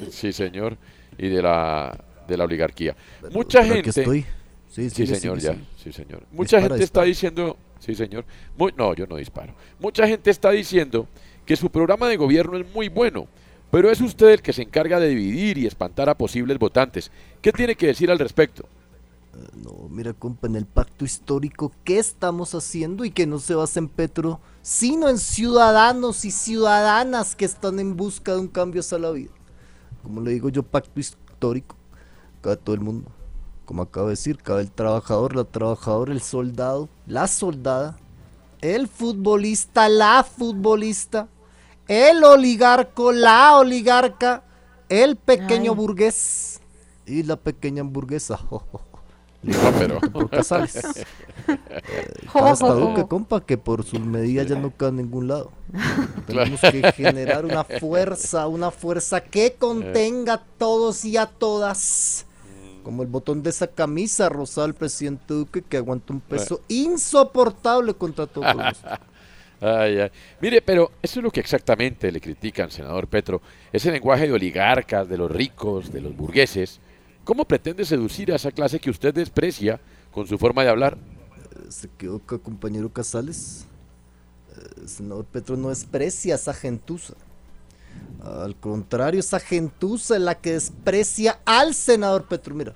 Sí, 0.09 0.33
señor. 0.33 0.75
Y 1.17 1.29
de 1.29 1.41
la, 1.41 1.97
de 2.27 2.35
la 2.35 2.43
oligarquía. 2.43 2.97
Mucha 3.31 3.61
pero 3.61 3.75
gente. 3.75 3.89
estoy. 4.01 4.25
Sí, 4.67 4.89
Sí, 4.89 5.07
señor, 5.07 5.39
sigue, 5.39 5.53
ya. 5.55 5.61
Sí, 5.81 5.93
señor. 5.93 6.23
Mucha 6.31 6.57
Dispara, 6.57 6.61
gente 6.75 6.83
está 6.83 7.03
dispara. 7.03 7.05
diciendo. 7.05 7.57
Sí, 7.83 7.95
señor. 7.95 8.23
No, 8.77 8.93
yo 8.93 9.05
no 9.07 9.17
disparo. 9.17 9.53
Mucha 9.77 10.07
gente 10.07 10.29
está 10.29 10.51
diciendo 10.51 11.05
que 11.45 11.57
su 11.57 11.69
programa 11.69 12.07
de 12.07 12.15
gobierno 12.15 12.57
es 12.57 12.73
muy 12.73 12.87
bueno, 12.87 13.27
pero 13.71 13.91
es 13.91 13.99
usted 13.99 14.29
el 14.29 14.41
que 14.41 14.53
se 14.53 14.61
encarga 14.61 15.01
de 15.01 15.09
dividir 15.09 15.57
y 15.57 15.67
espantar 15.67 16.07
a 16.07 16.17
posibles 16.17 16.57
votantes. 16.57 17.11
¿Qué 17.41 17.51
tiene 17.51 17.75
que 17.75 17.87
decir 17.87 18.09
al 18.09 18.19
respecto? 18.19 18.69
No, 19.53 19.89
mira, 19.89 20.13
compa, 20.13 20.47
en 20.47 20.55
el 20.55 20.65
pacto 20.65 21.03
histórico, 21.03 21.73
¿qué 21.83 21.99
estamos 21.99 22.55
haciendo? 22.55 23.03
Y 23.03 23.11
que 23.11 23.27
no 23.27 23.39
se 23.39 23.53
basa 23.53 23.79
en 23.79 23.89
Petro, 23.89 24.39
sino 24.61 25.09
en 25.09 25.17
ciudadanos 25.17 26.23
y 26.23 26.31
ciudadanas 26.31 27.35
que 27.35 27.43
están 27.43 27.79
en 27.79 27.97
busca 27.97 28.33
de 28.33 28.39
un 28.39 28.47
cambio 28.47 28.79
hacia 28.79 28.97
la 28.97 29.11
vida. 29.11 29.31
Como 30.03 30.21
le 30.21 30.31
digo 30.31 30.47
yo, 30.47 30.63
pacto 30.63 31.01
histórico, 31.01 31.75
cabe 32.41 32.55
todo 32.55 32.75
el 32.75 32.81
mundo. 32.81 33.11
Como 33.73 33.81
acabo 33.81 34.05
de 34.05 34.11
decir, 34.11 34.37
cabe 34.37 34.61
el 34.61 34.69
trabajador, 34.69 35.35
la 35.35 35.45
trabajadora, 35.45 36.13
el 36.13 36.21
soldado, 36.21 36.89
la 37.07 37.25
soldada, 37.25 37.97
el 38.61 38.87
futbolista, 38.87 39.89
la 39.89 40.23
futbolista, 40.23 41.27
el 41.87 42.23
oligarco, 42.23 43.11
la 43.11 43.57
oligarca, 43.57 44.43
el 44.89 45.15
pequeño 45.15 45.73
burgués 45.73 46.61
y 47.07 47.23
la 47.23 47.35
pequeña 47.35 47.81
hamburguesa. 47.81 48.39
No, 48.51 48.61
pero- 49.79 49.99
Por 50.01 50.29
Casales. 50.29 50.79
Eh, 51.47 52.27
Hasta 52.31 52.73
Duque, 52.75 53.05
compa, 53.09 53.43
que 53.43 53.57
por 53.57 53.83
sus 53.83 53.99
medidas 53.99 54.47
ya 54.47 54.55
no 54.55 54.71
queda 54.77 54.89
en 54.89 54.97
ningún 54.97 55.27
lado. 55.29 55.51
Tenemos 56.27 56.61
que 56.61 56.91
generar 56.91 57.43
una 57.43 57.63
fuerza, 57.63 58.47
una 58.47 58.69
fuerza 58.69 59.19
que 59.19 59.55
contenga 59.55 60.35
a 60.35 60.43
todos 60.59 61.03
y 61.03 61.17
a 61.17 61.25
todas. 61.25 62.27
Como 62.83 63.01
el 63.01 63.07
botón 63.07 63.41
de 63.41 63.49
esa 63.49 63.67
camisa 63.67 64.29
rosada 64.29 64.67
del 64.67 64.75
presidente 64.75 65.33
Duque 65.33 65.61
que 65.61 65.77
aguanta 65.77 66.13
un 66.13 66.19
peso 66.19 66.61
insoportable 66.67 67.93
contra 67.93 68.27
todos. 68.27 68.47
Ay, 69.65 69.97
ay. 69.97 70.11
Mire, 70.41 70.61
pero 70.61 70.91
eso 71.01 71.21
es 71.21 71.23
lo 71.23 71.31
que 71.31 71.39
exactamente 71.39 72.11
le 72.11 72.19
critican, 72.19 72.69
senador 72.69 73.07
Petro. 73.07 73.41
Ese 73.71 73.93
lenguaje 73.93 74.27
de 74.27 74.33
oligarcas, 74.33 75.07
de 75.07 75.17
los 75.17 75.31
ricos, 75.31 75.89
de 75.89 76.01
los 76.01 76.13
burgueses. 76.17 76.81
¿Cómo 77.23 77.45
pretende 77.45 77.85
seducir 77.85 78.33
a 78.33 78.35
esa 78.35 78.51
clase 78.51 78.81
que 78.81 78.89
usted 78.89 79.13
desprecia 79.13 79.79
con 80.11 80.27
su 80.27 80.37
forma 80.37 80.63
de 80.63 80.69
hablar? 80.69 80.97
Se 81.69 81.87
equivoca, 81.87 82.37
compañero 82.39 82.91
Casales. 82.91 83.65
Eh, 84.51 84.85
senador 84.85 85.23
Petro 85.23 85.55
no 85.55 85.69
desprecia 85.69 86.33
a 86.33 86.35
esa 86.35 86.53
gentuza. 86.53 87.13
Al 88.23 88.55
contrario, 88.55 89.19
esa 89.19 89.39
gentuza 89.39 90.15
es 90.15 90.21
la 90.21 90.35
que 90.35 90.53
desprecia 90.53 91.39
al 91.45 91.73
senador 91.73 92.25
Petro. 92.27 92.55
Mira, 92.55 92.73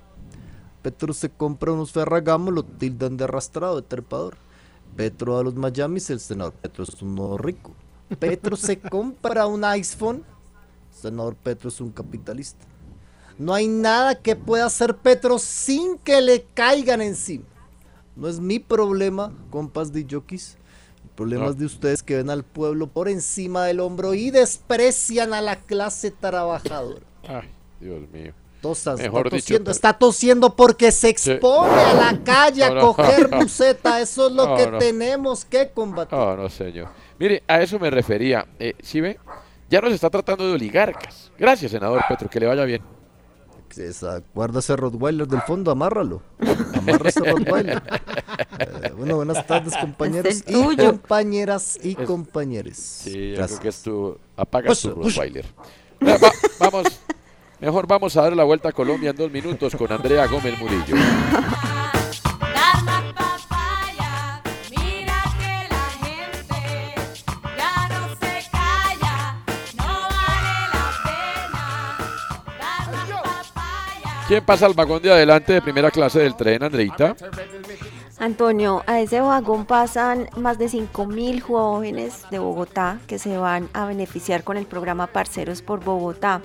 Petro 0.82 1.12
se 1.12 1.30
compra 1.30 1.72
unos 1.72 1.92
Ferragamo, 1.92 2.50
lo 2.50 2.62
tildan 2.64 3.16
de 3.16 3.24
arrastrado, 3.24 3.76
de 3.76 3.82
trepador. 3.82 4.36
Petro 4.96 5.38
a 5.38 5.42
los 5.42 5.54
Miamis, 5.54 6.10
el 6.10 6.20
senador 6.20 6.52
Petro 6.52 6.84
es 6.84 7.00
un 7.00 7.14
nuevo 7.14 7.38
rico. 7.38 7.72
Petro 8.18 8.56
se 8.56 8.78
compra 8.90 9.46
un 9.46 9.64
iPhone, 9.64 10.24
senador 10.90 11.34
Petro 11.36 11.68
es 11.68 11.80
un 11.80 11.90
capitalista. 11.90 12.66
No 13.38 13.54
hay 13.54 13.68
nada 13.68 14.16
que 14.16 14.34
pueda 14.34 14.66
hacer 14.66 14.96
Petro 14.96 15.38
sin 15.38 15.96
que 15.98 16.20
le 16.20 16.44
caigan 16.54 17.00
encima. 17.00 17.44
No 18.16 18.26
es 18.26 18.40
mi 18.40 18.58
problema, 18.58 19.32
compas 19.50 19.92
de 19.92 20.04
jockeys. 20.10 20.58
El 21.18 21.22
problema 21.24 21.44
No. 21.46 21.50
es 21.50 21.58
de 21.58 21.66
ustedes 21.66 22.04
que 22.04 22.14
ven 22.16 22.30
al 22.30 22.44
pueblo 22.44 22.86
por 22.86 23.08
encima 23.08 23.64
del 23.64 23.80
hombro 23.80 24.14
y 24.14 24.30
desprecian 24.30 25.34
a 25.34 25.40
la 25.40 25.56
clase 25.56 26.12
trabajadora. 26.12 27.04
Ay, 27.26 27.50
Dios 27.80 28.08
mío. 28.12 28.32
Tosas, 28.62 29.00
Mejor 29.00 29.26
está 29.26 29.36
tosiendo, 29.36 29.70
está 29.72 29.92
tosiendo 29.98 30.54
porque 30.54 30.92
se 30.92 31.08
expone 31.08 31.72
a 31.72 31.94
la 31.94 32.22
calle 32.22 32.62
a 32.62 32.68
No, 32.70 32.74
no. 32.76 32.94
coger 32.94 33.26
buceta. 33.36 34.00
Eso 34.00 34.28
es 34.28 34.32
lo 34.32 34.46
No, 34.46 34.56
que 34.56 34.70
no. 34.70 34.78
tenemos 34.78 35.44
que 35.44 35.70
combatir. 35.70 36.16
Oh, 36.16 36.36
no, 36.36 36.48
señor. 36.48 36.88
Mire, 37.18 37.42
a 37.48 37.60
eso 37.62 37.80
me 37.80 37.90
refería. 37.90 38.46
Eh, 38.60 38.74
¿Sí 38.80 39.00
ve? 39.00 39.18
Ya 39.68 39.80
nos 39.80 39.92
está 39.92 40.08
tratando 40.10 40.46
de 40.46 40.52
oligarcas. 40.54 41.32
Gracias, 41.36 41.72
senador 41.72 42.00
Petro, 42.08 42.30
que 42.30 42.38
le 42.38 42.46
vaya 42.46 42.64
bien. 42.64 42.82
esa, 43.76 44.22
guarda 44.32 44.60
ese 44.60 44.76
Rottweiler 44.76 45.26
del 45.26 45.42
fondo, 45.42 45.72
amárralo. 45.72 46.22
Amarra 46.74 47.08
ese 47.08 47.20
Rottweiler. 47.28 47.82
Eh, 48.58 48.92
bueno, 48.96 49.16
buenas 49.16 49.46
tardes, 49.46 49.76
compañeros 49.80 50.38
y 50.46 50.52
tuyo. 50.52 50.90
compañeras 50.92 51.78
y 51.82 51.90
Es- 52.00 52.06
compañeros. 52.06 52.76
Sí, 52.76 53.32
yo 53.36 53.44
creo 53.46 53.58
que 53.60 53.68
es 53.68 53.82
tu... 53.82 54.18
Apaga 54.36 54.72
Uso, 54.72 54.92
tu 54.94 55.00
uso. 55.00 55.08
Rottweiler. 55.20 55.44
Va- 56.06 56.16
va- 56.16 56.32
vamos, 56.60 56.86
mejor 57.60 57.86
vamos 57.86 58.16
a 58.16 58.22
dar 58.22 58.36
la 58.36 58.44
vuelta 58.44 58.68
a 58.68 58.72
Colombia 58.72 59.10
en 59.10 59.16
dos 59.16 59.30
minutos 59.30 59.74
con 59.76 59.90
Andrea 59.92 60.26
Gómez 60.26 60.58
Murillo. 60.58 60.94
Mira 64.70 65.22
que 65.38 65.68
la 65.68 65.84
gente 66.04 66.94
ya 67.56 67.88
no 67.88 68.08
se 68.14 68.50
calla, 68.50 69.34
no 69.76 69.92
vale 70.08 70.56
la 70.72 70.86
pena. 71.04 71.64
¿Quién 74.28 74.44
pasa 74.44 74.66
al 74.66 74.74
vagón 74.74 75.02
de 75.02 75.10
adelante 75.12 75.52
de 75.54 75.62
primera 75.62 75.90
clase 75.90 76.20
del 76.20 76.36
tren, 76.36 76.62
Andreita? 76.62 77.16
Antonio, 78.20 78.82
a 78.86 79.00
ese 79.00 79.20
vagón 79.20 79.64
pasan 79.64 80.28
más 80.36 80.58
de 80.58 80.66
5.000 80.66 81.40
jóvenes 81.40 82.24
de 82.32 82.40
Bogotá 82.40 82.98
que 83.06 83.16
se 83.16 83.38
van 83.38 83.68
a 83.74 83.86
beneficiar 83.86 84.42
con 84.42 84.56
el 84.56 84.66
programa 84.66 85.06
Parceros 85.06 85.62
por 85.62 85.84
Bogotá. 85.84 86.42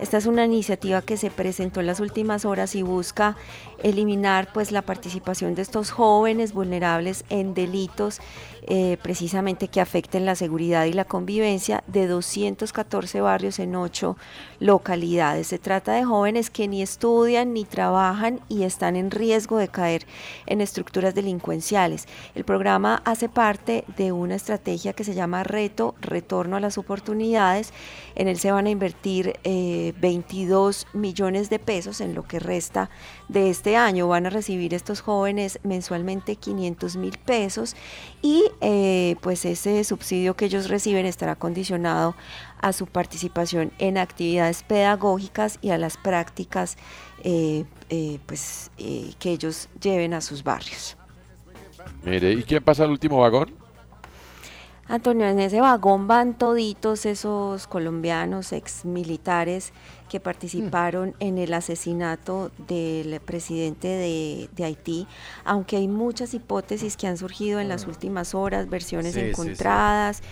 Esta 0.00 0.18
es 0.18 0.26
una 0.26 0.44
iniciativa 0.44 1.02
que 1.02 1.16
se 1.16 1.30
presentó 1.30 1.78
en 1.78 1.86
las 1.86 2.00
últimas 2.00 2.44
horas 2.44 2.74
y 2.74 2.82
busca 2.82 3.36
eliminar 3.82 4.52
pues 4.52 4.72
la 4.72 4.82
participación 4.82 5.54
de 5.54 5.62
estos 5.62 5.90
jóvenes 5.90 6.52
vulnerables 6.52 7.24
en 7.28 7.54
delitos 7.54 8.20
eh, 8.66 8.96
precisamente 9.02 9.68
que 9.68 9.82
afecten 9.82 10.24
la 10.24 10.34
seguridad 10.34 10.86
y 10.86 10.94
la 10.94 11.04
convivencia 11.04 11.84
de 11.86 12.06
214 12.06 13.20
barrios 13.20 13.58
en 13.58 13.76
8 13.76 14.16
localidades. 14.58 15.48
Se 15.48 15.58
trata 15.58 15.92
de 15.92 16.04
jóvenes 16.04 16.48
que 16.48 16.66
ni 16.66 16.80
estudian 16.80 17.52
ni 17.52 17.66
trabajan 17.66 18.40
y 18.48 18.62
están 18.62 18.96
en 18.96 19.10
riesgo 19.10 19.58
de 19.58 19.68
caer 19.68 20.06
en 20.46 20.62
estructuras 20.62 21.14
delincuenciales. 21.14 22.08
El 22.34 22.44
programa 22.44 23.02
hace 23.04 23.28
parte 23.28 23.84
de 23.98 24.12
una 24.12 24.36
estrategia 24.36 24.94
que 24.94 25.04
se 25.04 25.14
llama 25.14 25.44
Reto, 25.44 25.94
Retorno 26.00 26.56
a 26.56 26.60
las 26.60 26.78
Oportunidades. 26.78 27.70
En 28.14 28.28
él 28.28 28.38
se 28.38 28.50
van 28.50 28.64
a 28.64 28.70
invertir 28.70 29.38
eh, 29.44 29.92
22 30.00 30.86
millones 30.94 31.50
de 31.50 31.58
pesos 31.58 32.00
en 32.00 32.14
lo 32.14 32.22
que 32.22 32.38
resta 32.38 32.88
de 33.28 33.50
este 33.50 33.76
año. 33.76 34.08
Van 34.08 34.26
a 34.26 34.30
recibir 34.30 34.74
estos 34.74 35.00
jóvenes 35.00 35.58
mensualmente 35.62 36.36
500 36.36 36.96
mil 36.96 37.18
pesos 37.18 37.74
y 38.22 38.44
eh, 38.60 39.16
pues 39.20 39.44
ese 39.44 39.82
subsidio 39.84 40.34
que 40.34 40.46
ellos 40.46 40.68
reciben 40.68 41.06
estará 41.06 41.36
condicionado 41.36 42.14
a 42.60 42.72
su 42.72 42.86
participación 42.86 43.72
en 43.78 43.98
actividades 43.98 44.62
pedagógicas 44.62 45.58
y 45.60 45.70
a 45.70 45.78
las 45.78 45.96
prácticas 45.96 46.76
eh, 47.22 47.64
eh, 47.90 48.18
pues, 48.26 48.70
que 48.76 49.30
ellos 49.30 49.68
lleven 49.80 50.14
a 50.14 50.20
sus 50.20 50.42
barrios. 50.42 50.96
Mire, 52.02 52.32
¿y 52.32 52.42
quién 52.42 52.62
pasa 52.62 52.84
al 52.84 52.90
último 52.90 53.18
vagón? 53.18 53.64
Antonio, 54.86 55.26
en 55.26 55.40
ese 55.40 55.62
vagón 55.62 56.06
van 56.06 56.36
toditos 56.36 57.06
esos 57.06 57.66
colombianos 57.66 58.52
ex 58.52 58.84
militares 58.84 59.72
que 60.14 60.20
participaron 60.20 61.16
en 61.18 61.38
el 61.38 61.52
asesinato 61.52 62.52
del 62.68 63.18
presidente 63.18 63.88
de, 63.88 64.48
de 64.54 64.62
Haití, 64.64 65.08
aunque 65.44 65.76
hay 65.76 65.88
muchas 65.88 66.34
hipótesis 66.34 66.96
que 66.96 67.08
han 67.08 67.16
surgido 67.16 67.58
en 67.58 67.66
las 67.68 67.88
últimas 67.88 68.32
horas, 68.32 68.70
versiones 68.70 69.14
Sí, 69.14 69.18
sí, 69.18 69.24
sí. 69.24 69.30
encontradas, 69.30 70.22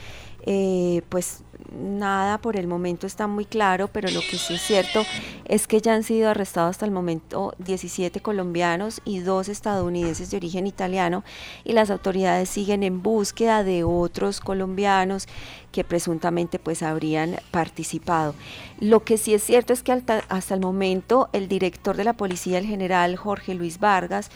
eh, 0.47 1.03
pues 1.09 1.43
nada 1.77 2.39
por 2.39 2.57
el 2.57 2.67
momento 2.69 3.07
está 3.09 3.27
muy 3.27 3.45
claro, 3.45 3.89
pero 3.89 4.09
lo 4.11 4.21
que 4.21 4.37
sí 4.39 4.55
es 4.55 4.63
cierto 4.63 5.03
es 5.47 5.67
que 5.67 5.81
ya 5.81 5.95
han 5.95 6.03
sido 6.05 6.31
arrestados 6.31 6.71
hasta 6.71 6.85
el 6.85 6.91
momento 6.93 7.55
17 7.59 8.21
colombianos 8.21 9.01
y 9.05 9.19
dos 9.21 9.49
estadounidenses 9.49 10.31
de 10.31 10.37
origen 10.37 10.67
italiano 10.67 11.25
y 11.65 11.73
las 11.73 11.91
autoridades 11.91 12.49
siguen 12.49 12.83
en 12.85 13.03
búsqueda 13.03 13.65
de 13.65 13.83
otros 13.85 14.41
colombianos 14.41 15.27
que 15.73 15.85
presuntamente 15.85 16.59
pues 16.59 16.83
habrían 16.83 17.37
participado. 17.51 18.35
Lo 18.79 19.05
que 19.05 19.19
sí 19.19 19.35
es 19.35 19.43
cierto 19.43 19.73
es 19.73 19.83
que 19.83 19.93
hasta 19.93 20.55
el 20.55 20.61
momento 20.61 21.29
el 21.33 21.49
director 21.49 21.97
de 21.97 22.05
la 22.05 22.13
policía, 22.13 22.59
el 22.59 22.67
general 22.67 23.17
Jorge 23.17 23.55
Luis 23.55 23.81
Vargas, 23.81 24.31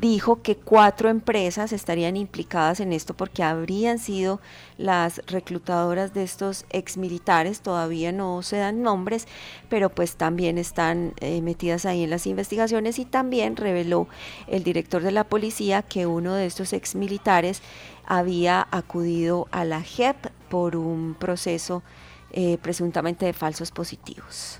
dijo 0.00 0.40
que 0.40 0.56
cuatro 0.56 1.10
empresas 1.10 1.72
estarían 1.72 2.16
implicadas 2.16 2.80
en 2.80 2.94
esto 2.94 3.14
porque 3.14 3.42
habrían 3.42 3.98
sido 3.98 4.40
las 4.78 5.20
reclutadoras 5.26 6.14
de 6.14 6.22
estos 6.22 6.64
exmilitares, 6.70 7.60
todavía 7.60 8.10
no 8.10 8.42
se 8.42 8.56
dan 8.56 8.82
nombres, 8.82 9.28
pero 9.68 9.90
pues 9.90 10.16
también 10.16 10.56
están 10.56 11.12
eh, 11.20 11.42
metidas 11.42 11.84
ahí 11.84 12.04
en 12.04 12.10
las 12.10 12.26
investigaciones 12.26 12.98
y 12.98 13.04
también 13.04 13.56
reveló 13.56 14.08
el 14.46 14.64
director 14.64 15.02
de 15.02 15.12
la 15.12 15.24
policía 15.24 15.82
que 15.82 16.06
uno 16.06 16.34
de 16.34 16.46
estos 16.46 16.72
exmilitares 16.72 17.60
había 18.06 18.66
acudido 18.70 19.46
a 19.50 19.64
la 19.64 19.82
JEP 19.82 20.16
por 20.52 20.76
un 20.76 21.14
proceso 21.18 21.82
eh, 22.30 22.58
presuntamente 22.60 23.24
de 23.24 23.32
falsos 23.32 23.70
positivos. 23.70 24.58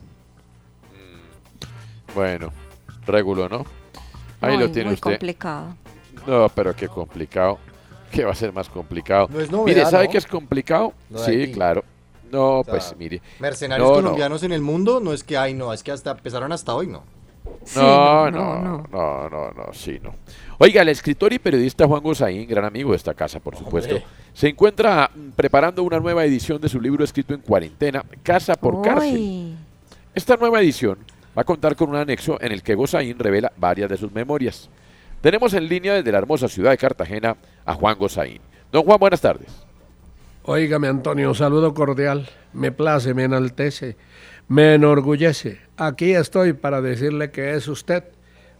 Bueno, 2.14 2.51
regulo, 3.05 3.47
¿no? 3.47 3.66
Ahí 4.40 4.55
Muy, 4.57 4.64
lo 4.64 4.70
tiene 4.70 4.86
muy 4.86 4.95
usted. 4.95 5.11
complicado. 5.11 5.76
No, 6.26 6.49
pero 6.49 6.74
qué 6.74 6.88
complicado. 6.88 7.59
¿Qué 8.11 8.24
va 8.24 8.32
a 8.32 8.34
ser 8.34 8.55
más 8.55 8.70
complicado? 8.70 9.28
No 9.30 9.38
es 9.38 9.51
novedad, 9.51 9.66
mire, 9.76 9.90
¿sabe 9.90 10.07
¿no? 10.07 10.11
qué 10.12 10.18
es 10.18 10.26
complicado? 10.26 10.95
Sí, 11.26 11.53
claro. 11.53 11.84
No, 12.30 12.61
O 12.61 12.64
sea, 12.64 12.72
pues 12.72 12.95
mire. 12.99 13.20
Mercenarios 13.38 13.86
No, 13.86 13.97
no. 13.97 14.03
colombianos 14.03 14.43
en 14.45 14.53
el 14.53 14.62
mundo, 14.62 14.99
no 15.01 15.12
es 15.12 15.22
que 15.22 15.36
hay, 15.36 15.53
no, 15.53 15.74
es 15.74 15.82
que 15.82 15.93
hasta 15.93 16.12
empezaron 16.12 16.53
hasta 16.53 16.74
hoy, 16.74 16.86
no. 16.86 17.03
No, 17.76 18.30
no, 18.30 18.61
no, 18.61 18.86
no, 18.90 19.28
no, 19.28 19.51
no, 19.53 19.72
sí, 19.72 19.99
no. 20.03 20.14
Oiga, 20.59 20.82
el 20.82 20.88
escritor 20.88 21.32
y 21.32 21.38
periodista 21.38 21.86
Juan 21.86 22.03
Gozaín, 22.03 22.49
gran 22.49 22.64
amigo 22.64 22.90
de 22.90 22.97
esta 22.97 23.14
casa, 23.14 23.40
por 23.40 23.57
supuesto, 23.57 23.97
Hombre. 23.97 24.09
se 24.32 24.49
encuentra 24.49 25.11
mm, 25.14 25.30
preparando 25.30 25.82
una 25.82 25.99
nueva 26.01 26.24
edición 26.24 26.61
de 26.61 26.68
su 26.68 26.80
libro 26.80 27.05
escrito 27.05 27.34
en 27.34 27.40
cuarentena, 27.40 28.05
Casa 28.22 28.55
por 28.55 28.82
Cárcel. 28.82 29.14
Uy. 29.14 29.55
Esta 30.14 30.36
nueva 30.36 30.61
edición 30.61 30.99
va 31.36 31.43
a 31.43 31.45
contar 31.45 31.76
con 31.76 31.90
un 31.90 31.97
anexo 31.97 32.38
en 32.40 32.53
el 32.53 32.62
que 32.62 32.74
Gozaín 32.74 33.18
revela 33.18 33.53
varias 33.57 33.88
de 33.90 33.97
sus 33.97 34.12
memorias. 34.12 34.68
Tenemos 35.20 35.55
en 35.55 35.68
línea 35.68 35.95
desde 35.95 36.12
la 36.12 36.18
hermosa 36.18 36.49
ciudad 36.49 36.72
de 36.72 36.78
Cartagena 36.78 37.36
a 37.64 37.74
Juan 37.74 37.97
Gozaín. 37.97 38.40
Don 38.70 38.84
Juan, 38.84 38.99
buenas 38.99 39.20
tardes. 39.20 39.49
Óigame, 40.45 40.88
Antonio, 40.88 41.28
un 41.28 41.34
saludo 41.34 41.72
cordial. 41.72 42.28
Me 42.53 42.72
place, 42.72 43.14
me 43.14 43.24
enaltece, 43.24 43.97
me 44.49 44.74
enorgullece. 44.74 45.61
Aquí 45.76 46.12
estoy 46.12 46.53
para 46.53 46.80
decirle 46.80 47.30
que 47.30 47.55
es 47.55 47.68
usted 47.68 48.05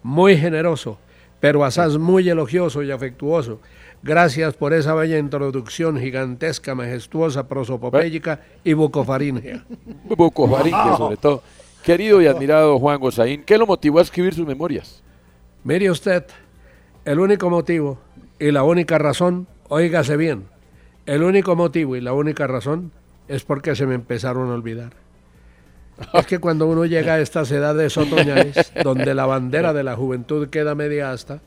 muy 0.03 0.37
generoso, 0.37 0.99
pero 1.41 1.65
asaz 1.65 1.99
muy 1.99 2.29
elogioso 2.29 2.83
y 2.83 2.91
afectuoso. 2.91 3.61
Gracias 4.03 4.55
por 4.55 4.73
esa 4.73 4.95
bella 4.95 5.19
introducción 5.19 5.99
gigantesca, 5.99 6.75
majestuosa, 6.75 7.47
prosopopéyica 7.47 8.41
y 8.65 8.73
bucofaringea. 8.73 9.65
Buco 10.17 10.49
Faringe, 10.49 10.97
sobre 10.97 11.17
todo. 11.17 11.43
Querido 11.85 12.21
y 12.21 12.27
admirado 12.27 12.79
Juan 12.79 12.99
Gozaín, 12.99 13.45
¿qué 13.45 13.59
lo 13.59 13.67
motivó 13.67 14.01
a 14.01 14.03
escribir 14.03 14.35
sus 14.35 14.47
memorias? 14.47 15.03
Mire 15.65 15.91
usted, 15.91 16.25
el 17.05 17.19
único 17.21 17.51
motivo 17.51 17.99
y 18.39 18.51
la 18.51 18.65
única 18.65 18.99
razón, 18.99 19.47
óigase 19.69 20.17
bien, 20.17 20.47
el 21.07 21.23
único 21.23 21.55
motivo 21.55 21.97
y 21.97 22.01
la 22.01 22.13
única 22.13 22.47
razón 22.47 22.93
es 23.29 23.45
porque 23.45 23.75
se 23.77 23.87
me 23.87 23.95
empezaron 23.95 24.51
a 24.51 24.55
olvidar. 24.55 24.93
Es 26.13 26.27
que 26.27 26.39
cuando 26.39 26.67
uno 26.67 26.85
llega 26.85 27.15
a 27.15 27.21
estas 27.21 27.51
edades 27.51 27.97
otoñales, 27.97 28.73
donde 28.85 29.15
la 29.15 29.27
bandera 29.27 29.73
de 29.73 29.83
la 29.83 29.97
juventud 29.97 30.49
queda 30.49 30.75
media 30.75 31.13
asta, 31.13 31.41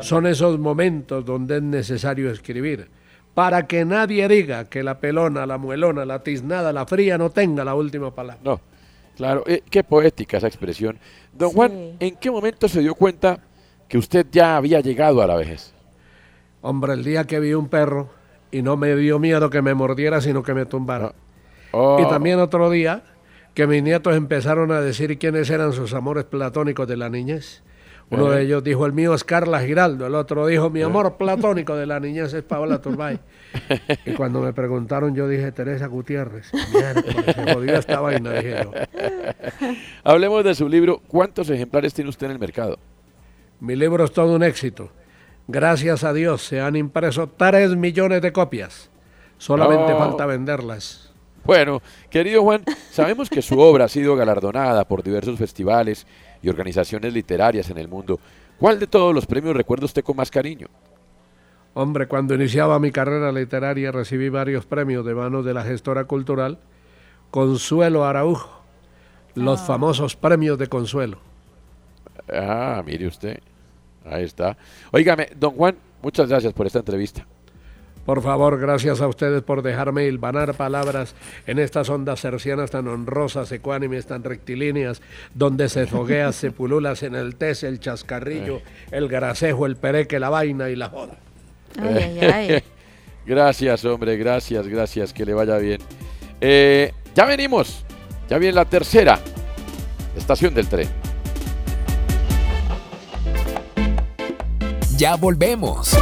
son 0.00 0.26
esos 0.26 0.58
momentos 0.58 1.24
donde 1.24 1.56
es 1.56 1.62
necesario 1.62 2.30
escribir, 2.30 2.88
para 3.34 3.66
que 3.66 3.84
nadie 3.84 4.26
diga 4.28 4.64
que 4.64 4.82
la 4.82 4.98
pelona, 4.98 5.46
la 5.46 5.58
muelona, 5.58 6.04
la 6.04 6.22
tiznada, 6.22 6.72
la 6.72 6.86
fría 6.86 7.18
no 7.18 7.30
tenga 7.30 7.64
la 7.64 7.74
última 7.74 8.14
palabra. 8.14 8.40
No, 8.44 8.60
claro, 9.16 9.44
eh, 9.46 9.62
qué 9.70 9.84
poética 9.84 10.38
esa 10.38 10.48
expresión. 10.48 10.98
Don 11.32 11.50
Juan, 11.50 11.96
¿en 12.00 12.16
qué 12.16 12.30
momento 12.30 12.68
se 12.68 12.80
dio 12.80 12.94
cuenta 12.94 13.38
que 13.88 13.98
usted 13.98 14.26
ya 14.30 14.56
había 14.56 14.80
llegado 14.80 15.22
a 15.22 15.26
la 15.26 15.36
vejez? 15.36 15.72
Hombre, 16.62 16.94
el 16.94 17.04
día 17.04 17.24
que 17.24 17.38
vi 17.38 17.54
un 17.54 17.68
perro 17.68 18.10
y 18.50 18.62
no 18.62 18.76
me 18.76 18.96
dio 18.96 19.18
miedo 19.18 19.50
que 19.50 19.62
me 19.62 19.74
mordiera, 19.74 20.20
sino 20.20 20.42
que 20.42 20.54
me 20.54 20.66
tumbara. 20.66 21.12
Oh. 21.72 21.98
Y 22.00 22.08
también 22.08 22.40
otro 22.40 22.70
día 22.70 23.02
que 23.58 23.66
mis 23.66 23.82
nietos 23.82 24.14
empezaron 24.14 24.70
a 24.70 24.80
decir 24.80 25.18
quiénes 25.18 25.50
eran 25.50 25.72
sus 25.72 25.92
amores 25.92 26.22
platónicos 26.22 26.86
de 26.86 26.96
la 26.96 27.08
niñez. 27.08 27.64
Uno 28.08 28.30
de 28.30 28.42
ellos 28.42 28.62
dijo, 28.62 28.86
el 28.86 28.92
mío 28.92 29.12
es 29.14 29.24
Carla 29.24 29.60
Giraldo, 29.62 30.06
el 30.06 30.14
otro 30.14 30.46
dijo, 30.46 30.70
mi 30.70 30.80
amor 30.80 31.16
platónico 31.16 31.74
de 31.74 31.84
la 31.84 31.98
niñez 31.98 32.32
es 32.34 32.44
Paola 32.44 32.80
Turbay. 32.80 33.18
y 34.06 34.12
cuando 34.12 34.42
me 34.42 34.52
preguntaron, 34.52 35.12
yo 35.12 35.26
dije, 35.26 35.50
Teresa 35.50 35.88
Gutiérrez. 35.88 36.52
Miércoles, 36.72 37.34
se 37.34 37.52
jodió 37.52 37.74
esta 37.74 37.98
vaina, 37.98 38.30
dije 38.34 38.62
yo. 38.62 38.70
Hablemos 40.04 40.44
de 40.44 40.54
su 40.54 40.68
libro. 40.68 41.02
¿Cuántos 41.08 41.50
ejemplares 41.50 41.92
tiene 41.92 42.10
usted 42.10 42.26
en 42.26 42.32
el 42.34 42.38
mercado? 42.38 42.78
Mi 43.58 43.74
libro 43.74 44.04
es 44.04 44.12
todo 44.12 44.36
un 44.36 44.44
éxito. 44.44 44.92
Gracias 45.48 46.04
a 46.04 46.12
Dios 46.12 46.42
se 46.42 46.60
han 46.60 46.76
impreso 46.76 47.28
3 47.36 47.74
millones 47.74 48.22
de 48.22 48.30
copias. 48.32 48.88
Solamente 49.36 49.94
Oh. 49.94 49.98
falta 49.98 50.26
venderlas. 50.26 51.07
Bueno, 51.48 51.80
querido 52.10 52.42
Juan, 52.42 52.62
sabemos 52.90 53.30
que 53.30 53.40
su 53.40 53.58
obra 53.58 53.86
ha 53.86 53.88
sido 53.88 54.14
galardonada 54.14 54.86
por 54.86 55.02
diversos 55.02 55.38
festivales 55.38 56.06
y 56.42 56.50
organizaciones 56.50 57.14
literarias 57.14 57.70
en 57.70 57.78
el 57.78 57.88
mundo. 57.88 58.20
¿Cuál 58.58 58.78
de 58.78 58.86
todos 58.86 59.14
los 59.14 59.24
premios 59.24 59.56
recuerda 59.56 59.86
usted 59.86 60.04
con 60.04 60.14
más 60.14 60.30
cariño? 60.30 60.66
Hombre, 61.72 62.06
cuando 62.06 62.34
iniciaba 62.34 62.78
mi 62.78 62.90
carrera 62.90 63.32
literaria 63.32 63.90
recibí 63.90 64.28
varios 64.28 64.66
premios 64.66 65.06
de 65.06 65.14
manos 65.14 65.42
de 65.42 65.54
la 65.54 65.62
gestora 65.62 66.04
cultural 66.04 66.58
Consuelo 67.30 68.04
Araujo, 68.04 68.60
los 69.34 69.62
famosos 69.62 70.16
premios 70.16 70.58
de 70.58 70.66
Consuelo. 70.66 71.16
Ah, 72.30 72.82
mire 72.84 73.06
usted. 73.06 73.40
Ahí 74.04 74.24
está. 74.24 74.58
Óigame, 74.90 75.28
don 75.34 75.54
Juan, 75.54 75.78
muchas 76.02 76.28
gracias 76.28 76.52
por 76.52 76.66
esta 76.66 76.80
entrevista. 76.80 77.26
Por 78.08 78.22
favor, 78.22 78.58
gracias 78.58 79.02
a 79.02 79.06
ustedes 79.06 79.42
por 79.42 79.60
dejarme 79.60 80.06
hilvanar 80.06 80.54
palabras 80.54 81.14
en 81.46 81.58
estas 81.58 81.90
ondas 81.90 82.18
cercianas 82.18 82.70
tan 82.70 82.88
honrosas, 82.88 83.52
ecuánimes, 83.52 84.06
tan 84.06 84.24
rectilíneas, 84.24 85.02
donde 85.34 85.68
se 85.68 85.86
foguea, 85.86 86.32
se 86.32 86.50
pululas 86.50 87.02
en 87.02 87.14
el 87.14 87.36
tes, 87.36 87.64
el 87.64 87.80
chascarrillo, 87.80 88.62
el 88.92 89.08
gracejo, 89.08 89.66
el 89.66 89.76
pereque, 89.76 90.18
la 90.18 90.30
vaina 90.30 90.70
y 90.70 90.76
la 90.76 90.88
joda. 90.88 91.18
gracias, 93.26 93.84
hombre, 93.84 94.16
gracias, 94.16 94.66
gracias, 94.66 95.12
que 95.12 95.26
le 95.26 95.34
vaya 95.34 95.58
bien. 95.58 95.82
Eh, 96.40 96.94
ya 97.14 97.26
venimos, 97.26 97.84
ya 98.30 98.38
viene 98.38 98.54
la 98.54 98.64
tercera 98.64 99.18
estación 100.16 100.54
del 100.54 100.66
tren. 100.66 100.88
Ya 104.96 105.16
volvemos. 105.16 105.94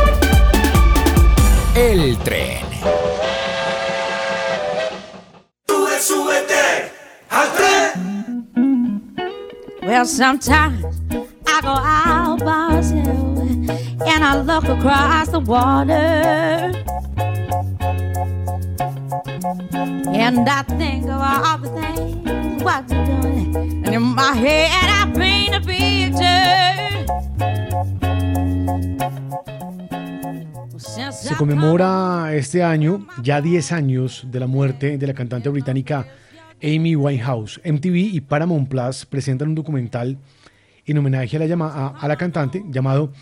El 1.78 2.16
tren. 2.20 2.64
Sube, 5.68 5.98
súbete 6.00 6.90
al 7.28 7.48
tren. 7.52 8.46
Well, 9.82 10.06
sometimes 10.06 10.86
I 11.46 11.60
go 11.60 11.68
out 11.68 12.38
by 12.38 12.68
myself 12.70 13.38
and 14.06 14.24
I 14.24 14.40
look 14.40 14.64
across 14.64 15.28
the 15.28 15.40
water. 15.40 16.72
And 20.14 20.48
I 20.48 20.62
think 20.78 21.04
of 21.04 21.20
all 21.20 21.58
the 21.58 21.68
things 21.78 22.62
what 22.64 22.90
you're 22.90 23.04
doing. 23.04 23.54
And 23.84 23.94
in 23.94 24.02
my 24.02 24.32
head, 24.34 24.70
I 24.72 25.12
paint 25.12 25.54
a 25.54 25.60
picture. 25.60 26.46
Se 30.78 31.34
conmemora 31.36 32.34
este 32.34 32.62
año 32.62 33.06
ya 33.22 33.40
10 33.40 33.72
años 33.72 34.26
de 34.30 34.40
la 34.40 34.46
muerte 34.46 34.98
de 34.98 35.06
la 35.06 35.14
cantante 35.14 35.48
británica 35.48 36.06
Amy 36.62 36.96
Winehouse. 36.96 37.60
MTV 37.64 37.96
y 37.96 38.20
Paramount 38.20 38.68
Plus 38.68 39.06
presentan 39.06 39.48
un 39.48 39.54
documental 39.54 40.18
en 40.84 40.98
homenaje 40.98 41.36
a 41.36 42.08
la, 42.08 42.16
cantante 42.16 42.64
llamado 42.68 43.12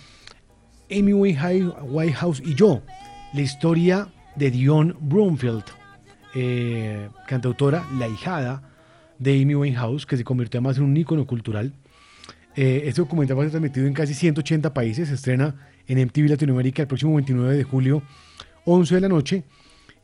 Amy 0.90 1.12
Winehouse 1.12 1.74
Winehouse 1.82 2.42
y 2.44 2.54
yo, 2.54 2.82
la 3.32 3.40
historia 3.40 4.08
de 4.36 4.50
Dion 4.50 4.96
Broomfield, 5.00 5.64
eh, 6.34 7.08
cantautora, 7.26 7.86
la 7.98 8.08
hijada 8.08 8.62
de 9.18 9.40
Amy 9.40 9.54
Winehouse, 9.54 10.06
que 10.06 10.16
se 10.16 10.24
convirtió 10.24 10.58
además 10.58 10.78
en 10.78 10.84
un 10.84 10.96
ícono 10.96 11.26
cultural. 11.26 11.72
Eh, 12.56 12.82
este 12.86 13.00
documental 13.00 13.38
va 13.38 13.42
a 13.42 13.44
ser 13.44 13.52
transmitido 13.52 13.86
en 13.86 13.94
casi 13.94 14.14
180 14.14 14.74
países, 14.74 15.08
se 15.08 15.14
estrena 15.14 15.54
en 15.86 15.98
MTV 16.06 16.28
Latinoamérica 16.28 16.82
el 16.82 16.88
próximo 16.88 17.14
29 17.14 17.56
de 17.56 17.64
julio, 17.64 18.02
11 18.64 18.94
de 18.94 19.00
la 19.00 19.08
noche, 19.08 19.44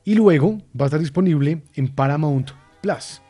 y 0.04 0.14
luego 0.14 0.58
va 0.78 0.84
a 0.84 0.86
estar 0.86 1.00
disponible 1.00 1.62
en 1.74 1.88
Paramount 1.88 2.50
Plus. 2.82 3.22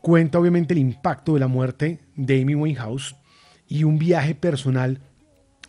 Cuenta 0.00 0.38
obviamente 0.38 0.74
el 0.74 0.80
impacto 0.80 1.34
de 1.34 1.40
la 1.40 1.48
muerte 1.48 2.00
de 2.14 2.42
Amy 2.42 2.54
Winehouse 2.54 3.16
y 3.66 3.84
un 3.84 3.98
viaje 3.98 4.34
personal 4.34 5.00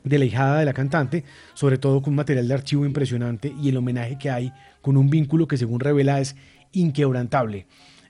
de 0.04 0.20
la 0.20 0.26
hijada 0.26 0.60
de 0.60 0.66
la 0.66 0.74
cantante, 0.74 1.24
sobre 1.54 1.78
todo 1.78 2.02
con 2.02 2.16
material 2.16 2.48
de 2.48 2.54
archivo 2.54 2.86
impresionante 2.86 3.54
y 3.62 3.70
el 3.70 3.78
homenaje 3.78 4.18
que 4.18 4.30
hay 4.30 4.54
con 4.82 4.98
un 4.98 5.10
vínculo 5.10 5.48
que 5.48 5.58
según 5.58 5.80
revela 5.80 6.20
es 6.20 6.36
inquebrantable. 6.72 7.66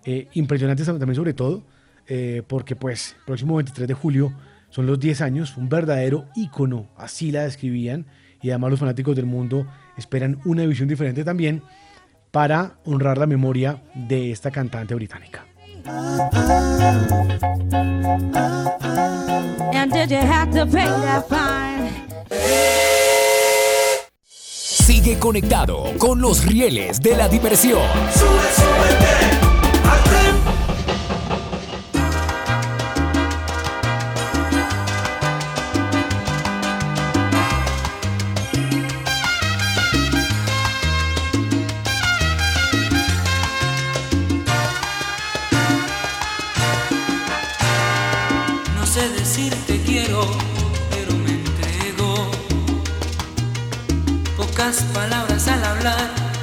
Eh, 0.06 0.28
impresionante 0.34 0.86
también 0.86 1.16
sobre 1.16 1.34
todo 1.34 1.64
eh, 2.08 2.42
porque 2.48 2.76
pues 2.76 3.16
próximo 3.26 3.56
23 3.58 3.88
de 3.88 3.94
julio 3.94 4.34
son 4.70 4.86
los 4.86 5.00
10 5.00 5.22
años, 5.22 5.58
un 5.58 5.70
verdadero 5.70 6.26
ícono, 6.36 6.88
así 6.98 7.32
la 7.32 7.44
describían 7.44 8.06
y 8.42 8.50
además 8.50 8.72
los 8.72 8.80
fanáticos 8.80 9.16
del 9.16 9.26
mundo 9.26 9.68
esperan 9.98 10.40
una 10.46 10.66
visión 10.66 10.88
diferente 10.88 11.24
también 11.24 11.64
para 12.32 12.80
honrar 12.86 13.18
la 13.18 13.26
memoria 13.26 13.82
de 13.94 14.32
esta 14.32 14.52
cantante 14.52 14.96
británica. 14.96 15.46
Sigue 24.26 25.20
conectado 25.20 25.84
con 25.98 26.22
los 26.22 26.46
rieles 26.46 27.00
de 27.00 27.16
la 27.16 27.28
diversión. 27.28 27.82
Sube, 28.14 28.28
súbete 28.56 29.19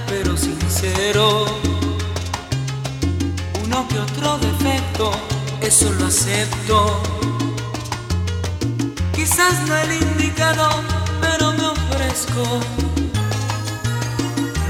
pero 0.09 0.37
sincero. 0.37 1.45
Uno 3.65 3.87
que 3.89 3.99
otro 3.99 4.39
defecto, 4.39 5.11
eso 5.61 5.93
lo 5.93 6.07
acepto. 6.07 7.03
Quizás 9.15 9.55
no 9.67 9.77
el 9.77 9.93
indicado, 9.93 10.69
pero 11.21 11.53
me 11.53 11.67
ofrezco. 11.67 12.45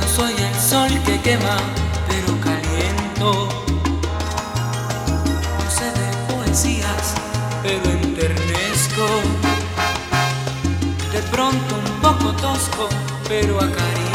No 0.01 0.09
soy 0.17 0.35
el 0.35 0.61
sol 0.61 0.91
que 1.05 1.21
quema, 1.21 1.59
pero 2.09 2.41
caliento. 2.41 3.49
No 5.59 5.71
sé 5.71 5.87
de 6.01 6.35
poesías, 6.35 7.15
pero 7.63 7.85
enternezco. 7.91 9.07
De 11.13 11.23
pronto 11.31 11.75
un 11.85 12.01
poco 12.01 12.33
tosco, 12.33 12.89
pero 13.29 13.61
acaricio. 13.61 14.06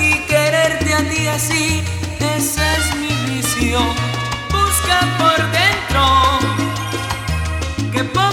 Y 0.00 0.18
quererte 0.26 0.94
a 0.94 1.08
ti 1.08 1.28
así, 1.28 1.80
ese 2.18 2.60
es 2.76 2.96
mi 2.96 3.14
vicio. 3.30 3.78
Busca 4.50 4.98
por 5.16 5.38
dentro, 5.52 6.02
que 7.92 8.02
pongo 8.02 8.25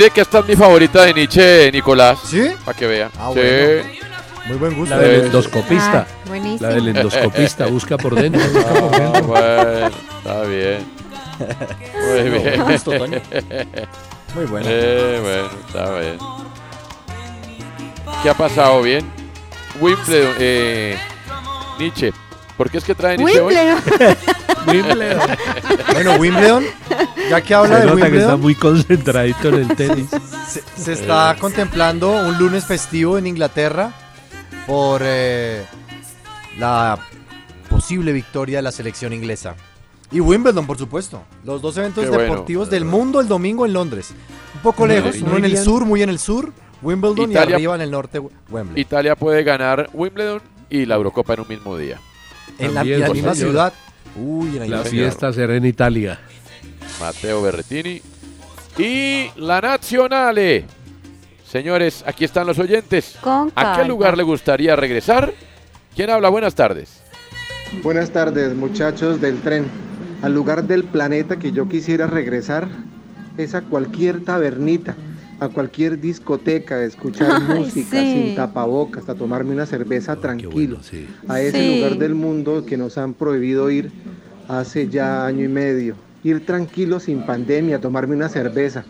Mire 0.00 0.12
que 0.12 0.22
esta 0.22 0.38
es 0.38 0.46
mi 0.46 0.56
favorita 0.56 1.04
de 1.04 1.12
Nietzsche, 1.12 1.70
Nicolás. 1.70 2.20
¿Sí? 2.24 2.48
Para 2.64 2.74
que 2.74 2.86
vea. 2.86 3.10
Ah, 3.18 3.32
sí. 3.34 3.38
bueno. 3.38 3.84
Muy 4.46 4.56
buen 4.56 4.74
gusto. 4.74 4.96
La 4.96 5.02
del 5.02 5.24
endoscopista. 5.26 6.06
Ah, 6.08 6.26
buenísimo. 6.26 6.70
La 6.70 6.74
del 6.74 6.88
endoscopista, 6.88 7.66
busca 7.70 7.98
por 7.98 8.14
dentro. 8.14 8.40
Ah, 8.66 9.20
bueno, 9.20 9.90
está 10.16 10.42
bien. 10.44 10.86
Muy 11.92 12.30
bien. 12.30 12.42
buen 12.42 12.72
gusto, 12.72 12.92
Toño. 12.92 13.20
Muy 14.34 14.46
bueno. 14.46 14.66
Eh, 14.70 15.20
bueno, 15.22 15.50
está 15.66 15.98
bien. 15.98 16.18
¿Qué 18.22 18.30
ha 18.30 18.34
pasado? 18.34 18.80
¿Bien? 18.80 19.04
Wimbledon, 19.82 20.34
eh, 20.38 20.98
Nietzsche. 21.78 22.10
¿Por 22.56 22.70
qué 22.70 22.78
es 22.78 22.84
que 22.84 22.94
trae 22.94 23.18
Nietzsche 23.18 23.40
hoy? 23.40 23.54
Wimbledon. 24.66 25.20
Bueno, 25.92 26.14
Wimbledon, 26.14 26.64
ya 27.30 27.40
que 27.40 27.54
habla 27.54 27.76
Se 27.76 27.80
de 27.80 27.86
nota 27.86 28.10
que 28.10 28.18
está 28.18 28.36
muy 28.36 28.54
concentradito 28.54 29.48
en 29.48 29.54
el 29.54 29.76
tenis. 29.76 30.06
se, 30.48 30.62
se 30.76 30.92
está 30.92 31.36
contemplando 31.40 32.10
un 32.10 32.36
lunes 32.38 32.64
festivo 32.66 33.16
en 33.18 33.26
Inglaterra 33.26 33.92
por 34.66 35.00
eh, 35.04 35.64
la 36.58 36.98
posible 37.68 38.12
victoria 38.12 38.58
de 38.58 38.62
la 38.62 38.72
selección 38.72 39.12
inglesa. 39.12 39.54
Y 40.12 40.20
Wimbledon, 40.20 40.66
por 40.66 40.76
supuesto. 40.76 41.22
Los 41.44 41.62
dos 41.62 41.76
eventos 41.76 42.06
bueno. 42.08 42.22
deportivos 42.22 42.68
del 42.68 42.84
mundo 42.84 43.20
el 43.20 43.28
domingo 43.28 43.64
en 43.64 43.72
Londres. 43.72 44.10
Un 44.56 44.60
poco 44.62 44.86
lejos, 44.86 45.16
uno 45.22 45.36
en 45.36 45.44
el 45.44 45.56
sur, 45.56 45.84
muy 45.86 46.02
en 46.02 46.08
el 46.10 46.18
sur, 46.18 46.52
Wimbledon 46.82 47.30
Italia- 47.30 47.50
y 47.52 47.54
arriba 47.54 47.74
en 47.76 47.80
el 47.82 47.90
norte, 47.92 48.20
Wembley. 48.50 48.82
Italia 48.82 49.14
puede 49.14 49.44
ganar 49.44 49.88
Wimbledon 49.92 50.42
y 50.68 50.84
la 50.86 50.96
Eurocopa 50.96 51.34
en 51.34 51.40
un 51.40 51.48
mismo 51.48 51.76
día. 51.78 52.00
en 52.58 52.74
la, 52.74 52.82
en 52.82 53.12
misma 53.12 53.34
ciudad. 53.36 53.72
Uy, 54.16 54.48
en 54.48 54.54
la 54.54 54.58
La 54.58 54.64
misma 54.78 54.84
ciudad. 54.84 55.04
fiesta 55.04 55.32
será 55.32 55.54
en 55.54 55.64
Italia. 55.66 56.18
Matteo 57.00 57.42
Berretini. 57.42 58.00
Y 58.78 59.26
la 59.36 59.60
Nazionale. 59.60 60.64
Señores, 61.46 62.04
aquí 62.06 62.24
están 62.24 62.46
los 62.46 62.58
oyentes. 62.58 63.16
Con 63.20 63.50
¿A 63.56 63.76
qué 63.80 63.88
lugar 63.88 64.16
le 64.16 64.22
gustaría 64.22 64.76
regresar? 64.76 65.32
¿Quién 65.96 66.10
habla? 66.10 66.28
Buenas 66.28 66.54
tardes. 66.54 67.00
Buenas 67.82 68.10
tardes, 68.10 68.54
muchachos 68.54 69.20
del 69.20 69.40
tren. 69.40 69.64
Al 70.22 70.34
lugar 70.34 70.64
del 70.64 70.84
planeta 70.84 71.38
que 71.38 71.50
yo 71.50 71.68
quisiera 71.68 72.06
regresar 72.06 72.68
es 73.38 73.54
a 73.54 73.62
cualquier 73.62 74.22
tabernita, 74.24 74.94
a 75.40 75.48
cualquier 75.48 75.98
discoteca, 76.00 76.76
a 76.76 76.84
escuchar 76.84 77.42
Ay, 77.48 77.58
música 77.58 78.00
sí. 78.00 78.12
sin 78.26 78.36
tapabocas, 78.36 79.08
a 79.08 79.14
tomarme 79.14 79.52
una 79.52 79.66
cerveza 79.66 80.16
tranquilo. 80.16 80.78
A 81.28 81.40
ese 81.40 81.58
Sí. 81.58 81.76
lugar 81.76 81.96
del 81.98 82.14
mundo 82.14 82.64
que 82.66 82.76
nos 82.76 82.98
han 82.98 83.14
prohibido 83.14 83.70
ir 83.70 83.90
hace 84.48 84.88
ya 84.88 85.24
año 85.26 85.44
y 85.44 85.48
medio. 85.48 85.96
Ir 86.22 86.44
tranquilo 86.44 87.00
sin 87.00 87.22
pandemia, 87.24 87.76
a 87.76 87.80
tomarme 87.80 88.14
una 88.14 88.28
cerveza, 88.28 88.84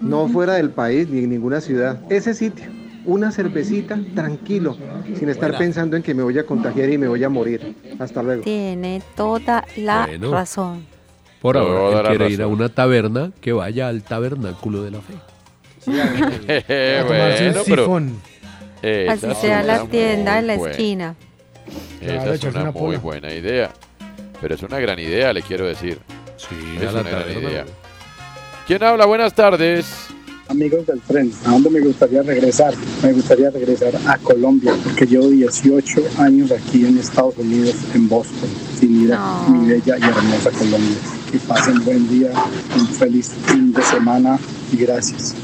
no 0.00 0.28
fuera 0.28 0.54
del 0.54 0.70
país 0.70 1.08
ni 1.08 1.24
en 1.24 1.30
ninguna 1.30 1.60
ciudad. 1.60 1.98
Ese 2.10 2.34
sitio, 2.34 2.66
una 3.06 3.32
cervecita 3.32 3.98
tranquilo, 4.14 4.76
sin 5.18 5.28
estar 5.30 5.50
Buena. 5.50 5.58
pensando 5.58 5.96
en 5.96 6.02
que 6.02 6.12
me 6.14 6.22
voy 6.22 6.38
a 6.38 6.44
contagiar 6.44 6.90
y 6.90 6.98
me 6.98 7.08
voy 7.08 7.24
a 7.24 7.28
morir. 7.30 7.74
Hasta 7.98 8.22
luego. 8.22 8.42
Tiene 8.42 9.02
toda 9.16 9.64
la 9.76 10.06
Bueno. 10.06 10.30
razón. 10.30 10.84
Por 11.40 11.56
ahora, 11.58 12.10
él 12.10 12.16
quiere 12.18 12.32
ir 12.32 12.42
a 12.42 12.46
una 12.46 12.68
taberna 12.68 13.30
que 13.40 13.52
vaya 13.52 13.88
al 13.88 14.02
tabernáculo 14.02 14.82
de 14.82 14.90
la 14.90 15.00
fe. 15.00 15.14
A 15.86 17.06
tomarse 17.06 17.48
un 17.86 17.86
bueno, 17.86 18.12
pero 18.82 19.10
Así 19.12 19.34
sea 19.40 19.62
la 19.62 19.84
tienda 19.86 20.38
en 20.38 20.46
la 20.46 20.56
buena- 20.56 20.70
esquina. 20.72 21.14
Claro, 22.00 22.20
Esa 22.34 22.34
es 22.34 22.44
una 22.54 22.62
una 22.62 22.70
muy 22.72 22.80
pola. 22.80 22.98
buena 22.98 23.34
idea. 23.34 23.70
Pero 24.40 24.54
es 24.54 24.62
una 24.62 24.78
gran 24.78 24.98
idea, 24.98 25.32
le 25.32 25.40
quiero 25.42 25.66
decir. 25.66 25.98
Sí, 26.36 26.76
Es 26.80 26.88
a 26.88 26.92
la 26.92 27.00
una 27.00 27.10
gran 27.10 27.30
idea. 27.30 27.64
¿Quién 28.66 28.82
habla? 28.82 29.06
Buenas 29.06 29.34
tardes. 29.34 29.86
Amigos 30.48 30.86
del 30.86 31.00
tren, 31.00 31.32
¿a 31.46 31.50
dónde 31.52 31.70
me 31.70 31.80
gustaría 31.80 32.22
regresar? 32.22 32.74
Me 33.02 33.12
gustaría 33.14 33.50
regresar 33.50 33.92
a 34.06 34.18
Colombia, 34.18 34.74
porque 34.84 35.06
llevo 35.06 35.28
18 35.28 36.02
años 36.18 36.50
aquí 36.52 36.84
en 36.84 36.98
Estados 36.98 37.34
Unidos, 37.38 37.74
en 37.94 38.08
Boston, 38.10 38.50
sin 38.78 39.04
ir 39.04 39.14
a 39.14 39.16
No. 39.16 39.48
mi 39.48 39.68
bella 39.70 39.96
y 39.98 40.02
hermosa 40.02 40.50
Colombia. 40.50 40.96
Que 41.32 41.38
pasen 41.38 41.82
buen 41.84 42.06
día, 42.10 42.30
un 42.76 42.86
feliz 42.88 43.32
fin 43.46 43.72
de 43.72 43.82
semana 43.82 44.38
y 44.70 44.76
gracias. 44.76 45.34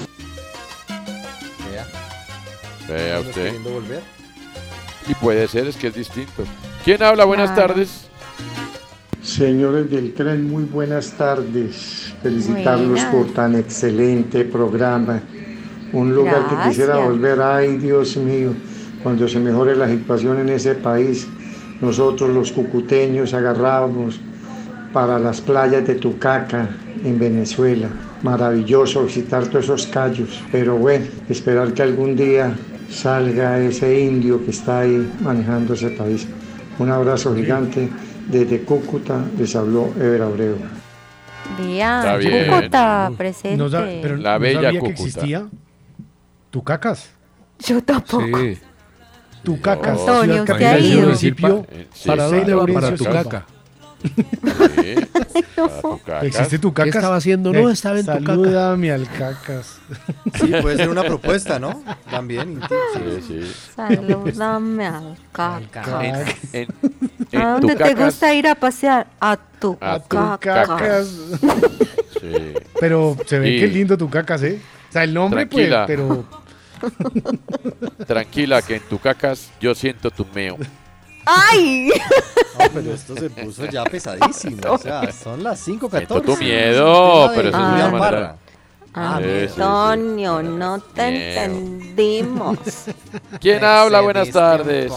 Vea 2.88 3.18
¿Estás 3.20 3.26
usted. 3.28 3.54
Y 5.08 5.14
puede 5.14 5.48
ser, 5.48 5.66
es 5.66 5.76
que 5.76 5.86
es 5.88 5.94
distinto. 5.94 6.44
¿Quién 6.84 7.02
habla? 7.02 7.24
Buenas 7.24 7.50
Claro. 7.52 7.68
tardes. 7.74 8.09
Señores 9.22 9.90
del 9.90 10.14
tren, 10.14 10.48
muy 10.48 10.64
buenas 10.64 11.12
tardes. 11.12 12.14
Felicitarlos 12.22 12.88
Buenas. 12.88 13.14
por 13.14 13.26
tan 13.34 13.54
excelente 13.54 14.46
programa. 14.46 15.20
Un 15.92 16.14
lugar 16.14 16.48
que 16.48 16.68
quisiera 16.68 16.96
volver. 16.96 17.38
Ay, 17.42 17.76
Dios 17.76 18.16
mío, 18.16 18.54
cuando 19.02 19.28
se 19.28 19.38
mejore 19.38 19.76
la 19.76 19.88
situación 19.88 20.38
en 20.38 20.48
ese 20.48 20.74
país, 20.74 21.28
nosotros 21.82 22.30
los 22.30 22.50
cucuteños 22.50 23.34
agarrábamos 23.34 24.18
para 24.90 25.18
las 25.18 25.42
playas 25.42 25.86
de 25.86 25.96
Tucaca 25.96 26.70
en 27.04 27.18
Venezuela. 27.18 27.88
Maravilloso 28.22 29.04
visitar 29.04 29.46
todos 29.48 29.66
esos 29.66 29.86
callos. 29.88 30.42
Pero 30.50 30.78
bueno, 30.78 31.04
esperar 31.28 31.74
que 31.74 31.82
algún 31.82 32.16
día 32.16 32.54
salga 32.88 33.60
ese 33.60 34.00
indio 34.00 34.42
que 34.42 34.50
está 34.50 34.80
ahí 34.80 35.12
manejando 35.20 35.74
ese 35.74 35.90
país. 35.90 36.26
Un 36.78 36.88
abrazo 36.88 37.34
gigante 37.36 37.90
desde 38.30 38.62
Cúcuta, 38.62 39.24
les 39.38 39.54
habló 39.56 39.88
Ever 39.96 40.22
Abreu. 40.22 40.56
Vea, 41.58 41.98
Está 41.98 42.16
bien. 42.16 42.46
Cúcuta, 42.50 43.10
presente. 43.16 43.56
No 43.56 43.68
sa- 43.68 43.84
pero 44.02 44.16
La 44.16 44.34
no 44.34 44.40
bella 44.40 44.54
sabía 44.62 44.70
que 44.72 44.78
Cúcuta. 44.80 45.02
existía. 45.02 45.46
Tucacas. 46.50 47.10
Yo 47.60 47.82
tampoco. 47.82 48.38
Sí. 48.38 48.58
Tucacas. 49.42 49.98
Antonio, 50.00 50.42
usted 50.42 50.62
ha 50.62 50.78
ido. 50.78 51.06
¿Para 51.06 51.16
sí. 51.16 51.30
Para 52.06 52.28
Laurencio 52.30 52.94
tu 52.94 53.04
Silva. 53.04 53.24
caca. 53.24 53.46
Sí, 54.02 54.94
¿Existe 56.22 56.58
Tucacas? 56.58 56.92
¿Qué 56.92 56.98
estaba 56.98 57.16
haciendo? 57.16 57.52
No, 57.52 57.70
estaba 57.70 57.98
en 57.98 58.06
Tucaca. 58.06 58.26
Salúdame 58.26 58.90
al 58.92 59.06
cacas. 59.08 59.78
Sí, 60.34 60.52
puede 60.60 60.76
ser 60.76 60.88
una 60.88 61.02
propuesta, 61.02 61.58
¿no? 61.58 61.82
También. 62.10 62.60
Sí, 62.94 63.22
sí. 63.26 63.52
Salúdame 63.76 64.86
al 64.86 65.16
caca. 65.32 66.04
En, 66.52 66.68
en, 67.32 67.40
¿A 67.40 67.52
dónde 67.52 67.76
te 67.76 67.94
gusta 67.94 68.34
ir 68.34 68.46
a 68.48 68.54
pasear? 68.54 69.06
A 69.20 69.36
tu 69.36 69.76
A 69.80 69.94
A 69.94 70.00
Tucacas. 70.00 71.08
sí. 72.20 72.54
Pero 72.80 73.16
se 73.26 73.38
ve 73.38 73.50
Y- 73.56 73.60
que 73.60 73.66
lindo 73.68 73.96
Tucacas, 73.96 74.42
¿eh? 74.42 74.60
O 74.88 74.92
sea, 74.92 75.04
el 75.04 75.14
nombre, 75.14 75.46
Tranquila. 75.46 75.86
pues, 75.86 75.98
pero 75.98 76.24
Tranquila, 78.06 78.62
que 78.62 78.76
en 78.76 78.82
Tucacas 78.82 79.50
yo 79.60 79.74
siento 79.74 80.10
tu 80.10 80.26
meo. 80.34 80.56
¡Ay! 81.26 81.90
No, 82.58 82.64
pero 82.74 82.94
esto 82.94 83.16
se 83.16 83.30
puso 83.30 83.66
ya 83.66 83.84
pesadísimo. 83.84 84.60
O 84.68 84.78
sea, 84.78 85.10
son 85.12 85.42
las 85.42 85.66
5.14. 85.66 85.90
Siento 85.98 86.22
tu 86.22 86.36
miedo, 86.36 87.30
pero 87.34 87.48
eso 87.50 87.58
es 87.58 87.64
una 87.64 87.88
manera. 87.90 88.36
Ah. 88.92 89.16
Antonio, 89.18 90.42
no 90.42 90.80
te 90.80 91.10
Miedo. 91.10 91.40
entendimos. 91.42 92.58
¿Quién 93.40 93.62
habla? 93.64 94.00
Buenas 94.00 94.30
tardes. 94.30 94.92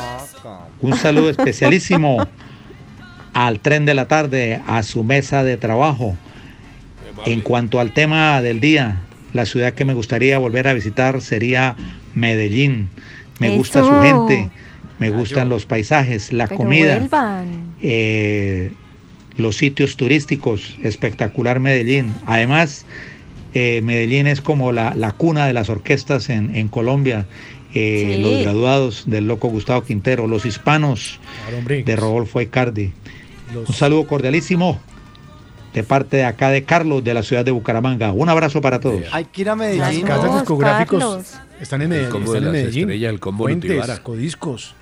Un 0.82 0.97
saludo 0.97 1.30
especialísimo 1.30 2.28
al 3.34 3.59
tren 3.59 3.86
de 3.86 3.93
la 3.93 4.07
tarde, 4.07 4.61
a 4.67 4.82
su 4.84 5.03
mesa 5.03 5.43
de 5.43 5.57
trabajo. 5.57 6.17
En 7.26 7.41
cuanto 7.41 7.80
al 7.80 7.93
tema 7.93 8.41
del 8.41 8.59
día, 8.59 9.01
la 9.34 9.45
ciudad 9.45 9.74
que 9.74 9.86
me 9.86 9.93
gustaría 9.93 10.39
volver 10.39 10.67
a 10.67 10.74
visitar 10.74 11.21
sería 11.21 11.76
Medellín. 12.15 12.89
me 13.39 13.55
gusta 13.55 13.80
Eso. 13.82 13.89
su 13.89 14.01
gente, 14.01 14.49
me 15.00 15.10
gustan 15.10 15.50
los 15.50 15.66
paisajes, 15.66 16.32
la 16.34 16.48
Pero 16.48 16.58
comida, 16.58 17.08
eh, 17.82 18.72
los 19.38 19.58
sitios 19.58 19.98
turísticos, 19.98 20.78
espectacular 20.84 21.60
Medellín. 21.60 22.14
Además, 22.26 22.86
eh, 23.54 23.82
Medellín 23.84 24.28
es 24.28 24.41
como 24.41 24.72
la, 24.72 24.94
la 24.96 25.12
cuna 25.12 25.48
de 25.48 25.54
las 25.54 25.70
orquestas 25.70 26.30
en, 26.30 26.56
en 26.56 26.68
Colombia. 26.68 27.26
Eh, 27.76 28.14
Sí. 28.18 28.22
Los 28.22 28.41
graduados 28.44 29.04
del 29.08 29.26
loco 29.28 29.48
Gustavo 29.48 29.84
Quintero, 29.84 30.28
los 30.28 30.46
hispanos 30.46 31.20
de 31.86 31.96
Rodolfo 31.96 32.39
Icardi. 32.39 32.94
Un 33.68 33.74
saludo 33.74 34.06
cordialísimo 34.06 34.80
de 35.74 35.82
parte 35.84 36.18
de 36.18 36.26
acá 36.26 36.50
de 36.50 36.64
Carlos 36.66 37.04
de 37.04 37.16
la 37.16 37.24
ciudad 37.24 37.44
de 37.44 37.50
Bucaramanga. 37.50 38.12
Un 38.12 38.30
abrazo 38.30 38.62
para 38.62 38.80
todos. 38.80 39.06
Hay 39.12 39.26
que 39.26 39.41
ir 39.41 39.50
a 39.50 39.56
Las 39.56 39.60
Medellín. 39.70 40.06
casas 40.06 40.36
discográficos 40.36 41.00
Carlos. 41.04 41.34
están 41.60 41.82
en 41.82 41.94
El 41.94 41.98
Medellín. 41.98 42.12
combo 42.12 42.32
de 42.34 42.38
en 42.38 42.44
las 42.44 42.54
Medellín. 42.54 42.82
estrellas, 42.84 43.10
el 43.14 43.20
combo 43.20 43.44
Fuentes, 43.46 44.00
codiscos. 44.04 44.76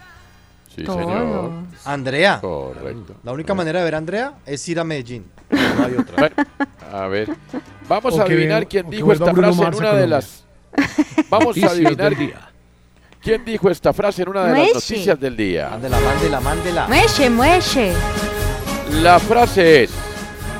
Sí, 0.75 0.83
Todos. 0.83 0.99
señor. 0.99 1.51
Andrea. 1.85 2.39
Correcto. 2.39 3.15
La 3.23 3.31
única 3.33 3.53
manera 3.53 3.79
de 3.79 3.85
ver 3.85 3.95
a 3.95 3.97
Andrea 3.97 4.33
es 4.45 4.67
ir 4.69 4.79
a 4.79 4.83
Medellín. 4.83 5.25
No 5.49 5.85
hay 5.85 5.95
otra. 5.95 6.15
Bueno, 6.17 6.35
a 6.93 7.07
ver. 7.07 7.29
Vamos 7.89 8.13
O 8.15 8.21
a 8.21 8.23
adivinar 8.23 8.67
quién 8.67 8.89
dijo 8.89 9.11
esta 9.11 9.33
frase 9.33 9.63
en 9.63 9.75
una 9.75 9.93
de 9.93 10.07
las. 10.07 10.45
Vamos 11.29 11.61
a 11.61 11.67
adivinar 11.67 12.13
quién 13.21 13.43
dijo 13.43 13.69
esta 13.69 13.91
frase 13.91 14.21
en 14.21 14.29
una 14.29 14.45
de 14.45 14.57
las 14.57 14.73
noticias 14.75 15.19
del 15.19 15.35
día. 15.35 15.69
Mándela, 15.71 15.99
mándela, 15.99 16.39
mándela. 16.39 16.87
Mueche, 16.87 17.29
mueche. 17.29 17.93
La 19.01 19.19
frase 19.19 19.83
es: 19.83 19.91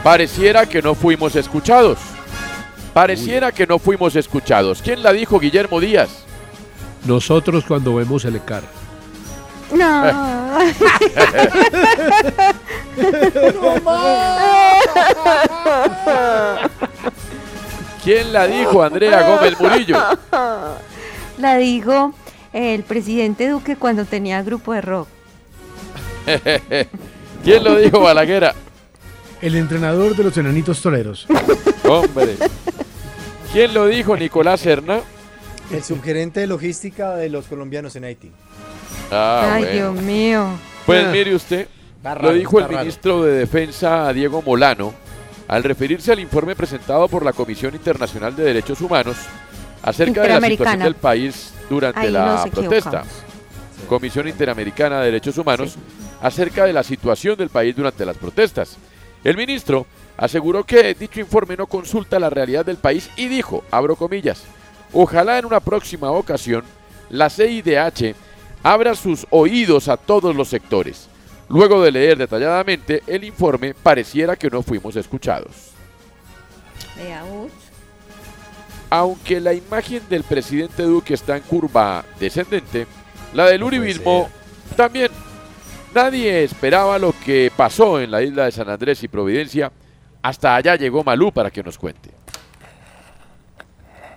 Pareciera 0.04 0.66
que 0.66 0.82
no 0.82 0.94
fuimos 0.94 1.36
escuchados. 1.38 2.00
Pareciera 2.94 3.54
que 3.54 3.66
no 3.66 3.80
fuimos 3.80 4.18
escuchados. 4.18 4.82
¿Quién 4.82 5.02
la 5.04 5.14
dijo? 5.14 5.40
Guillermo 5.40 5.80
Díaz. 5.80 6.26
Nosotros 7.06 7.64
cuando 7.66 7.96
vemos 7.96 8.26
el 8.26 8.36
ECAR. 8.36 8.64
No. 9.74 10.04
¿Quién 18.04 18.34
la 18.34 18.48
dijo? 18.48 18.84
Andrea 18.84 19.22
Gómez 19.28 19.60
Murillo. 19.60 19.98
La 21.38 21.58
dijo 21.58 22.14
el 22.54 22.84
presidente 22.84 23.48
Duque 23.48 23.76
cuando 23.76 24.06
tenía 24.06 24.42
grupo 24.44 24.74
de 24.74 24.82
rock. 24.82 25.08
¿Quién 27.44 27.64
lo 27.64 27.76
dijo, 27.78 28.00
Balaguera? 28.00 28.54
El 29.42 29.56
entrenador 29.56 30.16
de 30.16 30.24
los 30.24 30.38
enanitos 30.38 30.82
toreros. 30.82 31.26
Hombre. 31.88 32.38
¿Quién 33.52 33.74
lo 33.74 33.88
dijo? 33.88 34.16
Nicolás 34.16 34.62
Serna. 34.62 35.02
El 35.72 35.84
subgerente 35.84 36.42
de 36.42 36.48
logística 36.48 37.16
de 37.16 37.30
los 37.30 37.48
colombianos 37.48 37.96
en 37.96 38.04
Haití. 38.04 38.32
Ah, 39.12 39.54
Ay, 39.56 39.64
bueno. 39.64 39.76
Dios 39.94 40.04
mío. 40.06 40.48
Pues 40.86 41.06
Ah. 41.06 41.10
mire 41.12 41.36
usted, 41.36 41.68
raro, 42.04 42.22
lo 42.24 42.34
dijo 42.34 42.60
el 42.60 42.66
raro. 42.66 42.80
ministro 42.80 43.24
de 43.24 43.34
Defensa 43.40 44.12
Diego 44.14 44.42
Molano 44.42 44.94
al 45.48 45.64
referirse 45.64 46.12
al 46.12 46.20
informe 46.20 46.56
presentado 46.56 47.08
por 47.08 47.26
la 47.26 47.34
Comisión 47.34 47.76
Internacional 47.76 48.36
de 48.36 48.44
Derechos 48.44 48.80
Humanos 48.82 49.18
acerca 49.84 50.22
de 50.24 50.30
la 50.30 50.48
situación 50.48 50.80
del 50.80 50.96
país 50.96 51.54
durante 51.70 52.00
Ahí 52.00 52.12
la 52.12 52.46
protesta. 52.50 53.04
Comisión 53.90 54.28
Interamericana 54.28 55.00
de 55.00 55.06
Derechos 55.06 55.38
Humanos 55.38 55.76
acerca 56.22 56.66
de 56.66 56.72
la 56.74 56.84
situación 56.84 57.36
del 57.36 57.50
país 57.50 57.76
durante 57.76 58.06
las 58.06 58.16
protestas. 58.16 58.78
El 59.24 59.36
ministro 59.36 59.86
aseguró 60.18 60.64
que 60.64 60.94
dicho 60.94 61.20
informe 61.20 61.58
no 61.58 61.66
consulta 61.68 62.20
la 62.20 62.30
realidad 62.30 62.66
del 62.66 62.78
país 62.78 63.10
y 63.18 63.28
dijo, 63.28 63.64
abro 63.72 63.96
comillas, 63.96 64.44
ojalá 64.94 65.38
en 65.40 65.46
una 65.46 65.60
próxima 65.60 66.12
ocasión 66.12 66.64
la 67.10 67.30
CIDH 67.30 68.16
abra 68.64 68.96
sus 68.96 69.26
oídos 69.30 69.88
a 69.88 69.98
todos 69.98 70.36
los 70.36 70.48
sectores. 70.48 71.08
Luego 71.50 71.84
de 71.84 71.92
leer 71.92 72.18
detalladamente 72.18 73.04
el 73.08 73.24
informe, 73.24 73.74
pareciera 73.74 74.36
que 74.36 74.50
no 74.50 74.64
fuimos 74.64 74.96
escuchados. 74.96 75.72
Veamos. 76.96 77.52
Aunque 78.90 79.40
la 79.40 79.54
imagen 79.54 80.02
del 80.10 80.24
presidente 80.24 80.84
Duque 80.84 81.14
está 81.14 81.38
en 81.38 81.44
curva 81.44 82.06
descendente, 82.20 82.88
la 83.34 83.48
del 83.48 83.64
uribismo 83.64 84.30
también. 84.76 85.12
Nadie 85.94 86.44
esperaba 86.44 86.98
lo 86.98 87.14
que 87.26 87.52
pasó 87.56 88.00
en 88.00 88.12
la 88.12 88.22
isla 88.22 88.46
de 88.46 88.52
San 88.52 88.70
Andrés 88.70 89.04
y 89.04 89.10
Providencia. 89.10 89.72
Hasta 90.22 90.56
allá 90.56 90.76
llegó 90.76 91.04
Malú 91.04 91.34
para 91.34 91.52
que 91.52 91.64
nos 91.64 91.78
cuente. 91.78 92.21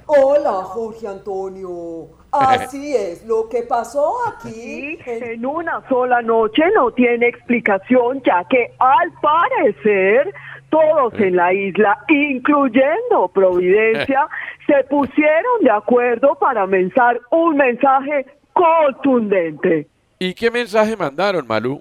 Hola, 0.07 0.53
Jorge 0.65 1.07
Antonio. 1.07 2.09
Así 2.33 2.95
es, 2.97 3.25
lo 3.27 3.49
que 3.49 3.63
pasó 3.63 4.15
aquí 4.27 4.99
en 5.07 5.47
una 5.47 5.87
sola 5.89 6.21
noche 6.21 6.63
no 6.75 6.91
tiene 6.91 7.29
explicación, 7.29 8.23
ya 8.25 8.45
que 8.51 8.73
al 8.79 9.13
parecer 9.23 10.35
todos 10.69 11.15
en 11.21 11.37
la 11.37 11.53
isla, 11.53 11.97
incluyendo 12.09 13.29
Providencia, 13.33 14.27
se 14.67 14.83
pusieron 14.85 15.63
de 15.63 15.71
acuerdo 15.71 16.35
para 16.35 16.67
mensajar 16.67 17.21
un 17.31 17.57
mensaje 17.57 18.27
contundente. 18.53 19.87
¿Y 20.19 20.35
qué 20.35 20.51
mensaje 20.51 20.97
mandaron, 20.97 21.47
Malú? 21.47 21.81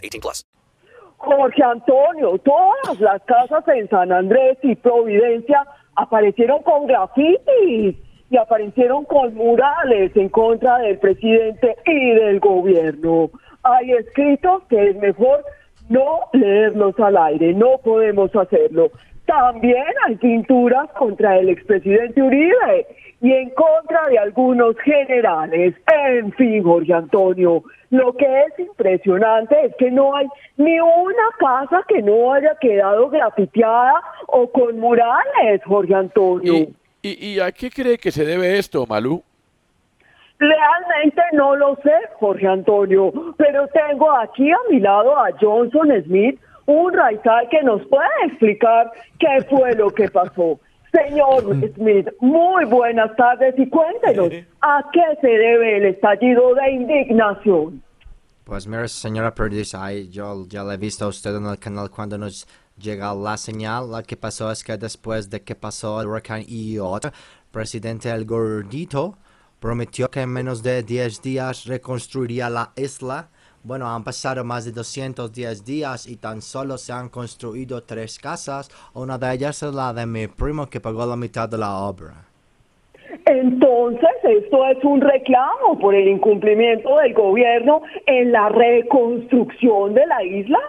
18 0.01 0.21
plus. 0.21 0.45
Jorge 1.17 1.63
Antonio, 1.63 2.37
todas 2.39 2.99
las 2.99 3.21
casas 3.23 3.67
en 3.67 3.87
San 3.89 4.11
Andrés 4.11 4.57
y 4.63 4.75
Providencia 4.75 5.65
aparecieron 5.95 6.63
con 6.63 6.87
grafitis 6.87 7.95
y 8.31 8.37
aparecieron 8.37 9.05
con 9.05 9.35
murales 9.35 10.15
en 10.15 10.29
contra 10.29 10.79
del 10.79 10.97
presidente 10.97 11.75
y 11.85 12.11
del 12.15 12.39
gobierno. 12.39 13.29
Hay 13.63 13.91
escritos 13.91 14.63
que 14.69 14.89
es 14.89 14.95
mejor 14.95 15.43
no 15.89 16.21
leerlos 16.33 16.97
al 16.99 17.17
aire, 17.17 17.53
no 17.53 17.77
podemos 17.83 18.35
hacerlo. 18.35 18.89
También 19.25 19.85
hay 20.07 20.15
pinturas 20.15 20.89
contra 20.97 21.37
el 21.37 21.49
expresidente 21.49 22.21
Uribe 22.21 22.87
y 23.21 23.31
en 23.31 23.51
contra 23.51 24.07
de 24.09 24.17
algunos 24.17 24.75
generales. 24.79 25.75
En 26.09 26.33
fin, 26.33 26.63
Jorge 26.63 26.93
Antonio, 26.93 27.63
lo 27.91 28.13
que 28.13 28.25
es 28.25 28.59
impresionante 28.59 29.55
es 29.65 29.75
que 29.77 29.91
no 29.91 30.15
hay 30.15 30.27
ni 30.57 30.79
una 30.79 31.29
casa 31.39 31.83
que 31.87 32.01
no 32.01 32.33
haya 32.33 32.55
quedado 32.59 33.09
grafiteada 33.09 34.01
o 34.27 34.51
con 34.51 34.79
murales, 34.79 35.61
Jorge 35.65 35.93
Antonio. 35.93 36.67
¿Y, 37.03 37.27
y 37.27 37.39
a 37.39 37.51
qué 37.51 37.69
cree 37.69 37.97
que 37.97 38.11
se 38.11 38.25
debe 38.25 38.57
esto, 38.57 38.85
Malú? 38.87 39.23
Realmente 40.39 41.21
no 41.33 41.55
lo 41.55 41.75
sé, 41.83 41.93
Jorge 42.19 42.47
Antonio, 42.47 43.13
pero 43.37 43.67
tengo 43.67 44.11
aquí 44.17 44.49
a 44.51 44.57
mi 44.71 44.79
lado 44.79 45.15
a 45.15 45.29
Johnson 45.39 45.89
Smith, 46.05 46.39
un 46.65 46.91
raizal 46.93 47.47
que 47.49 47.61
nos 47.61 47.85
puede 47.85 48.09
explicar 48.25 48.91
qué 49.19 49.45
fue 49.47 49.75
lo 49.75 49.91
que 49.91 50.09
pasó. 50.09 50.59
Señor 50.91 51.43
Smith, 51.75 52.07
muy 52.19 52.65
buenas 52.65 53.15
tardes 53.15 53.55
y 53.57 53.67
cuéntenos 53.69 54.29
a 54.61 54.83
qué 54.91 55.03
se 55.21 55.27
debe 55.27 55.77
el 55.77 55.85
estallido 55.85 56.53
de 56.55 56.71
indignación. 56.71 57.81
Pues 58.43 58.67
mire, 58.67 58.87
señora 58.89 59.33
Perdis, 59.33 59.73
ahí 59.73 60.09
yo 60.09 60.45
ya 60.47 60.63
la 60.63 60.73
he 60.73 60.77
visto 60.77 61.05
a 61.05 61.07
usted 61.07 61.35
en 61.35 61.45
el 61.45 61.57
canal 61.57 61.89
cuando 61.89 62.17
nos 62.17 62.45
llega 62.77 63.13
la 63.13 63.37
señal. 63.37 63.89
Lo 63.89 64.03
que 64.03 64.17
pasó 64.17 64.51
es 64.51 64.63
que 64.63 64.77
después 64.77 65.29
de 65.29 65.41
que 65.41 65.55
pasó 65.55 66.01
el 66.01 66.07
huracán 66.07 66.43
Iota, 66.47 67.13
presidente 67.51 68.09
El 68.09 68.25
Gordito 68.25 69.17
prometió 69.59 70.09
que 70.09 70.21
en 70.21 70.29
menos 70.29 70.63
de 70.63 70.83
10 70.83 71.21
días 71.21 71.65
reconstruiría 71.65 72.49
la 72.49 72.73
isla. 72.75 73.29
Bueno, 73.63 73.87
han 73.87 74.03
pasado 74.03 74.43
más 74.43 74.65
de 74.65 74.71
210 74.71 75.63
días 75.63 76.07
y 76.07 76.15
tan 76.15 76.41
solo 76.41 76.77
se 76.79 76.93
han 76.93 77.09
construido 77.09 77.83
tres 77.83 78.17
casas. 78.17 78.69
Una 78.93 79.17
de 79.19 79.33
ellas 79.33 79.61
es 79.61 79.73
la 79.73 79.93
de 79.93 80.05
mi 80.07 80.27
primo 80.27 80.67
que 80.67 80.79
pagó 80.81 81.05
la 81.05 81.15
mitad 81.15 81.47
de 81.47 81.59
la 81.59 81.75
obra. 81.77 82.25
Entonces, 83.25 84.09
esto 84.23 84.65
es 84.67 84.83
un 84.83 84.99
reclamo 85.01 85.77
por 85.79 85.93
el 85.93 86.07
incumplimiento 86.07 86.97
del 86.97 87.13
gobierno 87.13 87.81
en 88.07 88.31
la 88.31 88.49
reconstrucción 88.49 89.93
de 89.93 90.07
la 90.07 90.23
isla. 90.23 90.59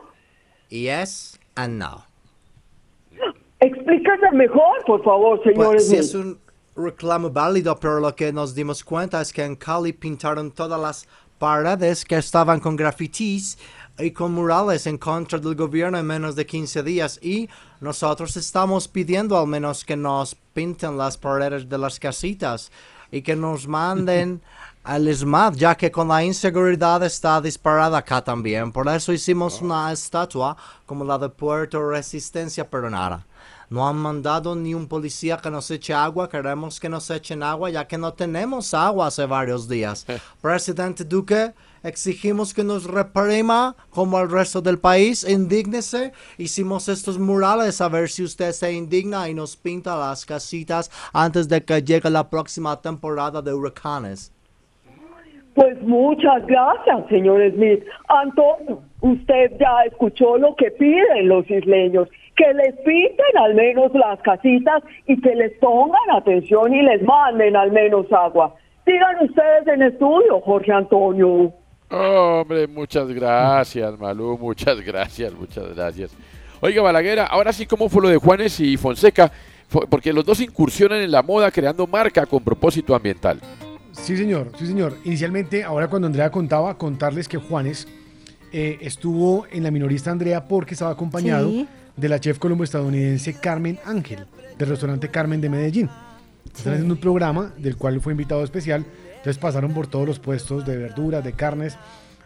Yes 0.68 1.38
and 1.54 1.78
no. 1.78 2.04
Explíquese 3.60 4.30
mejor, 4.32 4.84
por 4.86 5.02
favor, 5.04 5.42
señor 5.44 5.66
Pues 5.66 5.88
sí 5.88 5.96
Smith. 5.96 6.00
es 6.00 6.14
un 6.14 6.38
reclamo 6.76 7.30
válido, 7.30 7.76
pero 7.80 8.00
lo 8.00 8.14
que 8.14 8.32
nos 8.32 8.54
dimos 8.54 8.82
cuenta 8.82 9.20
es 9.20 9.32
que 9.32 9.44
en 9.44 9.54
Cali 9.56 9.92
pintaron 9.92 10.50
todas 10.50 10.80
las 10.80 11.08
paredes 11.42 12.04
que 12.04 12.18
estaban 12.18 12.60
con 12.60 12.76
grafitis 12.76 13.58
y 13.98 14.12
con 14.12 14.32
murales 14.32 14.86
en 14.86 14.96
contra 14.96 15.40
del 15.40 15.56
gobierno 15.56 15.98
en 15.98 16.06
menos 16.06 16.36
de 16.36 16.46
15 16.46 16.84
días 16.84 17.18
y 17.20 17.48
nosotros 17.80 18.36
estamos 18.36 18.86
pidiendo 18.86 19.36
al 19.36 19.48
menos 19.48 19.84
que 19.84 19.96
nos 19.96 20.36
pinten 20.54 20.96
las 20.96 21.16
paredes 21.16 21.68
de 21.68 21.78
las 21.78 21.98
casitas 21.98 22.70
y 23.10 23.22
que 23.22 23.34
nos 23.34 23.66
manden 23.66 24.40
al 24.84 25.12
SMAT, 25.12 25.56
ya 25.56 25.74
que 25.74 25.90
con 25.90 26.06
la 26.06 26.22
inseguridad 26.22 27.02
está 27.02 27.40
disparada 27.40 27.98
acá 27.98 28.22
también. 28.22 28.70
Por 28.70 28.86
eso 28.86 29.12
hicimos 29.12 29.60
una 29.60 29.90
estatua 29.90 30.56
como 30.86 31.04
la 31.04 31.18
de 31.18 31.28
Puerto 31.28 31.90
Resistencia, 31.90 32.70
pero 32.70 32.88
nada. 32.88 33.26
No 33.72 33.88
han 33.88 33.96
mandado 33.96 34.54
ni 34.54 34.74
un 34.74 34.86
policía 34.86 35.38
que 35.38 35.50
nos 35.50 35.70
eche 35.70 35.94
agua. 35.94 36.28
Queremos 36.28 36.78
que 36.78 36.90
nos 36.90 37.10
echen 37.10 37.42
agua 37.42 37.70
ya 37.70 37.86
que 37.86 37.96
no 37.96 38.12
tenemos 38.12 38.74
agua 38.74 39.06
hace 39.06 39.24
varios 39.24 39.66
días. 39.66 40.06
Presidente 40.42 41.04
Duque, 41.04 41.54
exigimos 41.82 42.52
que 42.52 42.64
nos 42.64 42.84
reprima 42.84 43.74
como 43.88 44.20
el 44.20 44.30
resto 44.30 44.60
del 44.60 44.78
país. 44.78 45.26
Indígnese. 45.26 46.12
Hicimos 46.36 46.90
estos 46.90 47.18
murales 47.18 47.80
a 47.80 47.88
ver 47.88 48.10
si 48.10 48.22
usted 48.22 48.52
se 48.52 48.74
indigna 48.74 49.30
y 49.30 49.32
nos 49.32 49.56
pinta 49.56 49.96
las 49.96 50.26
casitas 50.26 50.90
antes 51.14 51.48
de 51.48 51.64
que 51.64 51.80
llegue 51.82 52.10
la 52.10 52.28
próxima 52.28 52.78
temporada 52.78 53.40
de 53.40 53.54
huracanes. 53.54 54.34
Pues 55.54 55.80
muchas 55.82 56.46
gracias, 56.46 57.08
señor 57.08 57.40
Smith. 57.52 57.82
Antonio, 58.08 58.82
usted 59.00 59.52
ya 59.58 59.84
escuchó 59.86 60.38
lo 60.38 60.56
que 60.56 60.70
piden 60.70 61.28
los 61.28 61.48
isleños, 61.50 62.08
que 62.42 62.54
les 62.54 62.74
pinten 62.78 63.38
al 63.38 63.54
menos 63.54 63.92
las 63.94 64.20
casitas 64.20 64.82
y 65.06 65.20
que 65.20 65.34
les 65.34 65.52
pongan 65.58 66.10
atención 66.16 66.74
y 66.74 66.82
les 66.82 67.02
manden 67.02 67.56
al 67.56 67.70
menos 67.70 68.06
agua. 68.12 68.54
Digan 68.84 69.16
ustedes 69.22 69.66
en 69.68 69.82
estudio, 69.82 70.40
Jorge 70.40 70.72
Antonio. 70.72 71.52
Hombre, 71.90 72.66
muchas 72.66 73.08
gracias, 73.08 73.98
Malú, 73.98 74.38
muchas 74.38 74.80
gracias, 74.80 75.32
muchas 75.34 75.74
gracias. 75.74 76.16
Oiga, 76.60 76.82
Balaguer, 76.82 77.20
ahora 77.20 77.52
sí, 77.52 77.66
¿cómo 77.66 77.88
fue 77.88 78.02
lo 78.02 78.08
de 78.08 78.16
Juanes 78.16 78.58
y 78.60 78.76
Fonseca? 78.76 79.30
Porque 79.88 80.12
los 80.12 80.24
dos 80.24 80.40
incursionan 80.40 81.00
en 81.00 81.10
la 81.10 81.22
moda 81.22 81.50
creando 81.50 81.86
marca 81.86 82.26
con 82.26 82.42
propósito 82.42 82.94
ambiental. 82.94 83.40
Sí, 83.92 84.16
señor, 84.16 84.50
sí, 84.58 84.66
señor. 84.66 84.96
Inicialmente, 85.04 85.64
ahora 85.64 85.88
cuando 85.88 86.06
Andrea 86.06 86.30
contaba, 86.30 86.76
contarles 86.76 87.28
que 87.28 87.36
Juanes 87.36 87.86
eh, 88.52 88.78
estuvo 88.80 89.46
en 89.50 89.62
la 89.62 89.70
minorista 89.70 90.10
Andrea 90.10 90.46
porque 90.46 90.74
estaba 90.74 90.90
acompañado 90.90 91.48
Sí. 91.48 91.68
De 91.96 92.08
la 92.08 92.20
chef 92.20 92.38
colombo-estadounidense 92.38 93.34
Carmen 93.34 93.78
Ángel, 93.84 94.26
del 94.58 94.68
restaurante 94.68 95.08
Carmen 95.08 95.40
de 95.40 95.48
Medellín. 95.48 95.90
Están 96.46 96.74
haciendo 96.74 96.94
un 96.94 97.00
programa 97.00 97.52
del 97.58 97.76
cual 97.76 98.00
fue 98.00 98.12
invitado 98.12 98.44
especial. 98.44 98.84
Entonces 99.16 99.38
pasaron 99.38 99.72
por 99.72 99.86
todos 99.86 100.06
los 100.06 100.18
puestos 100.18 100.66
de 100.66 100.76
verduras, 100.76 101.22
de 101.24 101.32
carnes, 101.32 101.76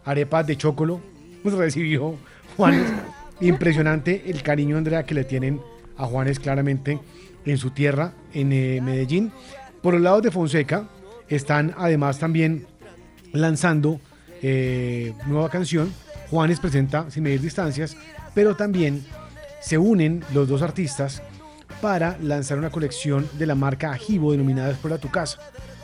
arepas 0.05 0.47
de 0.47 0.57
chocolo. 0.57 1.01
Nos 1.45 1.55
recibió 1.55 2.17
Juanes. 2.57 2.91
Impresionante 3.41 4.23
el 4.31 4.43
cariño, 4.43 4.79
Andrea, 4.79 5.05
que 5.05 5.15
le 5.15 5.25
tienen 5.25 5.61
a 5.99 6.07
Juanes 6.07 6.41
claramente 6.41 6.99
en 7.45 7.59
su 7.59 7.71
tierra, 7.71 8.15
en 8.33 8.53
eh, 8.53 8.81
Medellín. 8.83 9.31
Por 9.83 9.95
los 9.95 10.03
lados 10.03 10.23
de 10.23 10.31
Fonseca 10.31 10.89
están 11.29 11.75
además 11.77 12.19
también 12.19 12.67
lanzando 13.33 14.01
eh, 14.43 15.13
nueva 15.27 15.51
canción. 15.51 15.93
Juanes 16.31 16.61
presenta 16.61 17.11
Sin 17.11 17.23
Medir 17.23 17.41
Distancias, 17.41 17.97
pero 18.35 18.57
también 18.57 19.05
se 19.61 19.79
unen 19.79 20.25
los 20.33 20.49
dos 20.49 20.63
artistas 20.63 21.23
para 21.81 22.17
lanzar 22.23 22.59
una 22.59 22.71
colección 22.71 23.29
de 23.39 23.47
la 23.47 23.55
marca 23.55 23.93
Ajibo 23.93 24.33
denominada 24.33 24.71
Explora 24.71 24.99
tu 24.99 25.11
casa, 25.11 25.39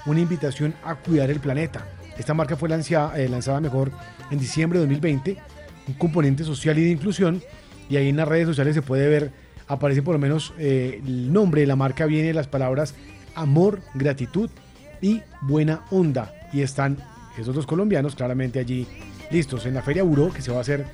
una 0.06 0.20
invitación 0.20 0.74
a 0.84 0.96
cuidar 0.96 1.30
el 1.30 1.40
planeta. 1.40 1.86
Esta 2.18 2.34
marca 2.34 2.56
fue 2.56 2.68
lanzada, 2.68 3.18
eh, 3.18 3.28
lanzada 3.28 3.60
mejor 3.60 3.90
en 4.30 4.38
diciembre 4.38 4.78
de 4.78 4.86
2020, 4.86 5.36
un 5.88 5.94
componente 5.94 6.44
social 6.44 6.78
y 6.78 6.84
de 6.84 6.90
inclusión, 6.90 7.42
y 7.88 7.96
ahí 7.96 8.08
en 8.08 8.16
las 8.16 8.28
redes 8.28 8.46
sociales 8.46 8.74
se 8.74 8.82
puede 8.82 9.08
ver, 9.08 9.32
aparece 9.66 10.02
por 10.02 10.14
lo 10.14 10.18
menos 10.18 10.54
eh, 10.58 11.00
el 11.04 11.32
nombre 11.32 11.62
de 11.62 11.66
la 11.66 11.76
marca, 11.76 12.06
viene 12.06 12.32
las 12.32 12.46
palabras 12.46 12.94
amor, 13.34 13.80
gratitud 13.94 14.50
y 15.00 15.22
buena 15.42 15.84
onda. 15.90 16.34
Y 16.52 16.62
están 16.62 16.98
esos 17.38 17.54
dos 17.54 17.66
colombianos 17.66 18.14
claramente 18.14 18.58
allí 18.58 18.86
listos 19.30 19.64
en 19.66 19.74
la 19.74 19.82
Feria 19.82 20.04
Uro, 20.04 20.32
que 20.32 20.42
se 20.42 20.50
va 20.50 20.58
a 20.58 20.60
hacer 20.60 20.86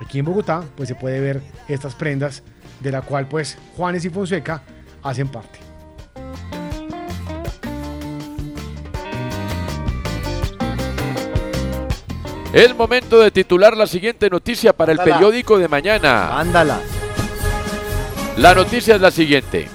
aquí 0.00 0.18
en 0.18 0.24
Bogotá, 0.24 0.62
pues 0.76 0.88
se 0.88 0.94
puede 0.94 1.20
ver 1.20 1.42
estas 1.68 1.94
prendas 1.94 2.42
de 2.80 2.92
la 2.92 3.02
cual 3.02 3.26
pues 3.28 3.56
Juanes 3.76 4.04
y 4.04 4.10
Fonseca 4.10 4.62
hacen 5.02 5.28
parte. 5.28 5.58
Es 12.52 12.74
momento 12.74 13.20
de 13.20 13.30
titular 13.30 13.76
la 13.76 13.86
siguiente 13.86 14.30
noticia 14.30 14.72
para 14.72 14.92
el 14.92 15.00
Ándala. 15.00 15.16
periódico 15.16 15.58
de 15.58 15.68
mañana. 15.68 16.38
Ándala. 16.38 16.78
La 18.38 18.54
noticia 18.54 18.94
es 18.94 19.00
la 19.00 19.10
siguiente. 19.10 19.68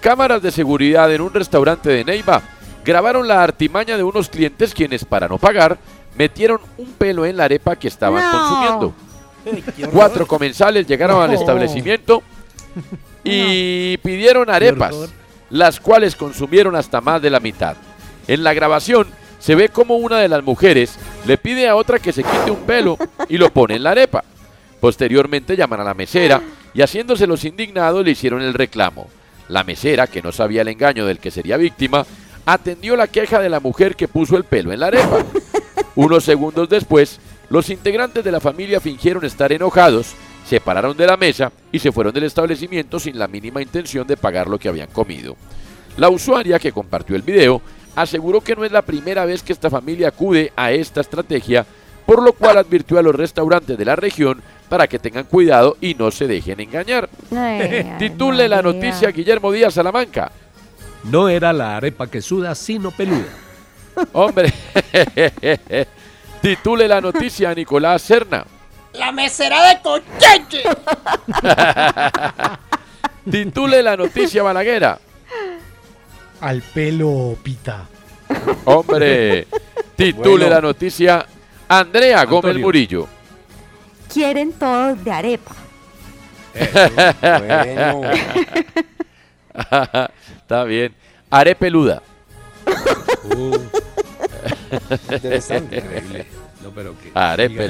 Cámaras 0.00 0.40
de 0.42 0.50
seguridad 0.52 1.12
en 1.12 1.20
un 1.22 1.32
restaurante 1.34 1.88
de 1.90 2.04
Neiva 2.04 2.40
grabaron 2.84 3.26
la 3.26 3.42
artimaña 3.42 3.96
de 3.96 4.02
unos 4.04 4.28
clientes 4.28 4.74
quienes 4.74 5.04
para 5.04 5.28
no 5.28 5.38
pagar 5.38 5.78
metieron 6.16 6.60
un 6.78 6.92
pelo 6.92 7.26
en 7.26 7.36
la 7.36 7.44
arepa 7.44 7.76
que 7.76 7.88
estaban 7.88 8.22
No. 8.22 8.30
consumiendo. 8.30 8.94
Cuatro 9.92 10.26
comensales 10.26 10.86
llegaron 10.86 11.22
al 11.22 11.32
No. 11.32 11.38
establecimiento 11.38 12.22
y 13.24 13.96
pidieron 13.98 14.50
arepas, 14.50 14.94
las 15.50 15.80
cuales 15.80 16.16
consumieron 16.16 16.76
hasta 16.76 17.00
más 17.00 17.20
de 17.20 17.30
la 17.30 17.40
mitad. 17.40 17.76
En 18.28 18.44
la 18.44 18.54
grabación 18.54 19.08
se 19.38 19.54
ve 19.54 19.68
como 19.68 19.96
una 19.96 20.18
de 20.18 20.28
las 20.28 20.44
mujeres 20.44 20.98
le 21.26 21.38
pide 21.38 21.68
a 21.68 21.76
otra 21.76 21.98
que 21.98 22.12
se 22.12 22.22
quite 22.22 22.50
un 22.50 22.60
pelo 22.60 22.96
y 23.28 23.38
lo 23.38 23.52
pone 23.52 23.76
en 23.76 23.82
la 23.82 23.90
arepa. 23.90 24.24
Posteriormente 24.80 25.56
llaman 25.56 25.80
a 25.80 25.84
la 25.84 25.94
mesera 25.94 26.40
y 26.72 26.82
haciéndose 26.82 27.26
los 27.26 27.44
indignados 27.44 28.04
le 28.04 28.12
hicieron 28.12 28.42
el 28.42 28.54
reclamo. 28.54 29.08
La 29.48 29.64
mesera, 29.64 30.06
que 30.06 30.22
no 30.22 30.30
sabía 30.30 30.62
el 30.62 30.68
engaño 30.68 31.04
del 31.06 31.18
que 31.18 31.30
sería 31.30 31.56
víctima, 31.56 32.06
atendió 32.46 32.96
la 32.96 33.08
queja 33.08 33.40
de 33.40 33.48
la 33.48 33.60
mujer 33.60 33.96
que 33.96 34.08
puso 34.08 34.36
el 34.36 34.44
pelo 34.44 34.72
en 34.72 34.80
la 34.80 34.86
arepa. 34.86 35.24
Unos 35.96 36.24
segundos 36.24 36.68
después, 36.68 37.18
los 37.50 37.68
integrantes 37.68 38.24
de 38.24 38.32
la 38.32 38.40
familia 38.40 38.80
fingieron 38.80 39.24
estar 39.24 39.52
enojados, 39.52 40.14
se 40.46 40.60
pararon 40.60 40.96
de 40.96 41.06
la 41.06 41.16
mesa 41.16 41.52
y 41.70 41.80
se 41.80 41.92
fueron 41.92 42.14
del 42.14 42.24
establecimiento 42.24 42.98
sin 42.98 43.18
la 43.18 43.28
mínima 43.28 43.60
intención 43.60 44.06
de 44.06 44.16
pagar 44.16 44.48
lo 44.48 44.58
que 44.58 44.68
habían 44.68 44.88
comido. 44.88 45.36
La 45.96 46.08
usuaria 46.08 46.58
que 46.58 46.72
compartió 46.72 47.16
el 47.16 47.22
video 47.22 47.60
aseguró 47.96 48.40
que 48.40 48.54
no 48.54 48.64
es 48.64 48.72
la 48.72 48.82
primera 48.82 49.24
vez 49.24 49.42
que 49.42 49.52
esta 49.52 49.68
familia 49.68 50.08
acude 50.08 50.52
a 50.56 50.70
esta 50.70 51.00
estrategia, 51.00 51.66
por 52.06 52.22
lo 52.22 52.32
cual 52.32 52.56
advirtió 52.56 52.98
a 52.98 53.02
los 53.02 53.14
restaurantes 53.14 53.76
de 53.76 53.84
la 53.84 53.96
región 53.96 54.40
para 54.68 54.86
que 54.86 55.00
tengan 55.00 55.24
cuidado 55.24 55.76
y 55.80 55.94
no 55.94 56.12
se 56.12 56.28
dejen 56.28 56.60
engañar. 56.60 57.08
Ay, 57.36 57.96
Titule 57.98 58.48
la 58.48 58.62
noticia 58.62 59.10
Guillermo 59.10 59.50
Díaz 59.50 59.74
Salamanca. 59.74 60.30
No 61.04 61.28
era 61.28 61.52
la 61.52 61.76
arepa 61.76 62.06
que 62.06 62.22
suda, 62.22 62.54
sino 62.54 62.92
peluda. 62.92 63.26
Hombre, 64.12 64.52
titule 66.42 66.88
la 66.88 67.00
noticia 67.00 67.54
Nicolás 67.54 68.02
Serna. 68.02 68.44
La 68.94 69.12
mesera 69.12 69.68
de 69.68 69.80
Cocheche. 69.82 70.62
Titule 73.30 73.82
la 73.82 73.96
noticia 73.96 74.42
Balaguera. 74.42 74.98
Al 76.40 76.62
pelo 76.62 77.36
pita. 77.42 77.86
Hombre, 78.64 79.46
titule 79.96 80.30
Bueno. 80.44 80.48
la 80.48 80.60
noticia 80.60 81.26
Andrea 81.68 82.24
Gómez. 82.24 82.56
Murillo. 82.56 83.06
Quieren 84.12 84.52
todos 84.54 85.04
de 85.04 85.10
arepa. 85.12 85.54
bueno. 87.22 88.00
Está 90.36 90.64
bien. 90.64 90.94
Haré 91.30 91.54
peluda. 91.54 92.02
Uh, 93.24 93.56
Interesante. 95.12 95.76
increíble. 95.78 96.26
No, 96.62 96.70
pero 96.70 96.94
que. 96.98 97.10
La 97.14 97.36
gente, 97.36 97.68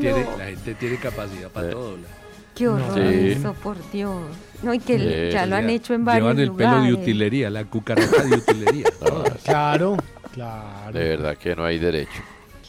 tiene, 0.00 0.26
la 0.38 0.44
gente 0.46 0.74
tiene 0.74 0.96
capacidad 0.96 1.48
para 1.50 1.68
Eh. 1.68 1.72
todo. 1.72 1.96
la- 1.96 2.08
Qué 2.54 2.68
horror 2.68 2.94
Sí. 2.94 3.30
eso, 3.30 3.54
por 3.54 3.76
Dios. 3.90 4.20
No, 4.62 4.74
y 4.74 4.78
que 4.80 4.98
Sí. 4.98 5.32
ya 5.32 5.46
lo 5.46 5.56
han 5.56 5.70
hecho 5.70 5.94
en 5.94 6.04
varios 6.04 6.24
Llevan 6.36 6.40
el 6.40 6.52
pelo 6.52 6.82
de 6.82 6.92
utilería, 6.92 7.48
la 7.48 7.64
cucaracha 7.64 8.22
de 8.22 8.36
utilería. 8.36 8.86
todas. 9.00 9.32
Claro. 9.44 9.96
Claro. 10.34 10.92
De 10.92 11.08
verdad 11.08 11.36
que 11.38 11.56
no 11.56 11.64
hay 11.64 11.78
derecho. 11.78 12.20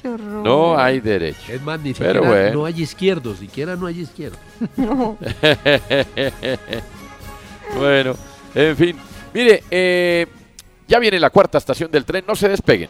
Qué 0.02 0.08
horror. 0.08 0.46
No 0.46 0.78
hay 0.80 1.00
derecho. 1.00 1.52
Es 1.52 1.62
más, 1.62 1.80
ni 1.82 1.94
Pero 1.94 2.22
siquiera 2.22 2.42
bueno. 2.42 2.60
no 2.60 2.66
hay 2.66 2.82
izquierdo, 2.82 3.36
siquiera 3.36 3.76
no 3.76 3.86
hay 3.88 4.00
izquierdo. 4.02 4.38
No. 4.78 5.18
bueno, 7.78 8.16
en 8.56 8.78
fin. 8.78 8.96
Mire, 9.34 9.64
eh, 9.70 10.28
ya 10.88 11.00
viene 11.00 11.20
la 11.20 11.30
cuarta 11.30 11.58
estación 11.58 11.90
del 11.92 12.06
tren, 12.06 12.24
no 12.28 12.36
se 12.36 12.50
despeguen. 12.50 12.90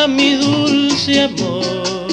pena, 0.00 0.06
mi 0.06 0.36
dulce 0.36 1.22
amor. 1.22 2.08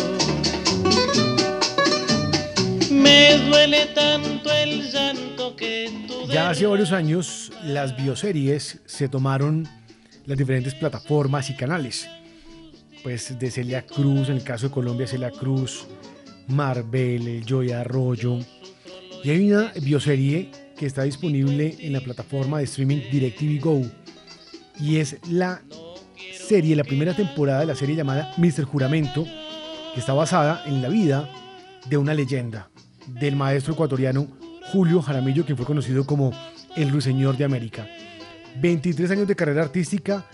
Me 2.91 3.38
duele 3.38 3.85
tanto 3.88 4.51
el 4.51 4.91
llanto 4.91 5.55
que 5.55 6.05
tú 6.07 6.27
Ya 6.31 6.49
hace 6.49 6.65
varios 6.65 6.91
años 6.91 7.51
las 7.63 7.95
bioseries 7.95 8.79
se 8.85 9.09
tomaron 9.09 9.67
las 10.25 10.38
diferentes 10.38 10.73
plataformas 10.75 11.49
y 11.49 11.55
canales. 11.55 12.07
Pues 13.03 13.38
de 13.38 13.51
Celia 13.51 13.85
Cruz, 13.85 14.29
en 14.29 14.38
el 14.38 14.43
caso 14.43 14.67
de 14.67 14.73
Colombia 14.73 15.07
Celia 15.07 15.31
Cruz, 15.31 15.88
Marvel, 16.47 17.27
el 17.27 17.45
Joy 17.45 17.71
Arroyo. 17.71 18.39
Y 19.23 19.29
hay 19.29 19.51
una 19.51 19.71
bioserie 19.81 20.51
que 20.77 20.85
está 20.85 21.03
disponible 21.03 21.75
en 21.79 21.93
la 21.93 22.01
plataforma 22.01 22.59
de 22.59 22.65
streaming 22.65 23.01
DirecTV 23.11 23.59
Go. 23.61 23.81
Y 24.79 24.97
es 24.97 25.17
la 25.29 25.61
serie, 26.48 26.78
la 26.78 26.86
primera 26.86 27.14
temporada 27.14 27.60
de 27.60 27.66
la 27.66 27.76
serie 27.76 27.95
llamada 27.95 28.32
Mr. 28.38 28.64
Juramento, 28.64 29.26
que 29.93 30.00
está 30.00 30.14
basada 30.14 30.64
en 30.66 30.82
la 30.82 30.88
vida 30.88 31.30
de 31.89 31.98
una 31.98 32.14
leyenda, 32.14 32.70
del 33.06 33.36
maestro 33.36 33.74
ecuatoriano 33.74 34.28
Julio 34.72 35.02
Jaramillo, 35.02 35.45
quien 35.45 35.58
fue 35.58 35.66
conocido 35.66 36.06
como 36.06 36.32
el 36.78 36.89
Ruiseñor 36.89 37.36
de 37.36 37.43
América. 37.43 37.86
23 38.62 39.12
años 39.12 39.28
de 39.28 39.36
carrera 39.36 39.64
artística, 39.64 40.26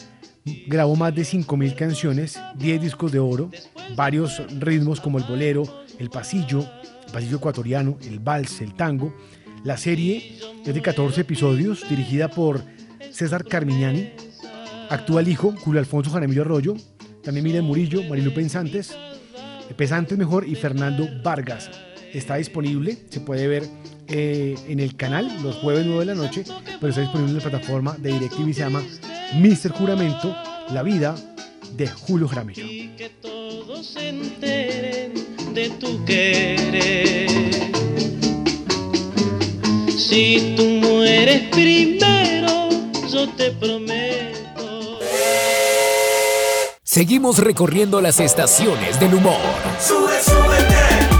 grabó 0.68 0.96
más 0.96 1.16
de 1.16 1.24
5.000 1.24 1.76
canciones, 1.76 2.40
10 2.58 2.82
discos 2.82 3.12
de 3.12 3.18
oro, 3.18 3.50
varios 3.96 4.40
ritmos 4.60 5.02
como 5.02 5.18
el 5.18 5.24
bolero, 5.24 5.64
el 5.98 6.12
pasillo, 6.12 6.60
el 7.08 7.12
pasillo 7.12 7.38
ecuatoriano, 7.38 7.98
el 8.04 8.20
vals, 8.20 8.62
el 8.62 8.76
tango. 8.76 9.16
La 9.64 9.78
serie 9.78 10.38
es 10.64 10.74
de 10.74 10.82
14 10.82 11.22
episodios, 11.22 11.90
dirigida 11.90 12.28
por 12.28 12.62
César 13.12 13.46
Carmiñani. 13.46 14.12
Actúa 14.94 15.22
el 15.22 15.28
hijo, 15.28 15.56
Julio 15.58 15.80
Alfonso 15.80 16.12
Jaramillo 16.12 16.44
Arroyo, 16.44 16.76
también 17.24 17.44
Miriam 17.44 17.66
Murillo, 17.66 18.04
Marilu 18.04 18.32
Pensantes, 18.32 18.96
Pesantes 19.76 20.16
mejor 20.20 20.48
y 20.48 20.54
Fernando 20.54 21.10
Vargas. 21.24 21.72
Está 22.14 22.36
disponible, 22.36 23.00
se 23.10 23.20
puede 23.20 23.48
ver 23.48 23.64
eh, 24.08 24.56
en 24.68 24.80
el 24.80 24.96
canal 24.96 25.28
los 25.42 25.56
jueves 25.56 25.88
9 25.88 26.02
de 26.02 26.06
la 26.06 26.14
noche, 26.14 26.44
pero 26.80 26.90
está 26.90 27.02
disponible 27.02 27.32
en 27.32 27.38
la 27.38 27.50
plataforma 27.50 27.98
de 27.98 28.12
DirecTV 28.12 28.50
y 28.50 28.54
se 28.54 28.60
llama 28.60 28.84
Mr. 29.34 29.72
Juramento, 29.72 30.36
la 30.72 30.84
vida 30.84 31.16
de 31.76 31.88
Julio 31.88 32.28
Jaramillo. 32.28 32.64
que 32.96 33.10
todos 33.20 33.88
se 33.88 34.10
enteren 34.10 35.14
de 35.56 35.70
tu 35.72 36.06
querer. 36.06 37.32
Si 39.98 40.54
tú 40.56 40.64
mueres 40.88 41.50
primero, 41.50 42.70
yo 43.12 43.28
te 43.30 43.50
prometo. 43.54 44.43
Seguimos 46.84 47.40
recorriendo 47.40 48.02
las 48.02 48.20
estaciones 48.20 49.00
del 49.00 49.16
humor. 49.16 49.42
Sube, 49.80 50.22
súbete 50.22 51.13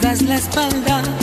das 0.00 0.22
la 0.22 0.36
espalda 0.36 1.19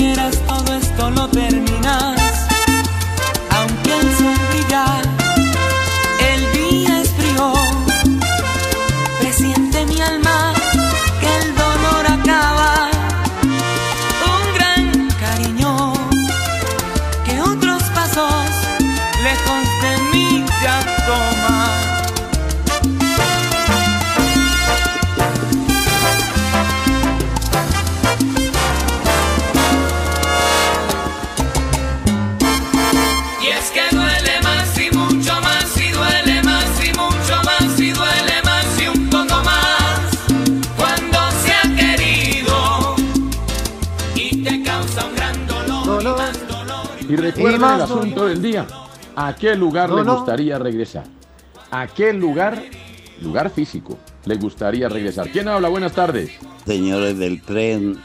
quieras 0.00 0.40
todo 0.46 0.74
esto 0.76 1.10
lo 1.10 1.28
terminas. 1.28 1.49
El 47.60 47.80
asunto 47.82 48.26
del 48.26 48.40
día. 48.42 48.66
¿A 49.16 49.34
qué 49.34 49.54
lugar 49.54 49.90
No, 49.90 49.96
le 49.98 50.04
no. 50.04 50.16
gustaría 50.16 50.58
regresar? 50.58 51.04
¿A 51.70 51.86
qué 51.86 52.12
lugar, 52.12 52.62
lugar 53.22 53.50
físico, 53.50 53.98
le 54.24 54.36
gustaría 54.36 54.88
regresar? 54.88 55.28
¿Quién 55.30 55.48
habla? 55.48 55.68
Buenas 55.68 55.92
tardes. 55.92 56.30
Señores 56.66 57.18
del 57.18 57.42
tren, 57.42 57.98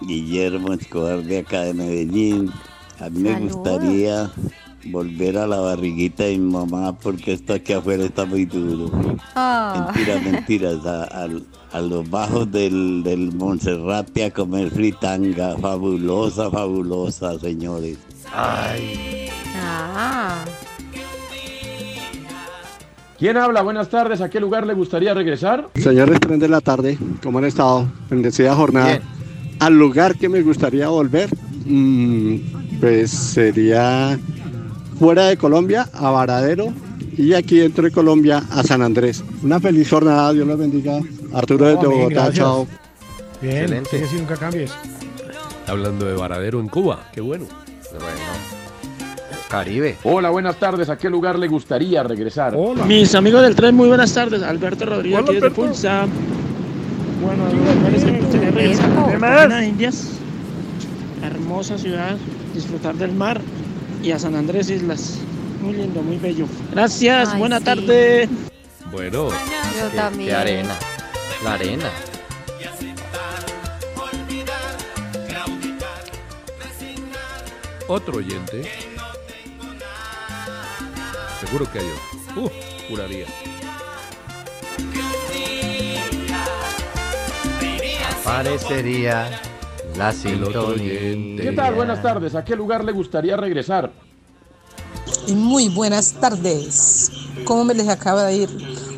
Guillermo 0.00 0.72
Escobar 0.72 1.22
de 1.22 1.38
acá 1.40 1.62
de 1.62 1.74
Medellín. 1.74 2.50
A 3.00 3.10
mí 3.10 3.20
me 3.20 3.38
gustaría 3.40 4.30
volver 4.86 5.38
a 5.38 5.46
la 5.46 5.60
barriguita 5.60 6.24
de 6.24 6.38
mi 6.38 6.50
mamá 6.52 6.96
porque 6.98 7.32
esto 7.34 7.52
aquí 7.54 7.72
afuera 7.72 8.04
está 8.04 8.24
muy 8.24 8.44
duro. 8.46 8.90
Ah. 9.34 9.90
Mentiras, 9.94 10.22
mentiras. 10.24 10.86
A, 10.86 11.04
al- 11.04 11.44
a 11.72 11.80
los 11.80 12.08
bajos 12.10 12.50
del, 12.52 13.02
del 13.02 13.32
Monserrate 13.32 14.24
a 14.24 14.30
comer 14.30 14.70
fritanga. 14.70 15.56
Fabulosa, 15.58 16.50
fabulosa, 16.50 17.38
señores. 17.38 17.96
Ay. 18.34 19.28
Ah. 19.56 20.44
¿Quién 23.18 23.36
habla? 23.36 23.62
Buenas 23.62 23.88
tardes. 23.88 24.20
¿A 24.20 24.28
qué 24.28 24.40
lugar 24.40 24.66
le 24.66 24.74
gustaría 24.74 25.14
regresar? 25.14 25.68
Señores, 25.76 26.18
tren 26.20 26.40
de 26.40 26.48
la 26.48 26.60
tarde, 26.60 26.98
¿cómo 27.22 27.38
han 27.38 27.44
estado? 27.44 27.86
Bendecida 28.10 28.54
jornada. 28.54 29.00
Al 29.60 29.78
lugar 29.78 30.16
que 30.16 30.28
me 30.28 30.42
gustaría 30.42 30.88
volver, 30.88 31.30
mm, 31.66 32.36
pues 32.80 33.10
sería 33.12 34.18
fuera 34.98 35.26
de 35.26 35.36
Colombia, 35.36 35.88
a 35.92 36.10
Varadero, 36.10 36.72
y 37.16 37.34
aquí 37.34 37.58
dentro 37.58 37.84
de 37.84 37.92
Colombia, 37.92 38.42
a 38.50 38.64
San 38.64 38.82
Andrés. 38.82 39.22
Una 39.44 39.60
feliz 39.60 39.88
jornada, 39.88 40.32
Dios 40.32 40.46
los 40.46 40.58
bendiga. 40.58 40.98
Arturo 41.32 41.66
desde 41.66 41.86
bien, 41.86 41.90
Bogotá, 41.92 42.14
gracias. 42.14 42.36
chao. 42.36 42.66
Bien, 43.40 43.56
Excelente. 43.72 44.04
así, 44.04 44.16
nunca 44.16 44.36
cambies. 44.36 44.72
Hablando 45.68 46.06
de 46.06 46.14
Varadero 46.14 46.58
en 46.58 46.68
Cuba, 46.68 47.08
qué 47.12 47.20
bueno. 47.20 47.46
Caribe. 49.48 49.96
Hola, 50.04 50.30
buenas 50.30 50.56
tardes. 50.56 50.88
¿A 50.88 50.96
qué 50.96 51.10
lugar 51.10 51.38
le 51.38 51.46
gustaría 51.46 52.02
regresar? 52.02 52.56
Mis 52.86 53.14
amigos 53.14 53.42
del 53.42 53.54
tren, 53.54 53.74
muy 53.74 53.88
buenas 53.88 54.12
tardes. 54.14 54.42
Alberto 54.42 54.86
Rodríguez, 54.86 55.18
Hola, 55.20 55.26
aquí 55.30 55.34
desde. 55.40 55.50
Pulsa. 55.50 56.06
Bueno, 57.22 57.44
lugares 57.52 58.04
que 58.04 58.10
gustaría 58.12 58.50
regresar. 58.50 59.62
Indias. 59.64 60.08
Hermosa 61.22 61.76
ciudad, 61.78 62.16
disfrutar 62.54 62.94
del 62.94 63.12
mar 63.12 63.40
y 64.02 64.10
a 64.12 64.18
San 64.18 64.34
Andrés 64.34 64.70
Islas. 64.70 65.18
Muy 65.62 65.74
lindo, 65.74 66.02
muy 66.02 66.16
bello. 66.16 66.46
Gracias, 66.72 67.28
Ay, 67.32 67.38
buena 67.38 67.58
sí. 67.58 67.64
tarde. 67.64 68.28
Bueno. 68.90 69.28
Yo 69.28 69.90
Qué- 69.90 69.96
también. 69.96 70.30
Qué 70.30 70.34
arena. 70.34 70.74
La 71.44 71.54
arena. 71.54 71.90
Otro 77.94 78.16
oyente. 78.16 78.64
Seguro 81.40 81.70
que 81.70 81.78
hay 81.78 81.84
otro. 81.84 82.44
Uh, 82.44 82.50
juraría. 82.88 83.26
Parecería 88.24 89.28
la 89.94 90.10
sintonía. 90.10 90.62
oyente. 90.62 91.42
¿Qué 91.42 91.52
tal? 91.52 91.74
Buenas 91.74 92.00
tardes. 92.00 92.34
¿A 92.34 92.42
qué 92.42 92.56
lugar 92.56 92.82
le 92.82 92.92
gustaría 92.92 93.36
regresar? 93.36 93.92
Y 95.26 95.34
muy 95.34 95.68
buenas 95.68 96.14
tardes. 96.14 97.10
¿Cómo 97.44 97.66
me 97.66 97.74
les 97.74 97.90
acaba 97.90 98.24
de 98.24 98.36
ir? 98.36 98.48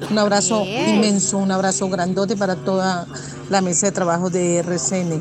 Un 0.09 0.19
abrazo 0.21 0.65
inmenso, 0.65 1.39
un 1.39 1.51
abrazo 1.51 1.89
grandote 1.89 2.37
para 2.37 2.55
toda 2.55 3.09
la 3.51 3.61
mesa 3.61 3.87
de 3.87 3.93
trabajo 3.93 4.31
de 4.31 4.59
RCN. 4.59 5.21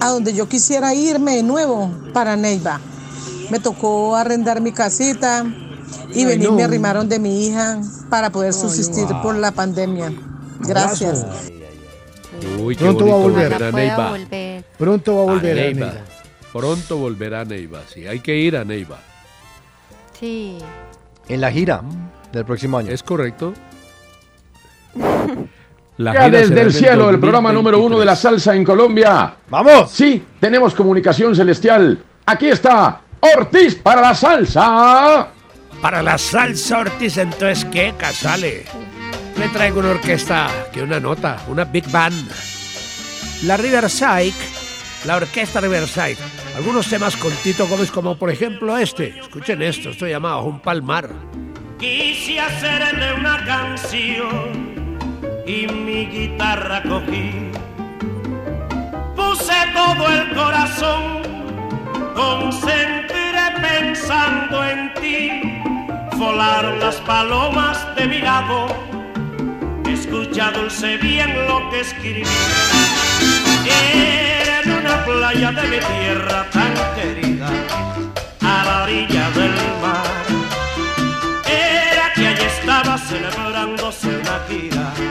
A 0.00 0.08
donde 0.10 0.34
yo 0.34 0.48
quisiera 0.48 0.94
irme 0.94 1.36
de 1.36 1.42
nuevo, 1.42 1.90
para 2.12 2.36
Neiva. 2.36 2.80
Me 3.50 3.60
tocó 3.60 4.16
arrendar 4.16 4.60
mi 4.60 4.72
casita 4.72 5.44
y 6.12 6.20
Ay, 6.20 6.24
venir, 6.24 6.50
no. 6.50 6.56
me 6.56 6.64
arrimaron 6.64 7.08
de 7.08 7.18
mi 7.18 7.46
hija 7.46 7.80
para 8.10 8.30
poder 8.30 8.52
subsistir 8.52 9.06
wow. 9.06 9.22
por 9.22 9.34
la 9.36 9.52
pandemia. 9.52 10.12
Gracias. 10.60 11.24
Uy, 12.60 12.76
qué 12.76 12.84
Pronto 12.84 13.06
va 13.06 13.12
a 13.12 13.16
volver. 13.16 13.50
volver 13.50 13.62
a 13.62 13.72
Neiva. 13.72 14.10
volver. 14.10 14.64
Pronto 14.78 15.16
va 15.16 15.22
a 15.22 15.24
volver. 15.26 15.58
A 15.58 15.62
a 15.62 15.64
Neiva. 15.64 15.86
Neiva. 15.86 16.04
Pronto 16.52 16.96
volverá 16.98 17.40
a 17.40 17.44
Neiva. 17.44 17.82
Sí, 17.92 18.06
hay 18.06 18.20
que 18.20 18.36
ir 18.36 18.56
a 18.56 18.64
Neiva. 18.64 18.98
Sí. 20.18 20.58
En 21.28 21.40
la 21.40 21.50
gira 21.50 21.82
del 22.32 22.44
próximo 22.44 22.78
año. 22.78 22.90
¿Es 22.92 23.02
correcto? 23.02 23.52
La 25.98 26.28
desde 26.28 26.60
el 26.60 26.72
cielo, 26.72 27.08
el 27.08 27.18
programa 27.18 27.52
número 27.52 27.78
uno 27.78 27.98
de 27.98 28.04
la 28.04 28.12
2023. 28.12 28.42
salsa 28.42 28.56
en 28.56 28.64
Colombia. 28.64 29.34
¡Vamos! 29.48 29.90
Sí, 29.90 30.22
tenemos 30.38 30.74
comunicación 30.74 31.34
celestial. 31.34 31.98
Aquí 32.26 32.48
está 32.48 33.00
Ortiz 33.20 33.76
para 33.76 34.02
la 34.02 34.14
salsa. 34.14 35.28
Para 35.80 36.02
la 36.02 36.18
salsa 36.18 36.80
Ortiz, 36.80 37.16
entonces, 37.16 37.64
¿qué, 37.72 37.94
Casale? 37.96 38.64
Le 39.38 39.48
traigo 39.48 39.80
una 39.80 39.90
orquesta, 39.90 40.48
que 40.70 40.82
una 40.82 41.00
nota, 41.00 41.38
una 41.48 41.64
big 41.64 41.90
band. 41.90 42.30
La 43.44 43.56
Riverside, 43.56 44.34
la 45.06 45.16
orquesta 45.16 45.60
Riverside. 45.60 46.18
Algunos 46.56 46.88
temas 46.88 47.16
con 47.16 47.32
Tito 47.42 47.66
Gómez, 47.68 47.90
como 47.90 48.18
por 48.18 48.30
ejemplo 48.30 48.76
este. 48.76 49.18
Escuchen 49.18 49.62
esto, 49.62 49.90
esto 49.90 50.06
llamado 50.06 50.44
Un 50.44 50.60
Palmar. 50.60 51.08
Quise 51.78 52.40
hacerle 52.40 53.14
una 53.14 53.44
canción 53.44 54.75
y 55.46 55.66
mi 55.68 56.06
guitarra 56.06 56.82
cogí. 56.82 57.52
Puse 59.14 59.54
todo 59.72 60.08
el 60.08 60.34
corazón, 60.34 61.22
concentré 62.14 63.16
pensando 63.60 64.64
en 64.64 64.92
ti. 64.94 65.62
Volaron 66.16 66.80
las 66.80 66.96
palomas 66.96 67.78
de 67.94 68.06
mi 68.08 68.18
lado, 68.18 68.66
escucha 69.88 70.50
dulce 70.50 70.96
bien 70.96 71.46
lo 71.46 71.70
que 71.70 71.80
escribí. 71.80 72.24
Era 73.64 74.62
en 74.62 74.72
una 74.72 75.04
playa 75.04 75.52
de 75.52 75.62
mi 75.62 75.78
tierra 75.78 76.46
tan 76.50 76.74
querida, 76.96 77.48
a 78.40 78.64
la 78.64 78.82
orilla 78.82 79.30
del 79.30 79.54
mar. 79.80 80.06
Era 81.46 82.12
que 82.14 82.26
allí 82.26 82.44
estaba 82.44 82.98
celebrándose 82.98 84.08
una 84.08 84.40
gira 84.48 85.05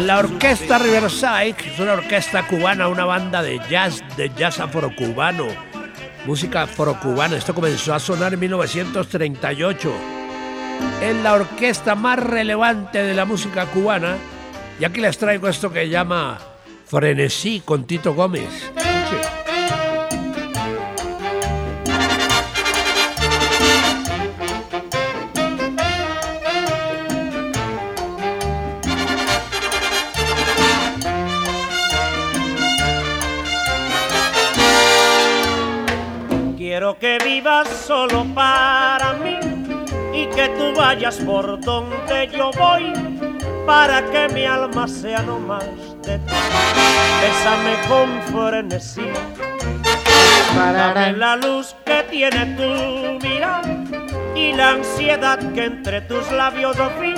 La 0.00 0.18
orquesta 0.18 0.78
Riverside 0.78 1.54
es 1.66 1.78
una 1.78 1.92
orquesta 1.92 2.46
cubana, 2.46 2.88
una 2.88 3.04
banda 3.04 3.42
de 3.42 3.60
jazz, 3.68 4.02
de 4.16 4.30
jazz 4.36 4.58
afrocubano, 4.58 5.46
música 6.24 6.62
afrocubana. 6.62 7.36
Esto 7.36 7.54
comenzó 7.54 7.94
a 7.94 8.00
sonar 8.00 8.34
en 8.34 8.40
1938. 8.40 9.92
Es 11.02 11.16
la 11.16 11.34
orquesta 11.34 11.94
más 11.94 12.18
relevante 12.18 13.02
de 13.02 13.14
la 13.14 13.24
música 13.24 13.66
cubana. 13.66 14.16
Y 14.80 14.84
aquí 14.84 15.00
les 15.00 15.18
traigo 15.18 15.48
esto 15.48 15.72
que 15.72 15.88
llama 15.88 16.38
Frenesí 16.86 17.60
con 17.64 17.84
Tito 17.84 18.14
Gómez. 18.14 18.72
Solo 37.66 38.26
para 38.34 39.14
mí 39.14 39.38
y 40.12 40.26
que 40.26 40.48
tú 40.50 40.74
vayas 40.76 41.16
por 41.16 41.60
donde 41.60 42.28
yo 42.28 42.50
voy 42.58 42.92
para 43.66 44.04
que 44.10 44.28
mi 44.34 44.44
alma 44.44 44.86
sea 44.88 45.22
no 45.22 45.38
más 45.38 45.64
de 46.02 46.18
ti. 46.18 46.34
Bésame 47.20 47.76
con 47.88 48.22
frenesí. 48.32 49.06
Dame 50.54 51.12
la 51.14 51.36
luz 51.36 51.74
que 51.84 52.04
tiene 52.10 52.46
tu 52.56 53.26
mirada 53.26 53.62
y 54.34 54.52
la 54.52 54.70
ansiedad 54.70 55.38
que 55.52 55.64
entre 55.64 56.02
tus 56.02 56.30
labios 56.32 56.76
vi. 57.00 57.14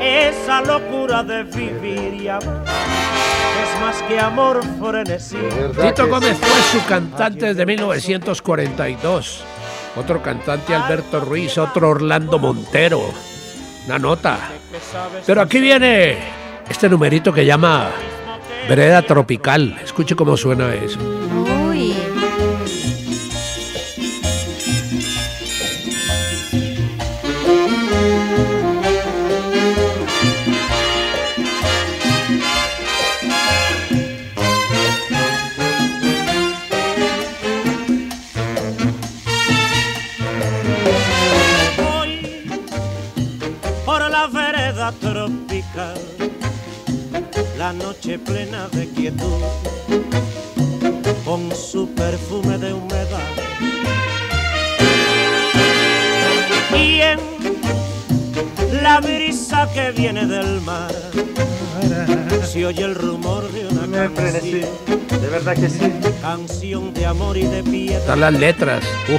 Esa 0.00 0.60
locura 0.62 1.22
de 1.22 1.42
vivir 1.44 2.14
y 2.14 2.28
amar 2.28 2.64
es 3.62 3.80
más 3.80 4.02
que 4.02 4.18
amor 4.20 4.60
frenesí. 4.78 5.38
Tito 5.80 6.06
Gómez 6.06 6.36
fue 6.38 6.80
su 6.80 6.86
cantante 6.86 7.46
desde 7.46 7.66
1942. 7.66 9.44
Otro 9.98 10.22
cantante 10.22 10.74
Alberto 10.74 11.20
Ruiz, 11.20 11.58
otro 11.58 11.90
Orlando 11.90 12.38
Montero. 12.38 13.00
Una 13.86 13.98
nota. 13.98 14.38
Pero 15.26 15.40
aquí 15.42 15.60
viene 15.60 16.18
este 16.68 16.88
numerito 16.88 17.32
que 17.32 17.44
llama 17.44 17.90
Vereda 18.68 19.02
Tropical. 19.02 19.76
Escuche 19.82 20.14
cómo 20.14 20.36
suena 20.36 20.72
eso. 20.72 21.00
Noche 48.08 48.18
plena 48.18 48.68
de 48.72 48.88
quietud, 48.88 49.42
con 51.24 51.54
su 51.54 51.88
perfume 51.94 52.56
de 52.56 52.72
humedad. 52.72 53.20
Y 56.74 57.00
en 57.02 57.18
la 58.82 59.00
brisa 59.00 59.68
que 59.74 59.90
viene 59.90 60.26
del 60.26 60.60
mar, 60.62 60.94
se 62.44 62.64
oye 62.64 62.82
el 62.82 62.94
rumor 62.94 63.50
de 63.52 63.66
una 63.66 64.10
canción. 64.14 64.70
De 65.20 65.28
verdad 65.28 65.54
que 65.54 65.68
sí. 65.68 65.92
Canción 66.22 66.94
de 66.94 67.06
amor 67.06 67.36
y 67.36 67.44
de 67.44 67.62
piedad. 67.62 68.00
Están 68.00 68.20
las 68.20 68.32
letras. 68.32 68.84
Uh, 69.08 69.18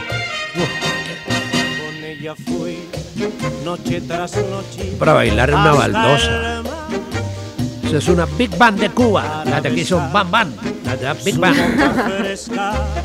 Con 1.85 2.03
ella 2.03 2.33
fui 2.35 2.79
noche 3.63 4.01
tras 4.01 4.35
noche. 4.35 4.95
Para 4.97 5.13
bailar 5.13 5.49
en 5.51 5.55
una 5.57 5.73
baldosa. 5.73 6.58
Es 7.93 8.07
una 8.07 8.25
Big 8.25 8.55
Band 8.57 8.79
de 8.79 8.89
Cuba. 8.89 9.43
La 9.45 9.61
de 9.61 9.69
aquí 9.69 9.83
son 9.83 10.11
Bam 10.13 10.29
Bam. 10.29 10.53
La 10.85 10.95
de 10.95 11.03
la 11.05 11.13
Big 11.13 11.37
Band. 11.37 11.57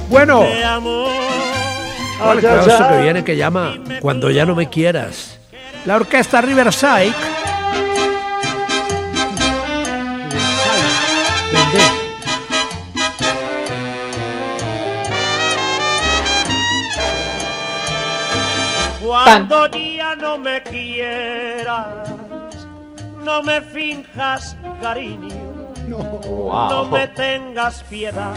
Bueno. 0.09 0.41
De 0.41 0.65
amor. 0.65 1.11
¿Cuál 2.19 2.39
es 2.39 2.45
el 2.45 2.65
caso 2.65 2.89
que 2.89 3.03
viene 3.03 3.25
que 3.25 3.37
llama 3.37 3.77
Cuando 4.01 4.31
ya 4.31 4.45
no 4.45 4.55
me 4.55 4.69
quieras? 4.69 5.39
La 5.85 5.97
orquesta 5.97 6.41
Riverside. 6.41 7.13
Cuando 19.03 19.67
ya 19.71 20.17
no 20.17 20.39
me 20.39 20.63
quieras, 20.63 22.04
no 23.25 23.43
me 23.43 23.61
finjas 23.63 24.57
cariño, 24.83 25.73
no, 25.89 26.85
me 26.91 27.09
tengas 27.09 27.83
piedad, 27.85 28.35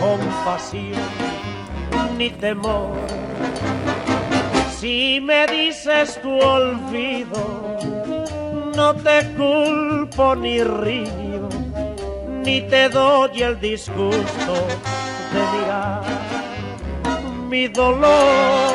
compasión 0.00 1.00
ni 2.16 2.30
temor. 2.30 2.96
Si 4.78 5.20
me 5.20 5.46
dices 5.48 6.20
tu 6.22 6.38
olvido, 6.38 7.78
no 8.76 8.94
te 8.94 9.26
culpo 9.36 10.36
ni 10.36 10.62
riño, 10.62 11.48
ni 12.44 12.60
te 12.62 12.88
doy 12.88 13.42
el 13.42 13.60
disgusto 13.60 14.54
de 15.32 15.40
mirar 15.52 16.02
mi 17.48 17.66
dolor. 17.68 18.72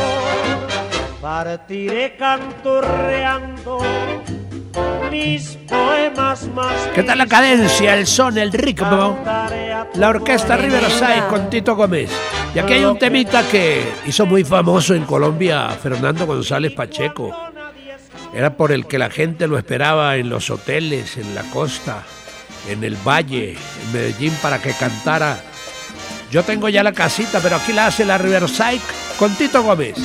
Partiré 1.21 2.15
canturreando 2.17 3.79
mis 5.11 5.57
poemas 5.67 6.47
más. 6.53 6.89
¿Qué 6.93 7.03
tal 7.03 7.17
la 7.17 7.27
cadencia, 7.27 7.95
el 7.95 8.07
son, 8.07 8.37
el 8.37 8.51
ritmo? 8.51 9.17
La 9.95 10.09
orquesta 10.09 10.57
Riverside 10.57 11.27
con 11.29 11.49
Tito 11.49 11.75
Gómez. 11.75 12.09
Y 12.53 12.59
aquí 12.59 12.73
hay 12.73 12.85
un 12.85 12.97
temita 12.97 13.43
que 13.49 13.83
hizo 14.05 14.25
muy 14.25 14.43
famoso 14.43 14.93
en 14.93 15.05
Colombia 15.05 15.69
Fernando 15.69 16.25
González 16.25 16.73
Pacheco. 16.73 17.35
Era 18.33 18.57
por 18.57 18.71
el 18.71 18.85
que 18.85 18.99
la 18.99 19.09
gente 19.09 19.47
lo 19.47 19.57
esperaba 19.57 20.17
en 20.17 20.29
los 20.29 20.49
hoteles, 20.49 21.17
en 21.17 21.35
la 21.35 21.43
costa, 21.43 22.03
en 22.69 22.83
el 22.83 22.95
valle, 22.95 23.51
en 23.83 23.93
Medellín, 23.93 24.33
para 24.41 24.61
que 24.61 24.71
cantara. 24.73 25.37
Yo 26.31 26.43
tengo 26.43 26.67
ya 26.67 26.83
la 26.83 26.91
casita, 26.91 27.39
pero 27.41 27.55
aquí 27.55 27.71
la 27.71 27.87
hace 27.87 28.03
la 28.03 28.17
Riverside 28.17 28.81
con 29.17 29.33
Tito 29.35 29.63
Gómez. 29.63 29.95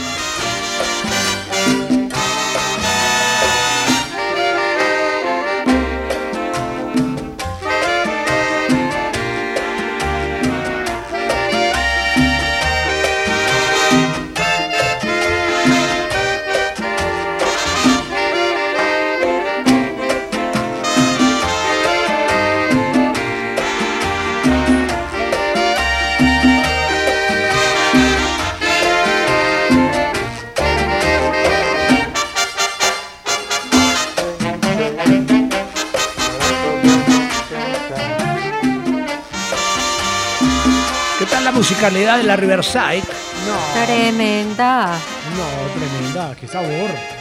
Musicalidad 41.81 42.19
de 42.19 42.25
la 42.25 42.37
Riverside? 42.37 43.03
Tremenda. 43.87 44.99
No, 45.37 45.81
tremenda, 45.81 46.37
qué 46.39 46.47
sabor. 46.47 47.20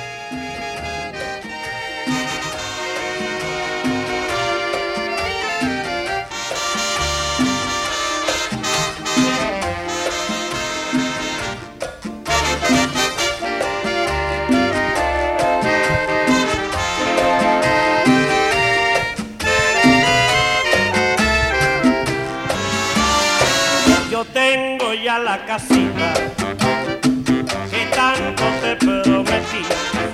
La 25.30 25.46
casita 25.46 26.14
que 27.70 27.86
tanto 27.96 28.44
te 28.64 28.76
prometí. 28.78 29.62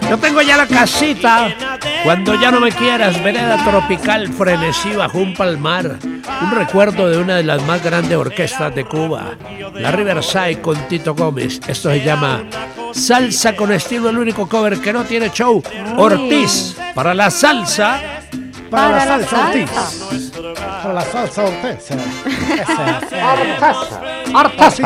Yo 0.09 0.17
tengo 0.17 0.41
ya 0.41 0.57
la 0.57 0.67
casita. 0.67 1.55
Cuando 2.03 2.35
ya 2.35 2.51
no 2.51 2.59
me 2.59 2.69
quieras, 2.69 3.23
vereda 3.23 3.63
tropical, 3.63 4.27
frenesí 4.33 4.91
bajo 4.91 5.19
un 5.19 5.33
palmar. 5.33 5.99
Un 6.41 6.51
recuerdo 6.51 7.07
de 7.07 7.17
una 7.17 7.37
de 7.37 7.43
las 7.43 7.63
más 7.63 7.81
grandes 7.81 8.17
orquestas 8.17 8.75
de 8.75 8.83
Cuba, 8.83 9.37
la 9.73 9.91
Riverside 9.91 10.59
con 10.59 10.75
Tito 10.89 11.15
Gómez. 11.15 11.61
Esto 11.65 11.91
se 11.91 12.03
llama 12.03 12.43
Salsa 12.91 13.55
con 13.55 13.71
estilo, 13.71 14.09
el 14.09 14.17
único 14.17 14.49
cover 14.49 14.81
que 14.81 14.91
no 14.91 15.05
tiene 15.05 15.29
show. 15.29 15.63
Ortiz, 15.95 16.75
para 16.93 17.13
la 17.13 17.31
salsa. 17.31 18.01
Para 18.69 18.97
la 18.97 19.05
salsa 19.05 19.47
Ortiz. 19.47 19.71
Para 20.83 20.93
la 20.93 21.01
salsa 21.03 21.45
Ortiz. 21.45 21.93
Ortiz. 24.35 24.81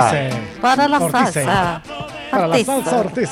Para 0.61 0.87
la 0.87 0.99
salsa. 0.99 1.81
Para 2.29 2.47
la 2.47 2.63
salsa 2.63 2.99
Ortiz. 2.99 3.29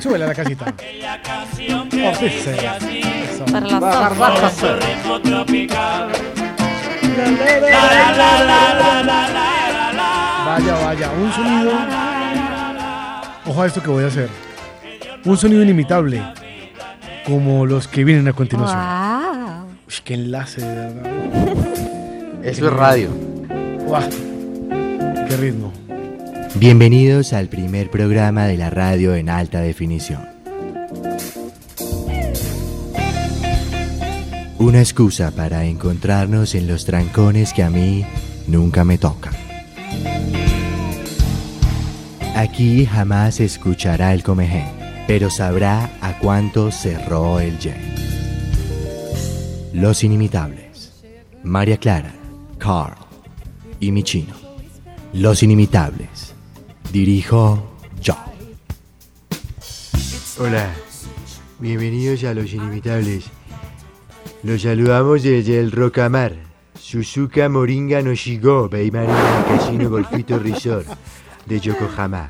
Súbele 0.00 0.24
a 0.24 0.28
la 0.28 0.34
casita. 0.34 0.64
Ortiz. 0.66 2.46
Eso. 2.46 3.44
Para 3.44 3.66
la 3.66 3.80
salsa. 3.80 4.08
baja. 4.18 4.50
ritmo 4.76 5.20
tropical. 5.20 6.12
Vaya, 10.46 10.74
vaya, 10.84 11.10
un 11.10 11.32
sonido. 11.32 11.72
Ojo 13.46 13.62
a 13.62 13.66
esto 13.66 13.82
que 13.82 13.90
voy 13.90 14.04
a 14.04 14.08
hacer. 14.08 14.28
Un 15.24 15.36
sonido 15.36 15.62
inimitable. 15.62 16.22
Como 17.24 17.64
los 17.66 17.88
que 17.88 18.04
vienen 18.04 18.28
a 18.28 18.32
continuación. 18.32 18.78
Wow. 18.78 19.66
Uy, 19.88 19.94
qué 20.04 20.14
enlace, 20.14 20.60
de 20.60 20.74
verdad. 20.74 21.12
Eso 22.42 22.66
es 22.66 22.72
radio. 22.72 23.10
Ritmo. 25.36 25.72
Bienvenidos 26.54 27.34
al 27.34 27.48
primer 27.48 27.90
programa 27.90 28.46
de 28.46 28.56
la 28.56 28.70
radio 28.70 29.14
en 29.14 29.28
alta 29.28 29.60
definición. 29.60 30.26
Una 34.58 34.80
excusa 34.80 35.32
para 35.32 35.66
encontrarnos 35.66 36.54
en 36.54 36.66
los 36.66 36.86
trancones 36.86 37.52
que 37.52 37.62
a 37.62 37.68
mí 37.68 38.06
nunca 38.46 38.84
me 38.84 38.96
tocan. 38.96 39.34
Aquí 42.34 42.86
jamás 42.86 43.40
escuchará 43.40 44.14
el 44.14 44.22
comején, 44.22 44.68
pero 45.06 45.28
sabrá 45.28 45.90
a 46.00 46.18
cuánto 46.18 46.70
cerró 46.70 47.40
el 47.40 47.58
yen. 47.58 47.94
Los 49.74 50.02
inimitables. 50.02 51.04
María 51.42 51.76
Clara, 51.76 52.14
Carl 52.58 52.96
y 53.78 53.92
mi 53.92 54.02
chino. 54.02 54.45
Los 55.12 55.42
inimitables. 55.42 56.34
Dirijo 56.92 57.66
yo. 58.00 58.14
Hola, 60.38 60.74
bienvenidos 61.58 62.24
a 62.24 62.34
Los 62.34 62.52
Inimitables. 62.52 63.24
Los 64.42 64.62
saludamos 64.62 65.22
desde 65.22 65.58
el 65.58 65.72
Rocamar, 65.72 66.34
Suzuka 66.78 67.48
Moringa 67.48 68.02
no 68.02 68.14
Shigo, 68.14 68.68
Beimarina 68.68 69.44
Casino 69.48 69.88
Golfito 69.90 70.38
Resort 70.38 70.86
de 71.46 71.60
Yokohama. 71.60 72.28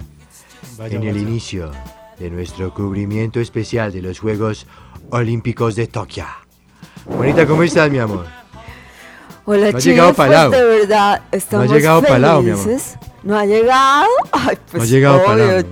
Vaya, 0.78 0.96
en 0.96 1.02
el 1.04 1.14
vaya. 1.14 1.28
inicio 1.28 1.72
de 2.18 2.30
nuestro 2.30 2.72
cubrimiento 2.72 3.40
especial 3.40 3.92
de 3.92 4.02
los 4.02 4.20
Juegos 4.20 4.66
Olímpicos 5.10 5.74
de 5.74 5.88
Tokio. 5.88 6.24
Bonita, 7.06 7.46
¿cómo 7.46 7.62
estás, 7.62 7.90
mi 7.90 7.98
amor? 7.98 8.26
Hola, 9.48 9.70
No 9.70 10.02
ha 10.02 10.12
pues 10.12 10.50
de 10.50 10.64
verdad, 10.64 11.22
estamos 11.30 11.70
llegado 11.70 12.02
mi 12.42 12.50
amor. 12.50 12.66
¿No 13.26 13.36
ha 13.36 13.44
llegado? 13.44 14.06
Ay, 14.30 14.56
pues 14.70 14.84
ha 14.84 14.86
llegado 14.86 15.16
obvio, 15.26 15.64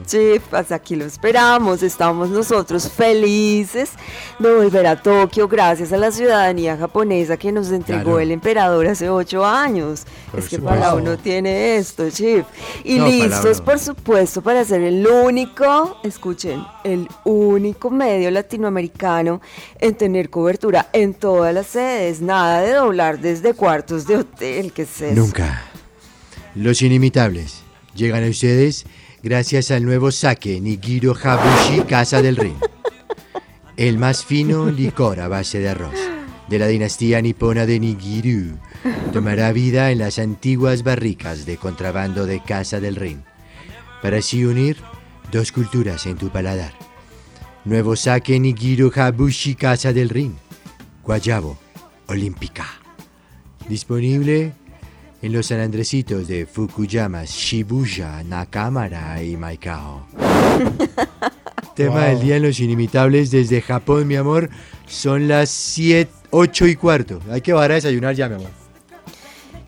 hasta 0.50 0.74
aquí 0.74 0.96
lo 0.96 1.04
esperamos. 1.04 1.84
Estamos 1.84 2.28
nosotros 2.28 2.90
felices 2.90 3.90
de 4.40 4.52
volver 4.52 4.88
a 4.88 5.00
Tokio 5.00 5.46
gracias 5.46 5.92
a 5.92 5.96
la 5.96 6.10
ciudadanía 6.10 6.76
japonesa 6.76 7.36
que 7.36 7.52
nos 7.52 7.70
entregó 7.70 8.02
Claro. 8.02 8.18
el 8.18 8.32
emperador 8.32 8.88
hace 8.88 9.08
ocho 9.08 9.46
años. 9.46 10.04
Por 10.32 10.40
es 10.40 10.48
que 10.48 10.56
supuesto. 10.56 10.80
Palau 10.80 11.00
no 11.00 11.16
tiene 11.16 11.76
esto, 11.76 12.10
chef. 12.10 12.44
Y 12.82 12.98
No, 12.98 13.06
listos, 13.06 13.58
no. 13.60 13.64
por 13.64 13.78
supuesto, 13.78 14.42
para 14.42 14.64
ser 14.64 14.82
el 14.82 15.06
único, 15.06 15.96
escuchen, 16.02 16.60
el 16.82 17.06
único 17.22 17.88
medio 17.88 18.32
latinoamericano 18.32 19.40
en 19.78 19.94
tener 19.94 20.28
cobertura 20.28 20.88
en 20.92 21.14
todas 21.14 21.54
las 21.54 21.68
sedes. 21.68 22.20
Nada 22.20 22.62
de 22.62 22.72
doblar 22.72 23.20
desde 23.20 23.54
cuartos 23.54 24.08
de 24.08 24.16
hotel, 24.16 24.72
que 24.72 24.82
es 24.82 25.00
eso? 25.00 25.14
Nunca. 25.14 25.70
Los 26.54 26.82
inimitables 26.82 27.62
llegan 27.96 28.22
a 28.22 28.28
ustedes 28.28 28.86
gracias 29.24 29.72
al 29.72 29.84
nuevo 29.84 30.12
sake 30.12 30.60
Nigiro 30.60 31.16
Habushi 31.20 31.82
Casa 31.82 32.22
del 32.22 32.36
Rin. 32.36 32.54
El 33.76 33.98
más 33.98 34.24
fino 34.24 34.70
licor 34.70 35.18
a 35.18 35.26
base 35.26 35.58
de 35.58 35.70
arroz 35.70 35.98
de 36.48 36.58
la 36.60 36.68
dinastía 36.68 37.20
nipona 37.20 37.66
de 37.66 37.80
Nigiru 37.80 38.56
tomará 39.12 39.50
vida 39.50 39.90
en 39.90 39.98
las 39.98 40.20
antiguas 40.20 40.84
barricas 40.84 41.44
de 41.44 41.56
contrabando 41.56 42.24
de 42.24 42.40
Casa 42.40 42.78
del 42.78 42.94
Rin 42.94 43.24
para 44.00 44.18
así 44.18 44.44
unir 44.44 44.76
dos 45.32 45.50
culturas 45.50 46.06
en 46.06 46.18
tu 46.18 46.30
paladar. 46.30 46.72
Nuevo 47.64 47.96
sake 47.96 48.38
Nigiro 48.38 48.92
Habushi 48.94 49.56
Casa 49.56 49.92
del 49.92 50.08
Rin. 50.08 50.36
Guayabo 51.02 51.58
Olímpica. 52.06 52.66
Disponible 53.68 54.52
en 55.24 55.32
los 55.32 55.46
San 55.46 55.60
Andresitos 55.60 56.28
de 56.28 56.44
Fukuyama, 56.44 57.24
Shibuya, 57.24 58.22
Nakamura 58.24 59.22
y 59.22 59.38
Maikao. 59.38 60.06
Tema 61.74 62.04
del 62.04 62.20
día 62.20 62.36
en 62.36 62.42
los 62.42 62.60
inimitables 62.60 63.30
desde 63.30 63.62
Japón, 63.62 64.06
mi 64.06 64.16
amor. 64.16 64.50
Son 64.86 65.26
las 65.26 65.48
7, 65.48 66.12
8 66.28 66.66
y 66.66 66.76
cuarto. 66.76 67.20
Hay 67.30 67.40
que 67.40 67.54
bajar 67.54 67.72
a 67.72 67.74
desayunar 67.76 68.14
ya, 68.14 68.28
mi 68.28 68.34
amor. 68.34 68.50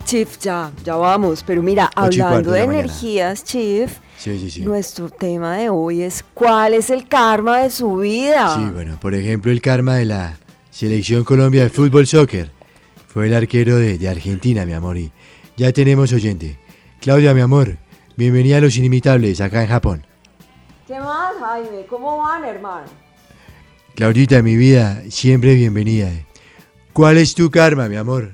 Chief, 0.05 0.39
ya, 0.41 0.71
ya 0.85 0.97
vamos. 0.97 1.43
Pero 1.43 1.63
mira, 1.63 1.91
hablando 1.95 2.53
de 2.53 2.63
energías, 2.63 3.43
Chief, 3.43 3.91
Sí, 4.19 4.39
sí, 4.39 4.51
sí. 4.51 4.61
nuestro 4.61 5.09
tema 5.09 5.57
de 5.57 5.71
hoy 5.71 6.03
es 6.03 6.23
¿cuál 6.35 6.75
es 6.75 6.91
el 6.91 7.09
karma 7.09 7.61
de 7.61 7.71
su 7.71 7.97
vida? 7.97 8.55
Sí, 8.57 8.65
bueno, 8.75 8.99
por 9.01 9.15
ejemplo, 9.15 9.51
el 9.51 9.63
karma 9.63 9.97
de 9.97 10.05
la 10.05 10.37
Selección 10.71 11.25
Colombia 11.25 11.63
de 11.63 11.71
Fútbol 11.71 12.07
Soccer. 12.07 12.51
Fue 13.09 13.29
el 13.29 13.35
arquero 13.35 13.77
de, 13.77 13.97
de 13.97 14.09
Argentina, 14.11 14.67
mi 14.67 14.75
amor. 14.75 14.99
Y 14.99 15.11
ya 15.57 15.73
tenemos 15.73 16.13
oyente. 16.13 16.59
Claudia, 17.01 17.35
mi 17.35 17.41
amor, 17.41 17.79
bienvenida 18.17 18.59
a 18.59 18.61
los 18.61 18.77
inimitables 18.77 19.41
acá 19.41 19.63
en 19.63 19.69
Japón. 19.69 20.07
¿Qué 20.87 20.99
más, 21.01 21.35
Jaime? 21.41 21.87
¿Cómo 21.89 22.19
van, 22.19 22.45
hermano? 22.45 22.87
Claudita, 23.95 24.43
mi 24.43 24.57
vida, 24.57 25.03
siempre 25.09 25.55
bienvenida. 25.55 26.11
¿Cuál 26.93 27.19
es 27.19 27.35
tu 27.35 27.51
karma, 27.51 27.89
mi 27.89 27.97
amor? 27.97 28.33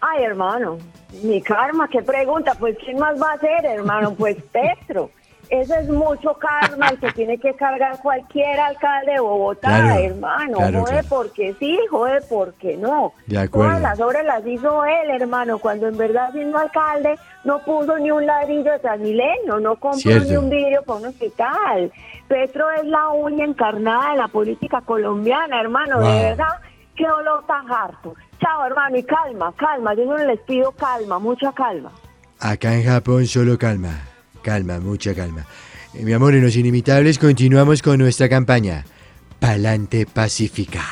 Ay, 0.00 0.24
hermano, 0.24 0.78
mi 1.22 1.40
karma, 1.42 1.88
qué 1.88 2.02
pregunta. 2.02 2.54
Pues, 2.54 2.76
¿quién 2.84 2.98
más 2.98 3.20
va 3.20 3.32
a 3.32 3.38
ser, 3.38 3.64
hermano? 3.64 4.14
Pues 4.14 4.36
Petro. 4.52 5.10
Ese 5.48 5.78
es 5.78 5.88
mucho 5.88 6.34
karma 6.34 6.88
el 6.88 6.98
que 6.98 7.12
tiene 7.12 7.38
que 7.38 7.54
cargar 7.54 7.98
cualquier 8.02 8.58
alcalde 8.58 9.12
de 9.12 9.20
Bogotá, 9.20 9.68
Claro, 9.68 10.00
hermano. 10.00 10.56
claro, 10.58 10.80
jode 10.80 10.90
claro. 10.92 11.06
porque 11.08 11.54
sí, 11.60 11.78
jode 11.90 12.20
porque 12.28 12.76
no. 12.76 13.12
De 13.26 13.38
acuerdo. 13.38 13.68
Todas 13.68 13.82
las 13.82 14.00
obras 14.00 14.24
las 14.24 14.46
hizo 14.46 14.84
él, 14.84 15.10
hermano, 15.20 15.58
cuando 15.58 15.86
en 15.88 15.96
verdad 15.96 16.32
siendo 16.32 16.58
alcalde 16.58 17.16
no 17.44 17.60
puso 17.60 17.96
ni 17.98 18.10
un 18.10 18.26
ladrillo 18.26 18.72
de 18.72 18.78
Transmilenio, 18.80 19.60
no 19.60 19.76
compró 19.76 20.00
Cierto. 20.00 20.28
ni 20.30 20.36
un 20.36 20.50
vidrio 20.50 20.82
para 20.82 20.98
un 21.00 21.06
hospital. 21.06 21.92
Petro 22.26 22.70
es 22.72 22.84
la 22.84 23.08
uña 23.10 23.44
encarnada 23.44 24.10
de 24.12 24.16
la 24.18 24.28
política 24.28 24.80
colombiana, 24.80 25.60
hermano, 25.60 26.00
Wow. 26.00 26.06
de 26.12 26.22
verdad. 26.22 26.48
Qué 26.96 27.06
dolor 27.06 27.44
tan 27.46 27.70
harto. 27.70 28.14
Chao, 28.40 28.66
hermano, 28.66 28.96
y 28.96 29.02
calma, 29.04 29.52
calma. 29.56 29.94
Yo 29.94 30.06
no 30.06 30.16
les 30.16 30.40
pido 30.40 30.72
calma, 30.72 31.18
mucha 31.18 31.52
calma. 31.52 31.92
Acá 32.40 32.74
en 32.74 32.84
Japón 32.84 33.26
solo 33.26 33.56
calma, 33.58 33.90
calma, 34.46 34.78
mucha 34.78 35.12
calma. 35.12 35.44
Eh, 35.92 36.04
mi 36.04 36.12
amor, 36.12 36.32
en 36.36 36.42
los 36.42 36.54
inimitables 36.54 37.18
continuamos 37.18 37.82
con 37.82 37.98
nuestra 37.98 38.28
campaña 38.28 38.84
Palante 39.40 40.06
Pacífica, 40.06 40.84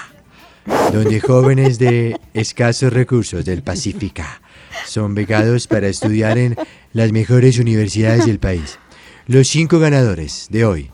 donde 0.93 1.21
jóvenes 1.21 1.79
de 1.79 2.19
escasos 2.35 2.93
recursos 2.93 3.45
del 3.45 3.63
Pacífica 3.63 4.43
son 4.87 5.15
becados 5.15 5.69
para 5.69 5.87
estudiar 5.87 6.37
en 6.37 6.57
las 6.93 7.13
mejores 7.13 7.61
universidades 7.61 8.27
del 8.27 8.41
país. 8.41 8.81
Los 9.29 9.47
cinco 9.47 9.79
ganadores 9.79 10.49
de 10.51 10.65
hoy 10.65 10.91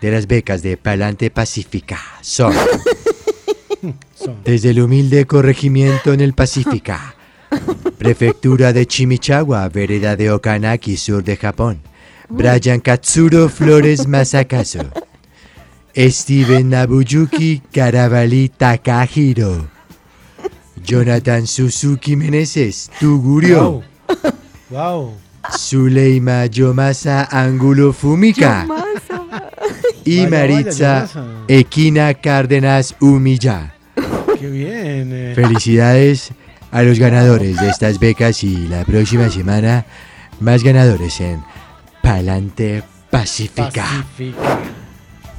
de 0.00 0.12
las 0.12 0.28
becas 0.28 0.62
de 0.62 0.76
Palante 0.76 1.30
Pacífica 1.30 1.98
son 2.20 2.54
desde 4.44 4.70
el 4.70 4.80
humilde 4.80 5.26
corregimiento 5.26 6.12
en 6.12 6.20
el 6.20 6.32
Pacífica, 6.32 7.16
Prefectura 7.98 8.72
de 8.72 8.86
Chimichagua, 8.86 9.68
vereda 9.68 10.14
de 10.14 10.30
Okanaki, 10.30 10.96
sur 10.96 11.24
de 11.24 11.36
Japón. 11.36 11.82
Brian 12.30 12.80
Katsuro 12.80 13.48
Flores 13.48 14.06
Masakazu. 14.06 14.84
Steven 15.96 16.70
Nabuyuki 16.70 17.60
Caravali 17.72 18.48
Takahiro. 18.50 19.68
Jonathan 20.82 21.46
Suzuki 21.46 22.16
Meneses 22.16 22.90
Tugurio. 22.98 23.82
Wow. 24.70 25.14
Zuleima 25.56 26.46
Yomasa 26.50 27.28
Angulo 27.30 27.92
Fumika. 27.92 28.66
Y 30.04 30.16
Vaya, 30.16 30.30
vaya, 30.30 30.30
Maritza 30.30 31.08
Yomasa. 31.14 31.44
Equina 31.48 32.14
Cárdenas 32.14 32.94
Humilla. 33.00 33.74
Qué 34.40 34.48
bien. 34.50 35.10
eh. 35.12 35.32
Felicidades 35.34 36.30
a 36.72 36.82
los 36.82 36.98
ganadores 36.98 37.60
de 37.60 37.68
estas 37.68 37.98
becas 38.00 38.42
y 38.42 38.66
la 38.66 38.84
próxima 38.84 39.30
semana 39.30 39.86
más 40.40 40.64
ganadores 40.64 41.20
en 41.20 41.40
Palante 42.04 42.82
Pacífica. 43.10 43.82
Pacífica. 43.82 44.58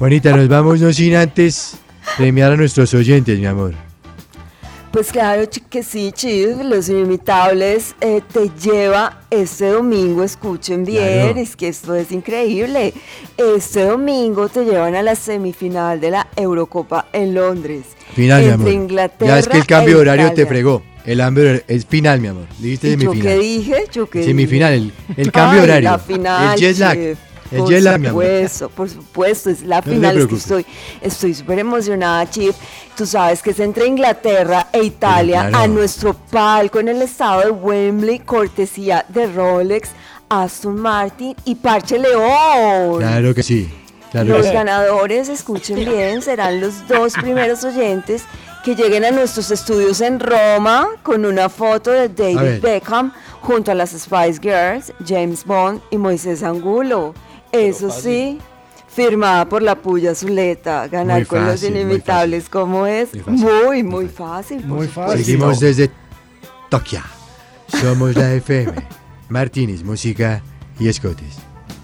Juanita, 0.00 0.36
nos 0.36 0.48
vamos 0.48 0.80
no 0.80 0.92
sin 0.92 1.14
antes 1.14 1.76
premiar 2.16 2.50
a 2.52 2.56
nuestros 2.56 2.92
oyentes, 2.92 3.38
mi 3.38 3.46
amor. 3.46 3.72
Pues 4.90 5.12
claro 5.12 5.42
que 5.70 5.82
sí, 5.84 6.10
Chief, 6.12 6.56
Los 6.64 6.88
Inimitables 6.88 7.94
eh, 8.00 8.20
te 8.32 8.50
lleva 8.60 9.20
este 9.30 9.68
domingo, 9.68 10.24
escuchen 10.24 10.84
bien, 10.84 11.26
Claro. 11.26 11.38
es 11.40 11.54
que 11.54 11.68
esto 11.68 11.94
es 11.94 12.10
increíble. 12.10 12.94
Este 13.36 13.84
domingo 13.84 14.48
te 14.48 14.64
llevan 14.64 14.96
a 14.96 15.02
la 15.02 15.14
semifinal 15.14 16.00
de 16.00 16.10
la 16.10 16.26
Eurocopa 16.34 17.06
en 17.12 17.34
Londres. 17.34 17.84
Final, 18.14 18.42
mi 18.44 18.50
amor. 18.50 18.68
Inglaterra 18.70 19.30
Ya 19.34 19.38
es 19.38 19.48
que 19.48 19.58
el 19.58 19.66
cambio 19.66 19.92
e 19.92 19.94
de 19.96 20.00
horario 20.00 20.32
te 20.32 20.46
fregó. 20.46 20.82
El 21.06 21.20
hambre 21.20 21.64
es 21.68 21.86
final, 21.86 22.20
mi 22.20 22.28
amor. 22.28 22.46
Dijiste 22.58 22.88
¿Y 22.88 22.90
yo 22.92 22.98
semifinal. 22.98 23.22
qué 23.22 23.38
dije? 23.38 23.84
¿Yo 23.92 24.10
qué 24.10 24.24
Semifinal, 24.24 24.72
el, 24.74 24.92
el 25.16 25.32
cambio 25.32 25.60
Ay, 25.60 25.64
horario. 25.64 25.90
La 25.90 25.98
final, 25.98 26.54
el 26.54 26.60
jet 26.60 26.78
lag. 26.78 26.94
Chief. 26.96 27.18
El 27.52 27.58
por 27.58 27.68
jet 27.70 27.82
lag, 27.82 28.00
mi 28.00 28.06
amor. 28.08 28.24
supuesto, 28.24 28.68
por 28.70 28.90
supuesto, 28.90 29.50
es 29.50 29.62
la 29.62 29.80
final. 29.82 30.18
es 30.18 30.26
que 30.26 30.34
estoy 30.34 30.66
estoy 31.00 31.34
súper 31.34 31.60
emocionada, 31.60 32.28
Chief. 32.28 32.56
Tú 32.96 33.06
sabes 33.06 33.40
que 33.40 33.50
es 33.50 33.60
entre 33.60 33.86
Inglaterra 33.86 34.66
e 34.72 34.82
Italia 34.82 35.48
claro. 35.48 35.64
a 35.64 35.68
nuestro 35.68 36.12
palco 36.14 36.80
en 36.80 36.88
el 36.88 37.00
estado 37.02 37.42
de 37.42 37.50
Wembley, 37.52 38.18
cortesía 38.18 39.06
de 39.08 39.26
Rolex, 39.28 39.90
Aston 40.28 40.76
Martin 40.76 41.36
y 41.44 41.54
Parche 41.54 42.00
León. 42.00 42.98
Claro 42.98 43.32
que 43.32 43.44
sí. 43.44 43.68
Claro 44.10 44.26
que 44.26 44.38
Los 44.38 44.46
sí. 44.46 44.52
ganadores, 44.52 45.28
escuchen 45.28 45.76
bien, 45.76 46.22
serán 46.22 46.60
los 46.60 46.86
dos 46.88 47.12
primeros 47.14 47.62
oyentes 47.64 48.22
que 48.66 48.74
lleguen 48.74 49.04
a 49.04 49.12
nuestros 49.12 49.52
estudios 49.52 50.00
en 50.00 50.18
Roma 50.18 50.88
con 51.04 51.24
una 51.24 51.48
foto 51.48 51.92
de 51.92 52.08
David. 52.08 52.60
Beckham 52.60 53.12
junto 53.40 53.70
a 53.70 53.76
las 53.76 53.90
Spice 53.90 54.40
Girls, 54.42 54.92
James 55.06 55.44
Bond 55.44 55.80
y 55.92 55.96
Moisés 55.98 56.42
Angulo. 56.42 57.14
Eso 57.52 57.92
sí, 57.92 58.40
firmada 58.88 59.48
por 59.48 59.62
la 59.62 59.76
Puya 59.76 60.16
Zuleta. 60.16 60.88
Ganar 60.88 61.28
con 61.28 61.46
los 61.46 61.62
inimitables, 61.62 62.48
¿cómo 62.48 62.88
es? 62.88 63.10
Muy 63.14 63.38
fácil, 63.38 63.44
Muy, 63.44 63.82
muy 63.84 64.08
fácil. 64.08 64.66
Muy 64.66 64.88
fácil. 64.88 65.24
Seguimos 65.24 65.60
desde 65.60 65.88
Tokio. 66.68 67.02
Somos 67.68 68.16
la 68.16 68.32
FM. 68.32 68.72
Martínez, 69.28 69.84
música 69.84 70.42
y 70.80 70.88
escotes. 70.88 71.36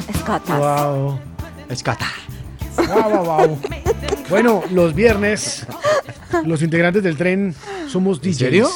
Escatas. 0.08 0.58
Wow. 0.58 1.20
Escata. 1.68 2.08
Wow, 2.76 3.08
wow, 3.08 3.24
wow. 3.24 3.58
Bueno, 4.32 4.62
los 4.70 4.94
viernes, 4.94 5.66
los 6.46 6.62
integrantes 6.62 7.02
del 7.02 7.16
tren 7.16 7.54
somos 7.88 8.20
DJs. 8.20 8.36
serio? 8.36 8.68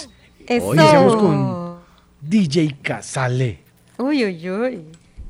Eso. 0.46 0.74
Iniciamos 0.74 1.16
con 1.16 1.76
DJ 2.20 2.76
Casale. 2.82 3.60
Uy, 3.98 4.24
uy, 4.24 4.50
uy. 4.50 4.82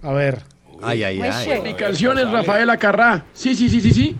A 0.02 0.12
ver, 0.12 0.42
Ay, 0.82 1.02
ay, 1.04 1.20
ay. 1.20 1.62
Mi 1.62 1.74
canción 1.74 2.18
es 2.18 2.30
Rafaela 2.30 2.76
Carrá. 2.76 3.24
Sí, 3.32 3.54
sí, 3.54 3.68
sí, 3.68 3.80
sí, 3.80 3.92
sí. 3.92 4.16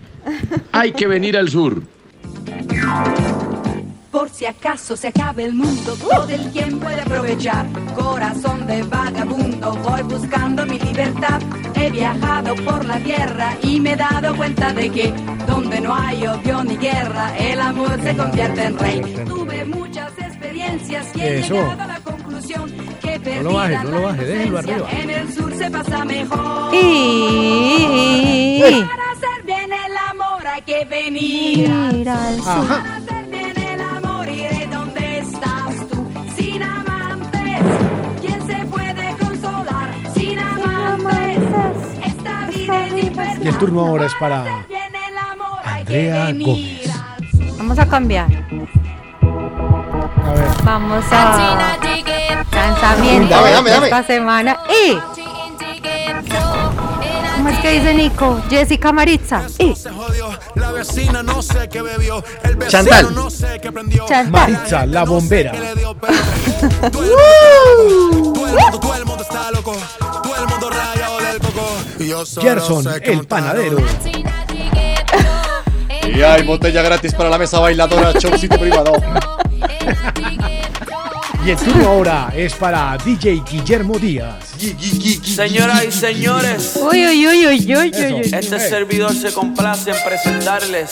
Hay 0.71 0.91
que 0.91 1.07
venir 1.07 1.37
al 1.37 1.49
sur. 1.49 1.81
Por 4.17 4.29
si 4.31 4.47
acaso 4.47 4.97
se 4.97 5.09
acabe 5.09 5.43
el 5.45 5.53
mundo, 5.53 5.93
todo 5.93 6.27
el 6.27 6.51
tiempo 6.51 6.85
puede 6.87 7.01
aprovechar. 7.01 7.67
Corazón 7.95 8.65
de 8.65 8.81
vagabundo, 8.81 9.75
voy 9.75 10.01
buscando 10.01 10.65
mi 10.65 10.79
libertad. 10.79 11.39
He 11.75 11.91
viajado 11.91 12.55
por 12.65 12.83
la 12.85 12.97
tierra 12.97 13.55
y 13.61 13.79
me 13.79 13.91
he 13.91 13.95
dado 13.95 14.35
cuenta 14.35 14.73
de 14.73 14.89
que 14.89 15.13
donde 15.45 15.79
no 15.81 15.93
hay 15.93 16.25
odio 16.25 16.63
ni 16.63 16.77
guerra, 16.77 17.37
el 17.37 17.61
amor 17.61 18.01
se 18.01 18.17
convierte 18.17 18.63
en 18.63 18.79
rey. 18.79 19.01
Tuve 19.27 19.65
muchas 19.65 20.11
experiencias 20.17 21.15
y 21.15 21.21
he 21.21 21.39
Eso. 21.41 21.53
llegado 21.53 21.81
a 21.83 21.87
la 21.87 21.99
conclusión 21.99 22.71
que 22.99 23.19
No 23.19 23.43
lo 23.43 23.53
baje, 23.53 23.73
perdida 23.75 23.83
no 23.83 23.91
lo 23.91 23.99
la 23.99 24.07
baje, 24.07 24.25
déjelo 24.25 24.47
inocencia, 24.47 24.73
arriba. 24.87 25.03
En 25.03 25.09
el 25.11 25.31
sur 25.35 25.53
se 25.55 25.69
pasa 25.69 26.05
mejor. 26.05 26.73
Y- 26.73 28.61
Para 28.81 29.11
hacer 29.11 29.43
bien 29.45 29.69
el 29.71 29.97
amor 30.09 30.47
hay 30.47 30.61
que 30.63 30.85
venir 30.85 31.59
Ir 31.59 31.69
al 32.09 32.41
sur. 32.41 33.16
Y 43.41 43.47
el 43.47 43.57
turno 43.57 43.81
ahora 43.81 44.05
es 44.05 44.13
para 44.15 44.45
Andrea 45.63 46.31
Gómez. 46.33 46.91
Vamos 47.57 47.79
a 47.79 47.87
cambiar. 47.87 48.27
A 50.25 50.33
ver. 50.33 50.47
Vamos 50.63 51.05
a 51.11 51.77
lanzamiento 52.51 53.35
Dame, 53.35 53.51
dame, 53.51 53.69
de 53.69 53.75
dame. 53.75 53.87
esta 53.87 54.03
semana. 54.03 54.57
Y 54.69 54.97
¿Cómo 57.37 57.49
es 57.49 57.59
que 57.59 57.71
dice 57.73 57.93
Nico? 57.93 58.41
Jessica 58.49 58.91
Maritza. 58.91 59.43
Y 59.59 59.73
Chantal. 62.67 63.07
Chantal. 64.07 64.31
Maritza, 64.31 64.85
la 64.87 65.05
bombera. 65.05 65.53
Gerson, 72.41 72.85
el 73.03 73.27
panadero. 73.27 73.77
Y 76.11 76.21
hay 76.23 76.43
botella 76.43 76.81
gratis 76.81 77.13
para 77.13 77.29
la 77.29 77.37
mesa 77.37 77.59
bailadora, 77.59 78.13
showcito 78.13 78.57
privado. 78.57 78.93
Y 81.45 81.51
el 81.51 81.57
turno 81.57 81.87
ahora 81.87 82.29
es 82.35 82.53
para 82.53 82.97
DJ 82.97 83.41
Guillermo 83.49 83.97
Díaz. 83.97 84.35
Señoras 85.23 85.85
y 85.85 85.91
señores, 85.91 86.73
Uy, 86.75 87.05
uy, 87.05 87.27
uy, 87.27 87.47
uy, 87.47 87.75
uy, 87.75 87.91
uy, 87.95 88.21
este 88.33 88.59
servidor 88.59 89.13
se 89.13 89.31
complace 89.31 89.91
en 89.91 89.95
presentarles 90.05 90.89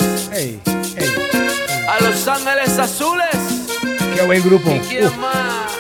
a 1.90 2.04
Los 2.04 2.28
Ángeles 2.28 2.80
Azules. 2.80 3.28
Qué 4.16 4.22
buen 4.26 4.42
grupo. 4.44 4.72
¿Y 4.72 4.80
quién 4.80 5.06
Uf, 5.08 5.18
más? 5.18 5.72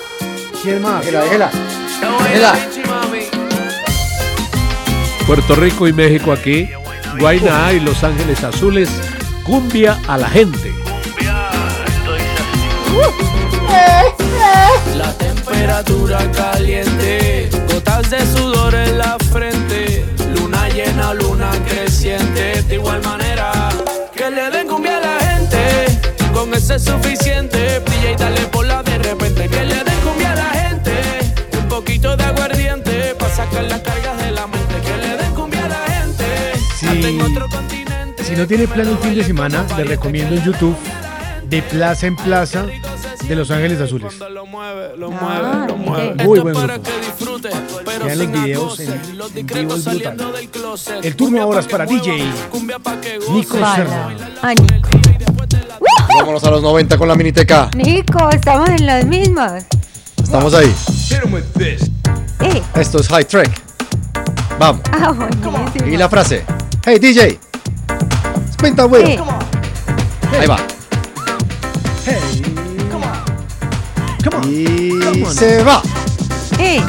¿Quién 0.61 0.81
más? 0.81 1.05
Déjela, 1.05 1.23
déjela. 1.23 1.51
Mami. 2.89 3.19
Puerto 5.25 5.55
Rico 5.55 5.87
y 5.87 5.93
México 5.93 6.31
aquí, 6.33 6.69
Guayna 7.17 7.71
y 7.73 7.79
Los 7.79 8.03
Ángeles 8.03 8.43
Azules, 8.43 8.89
cumbia 9.43 9.99
a 10.07 10.17
la 10.17 10.29
gente. 10.29 10.73
La 14.97 15.11
temperatura 15.17 16.19
caliente, 16.31 17.49
gotas 17.71 18.09
de 18.09 18.19
sudor 18.25 18.73
en 18.75 18.97
la 18.97 19.17
frente, 19.31 20.05
luna 20.35 20.67
llena, 20.69 21.13
luna 21.13 21.51
creciente, 21.67 22.61
de 22.63 22.75
igual 22.75 23.01
manera 23.03 23.69
que 24.15 24.29
le 24.31 24.49
den 24.49 24.67
cumbia 24.67 24.97
a 24.97 25.01
la 25.01 25.19
gente, 25.19 25.59
con 26.33 26.53
ese 26.53 26.75
es 26.75 26.83
suficiente, 26.85 27.81
DJ 27.81 28.15
dale 28.17 28.41
por 28.47 28.65
la 28.65 28.81
de 28.83 28.97
repente, 28.99 29.47
que 29.49 29.65
le 29.65 29.75
den 29.83 29.99
cumbia 30.03 30.31
a 30.31 30.35
la 30.35 30.49
gente, 30.61 30.93
un 31.59 31.67
poquito 31.67 32.15
de 32.15 32.23
aguardiente, 32.23 33.15
para 33.19 33.35
sacar 33.35 33.63
las 33.65 33.81
cargas 33.81 34.17
de 34.23 34.31
la 34.31 34.47
mente, 34.47 34.75
que 34.85 34.97
le 34.97 35.17
den 35.17 35.33
cumbia 35.33 35.65
a 35.65 35.69
la 35.69 35.83
gente, 35.93 36.25
Sí. 36.79 36.87
hasta 36.87 37.07
en 37.07 37.21
otro 37.21 37.49
continente. 37.49 38.23
Si 38.23 38.35
no 38.35 38.47
tiene 38.47 38.67
plan 38.67 38.87
el 38.87 38.97
fin 38.99 39.15
de 39.15 39.23
semana, 39.23 39.65
le 39.77 39.83
recomiendo 39.83 40.35
en 40.35 40.43
YouTube 40.43 40.77
de 41.49 41.61
Plaza 41.61 42.07
en 42.07 42.15
Plaza 42.15 42.65
de 43.23 43.35
Los 43.35 43.49
Ángeles 43.51 43.79
Azules. 43.81 44.13
Lo 44.31 44.45
mueve, 44.45 44.97
lo 44.97 45.09
mueve. 45.09 45.75
Muy 46.23 46.37
Esto 46.37 46.43
buen 46.43 46.53
para 46.55 46.73
grupo. 46.73 46.89
que 46.89 47.05
disfrute, 47.05 47.49
pero 47.85 48.05
Vean 48.05 48.19
los 48.19 48.31
videos 48.31 48.79
en, 48.79 49.01
vivo, 49.45 49.75
es 49.75 49.85
brutal. 49.85 50.39
El 51.03 51.15
turno 51.15 51.41
ahora 51.41 51.59
es 51.61 51.67
para 51.67 51.85
DJ. 51.85 52.23
Nico 53.31 53.57
Serra. 53.57 54.09
Vámonos 56.19 56.43
a 56.43 56.51
los 56.51 56.61
90 56.61 56.97
con 56.97 57.07
la 57.07 57.15
miniteca. 57.15 57.69
Nico, 57.75 58.29
estamos 58.29 58.69
en 58.69 58.85
las 58.85 59.05
mismas. 59.05 59.65
Estamos 60.21 60.53
ahí. 60.53 60.73
Eh. 62.41 62.61
Esto 62.75 62.99
es 62.99 63.07
High 63.07 63.25
Trek. 63.25 63.61
Vamos. 64.59 64.81
Ah. 64.91 65.13
Y 65.85 65.97
la 65.97 66.09
frase. 66.09 66.43
Hey 66.85 66.99
DJ. 66.99 67.39
Spin 68.51 68.75
that 68.75 68.89
wheel. 68.89 69.05
Eh. 69.05 69.19
Ahí 70.39 70.47
va. 70.47 70.74
Y 74.47 75.25
se 75.33 75.63
va. 75.63 75.81
Eh. 76.59 76.81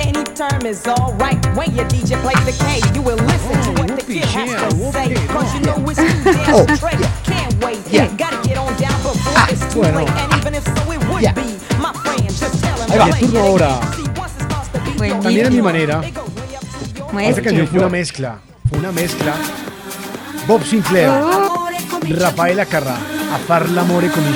Any 0.00 0.24
term 0.34 0.66
is 0.66 0.84
alright 0.86 1.38
when 1.56 1.74
your 1.74 1.86
DJ 1.86 2.16
plays 2.22 2.44
the 2.44 2.52
K. 2.64 2.80
You 2.94 3.02
will 3.02 3.16
listen 3.16 3.62
to 3.62 3.80
what 3.80 3.96
the 3.96 4.02
kid 4.04 4.24
has 4.24 4.50
to 4.50 4.92
say. 4.92 5.14
Cause 5.28 5.54
you 5.54 5.60
know 5.60 5.76
it's 5.88 5.98
too 6.00 6.32
damn 6.32 6.54
Oh. 6.54 6.66
straight. 6.74 6.98
Can't 7.24 7.64
wait. 7.64 7.78
Yeah. 7.90 8.08
Gotta 8.16 8.36
get 8.48 8.58
on 8.58 8.74
down 8.76 9.00
before 9.02 9.32
Ah, 9.36 9.46
it's 9.50 9.60
too 9.72 9.80
bueno. 9.80 10.00
late. 10.00 10.10
And 10.10 10.32
even 10.40 10.54
if 10.54 10.64
so, 10.64 10.92
it 10.92 10.98
would 11.08 11.22
Yeah. 11.22 11.32
be. 11.34 11.58
My 11.78 11.92
friend, 11.92 12.28
just 12.28 12.60
tell 12.62 12.76
him 12.78 12.90
Ahí 12.90 12.98
va. 12.98 13.04
turno 13.06 13.18
play 13.18 13.28
it 13.28 13.36
ahora. 13.36 13.80
Buenísimo. 14.96 15.22
También 15.22 15.46
a 15.46 15.50
mi 15.50 15.62
manera. 15.62 16.00
Muestre. 17.12 17.28
Esta 17.30 17.42
canción 17.42 17.68
fue 17.68 17.78
una 17.78 17.88
mezcla. 17.88 18.38
Fue 18.68 18.78
una 18.78 18.92
mezcla. 18.92 19.34
Bob 20.46 20.62
Sinclair, 20.64 21.10
Rafaela 22.18 22.66
Carrá, 22.66 22.96
a 23.34 23.38
far 23.46 23.68
l'amore 23.70 24.10
con 24.10 24.24
il 24.26 24.34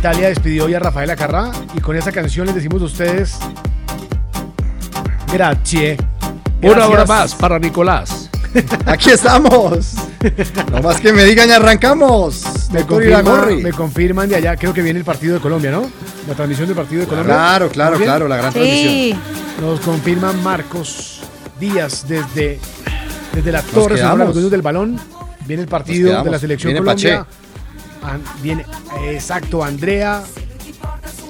Italia 0.00 0.28
despidió 0.28 0.64
hoy 0.64 0.72
a 0.72 0.78
Rafaela 0.78 1.14
Carrá 1.14 1.50
y 1.76 1.80
con 1.82 1.94
esta 1.94 2.10
canción 2.10 2.46
les 2.46 2.54
decimos 2.54 2.80
a 2.80 2.86
ustedes 2.86 3.38
grazie. 5.30 5.98
Una 6.62 6.72
hora 6.72 6.86
Gracias. 6.88 7.08
más 7.08 7.34
para 7.34 7.58
Nicolás. 7.58 8.30
Aquí 8.86 9.10
estamos. 9.10 9.92
No 10.72 10.80
más 10.82 11.02
que 11.02 11.12
me 11.12 11.22
digan 11.24 11.50
y 11.50 11.52
arrancamos. 11.52 12.70
Me 12.72 12.86
confirman, 12.86 13.62
me 13.62 13.72
confirman 13.72 14.30
de 14.30 14.36
allá, 14.36 14.56
creo 14.56 14.72
que 14.72 14.80
viene 14.80 14.98
el 15.00 15.04
partido 15.04 15.34
de 15.34 15.40
Colombia, 15.40 15.70
¿no? 15.70 15.82
La 16.26 16.34
transmisión 16.34 16.66
del 16.66 16.76
partido 16.76 17.02
de 17.02 17.06
Colombia. 17.06 17.34
Claro, 17.34 17.68
claro, 17.68 17.98
claro, 17.98 18.26
la 18.26 18.36
gran 18.38 18.52
Sí. 18.54 18.58
transmisión. 18.58 19.20
Nos 19.60 19.80
confirman 19.80 20.42
Marcos 20.42 21.20
Díaz 21.60 22.06
desde, 22.08 22.58
desde 23.34 23.52
la 23.52 23.60
torre 23.60 23.98
sobre 23.98 24.24
los 24.24 24.32
dueños 24.32 24.50
del 24.50 24.62
balón. 24.62 24.98
Viene 25.46 25.62
el 25.64 25.68
partido 25.68 26.22
de 26.24 26.30
la 26.30 26.38
selección 26.38 26.72
Viene 26.72 26.86
Colombia. 26.86 27.26
An- 28.02 28.22
viene, 28.42 28.64
exacto, 29.06 29.62
Andrea, 29.62 30.22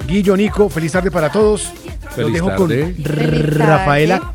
Guillo, 0.07 0.37
Nico, 0.37 0.69
feliz 0.69 0.93
tarde 0.93 1.11
para 1.11 1.31
todos. 1.31 1.65
Los 2.05 2.15
Feliz 2.15 2.33
dejo 2.35 2.49
tarde. 2.49 2.59
con 2.95 3.05
Feliz 3.05 3.55
Rafaela. 3.57 4.33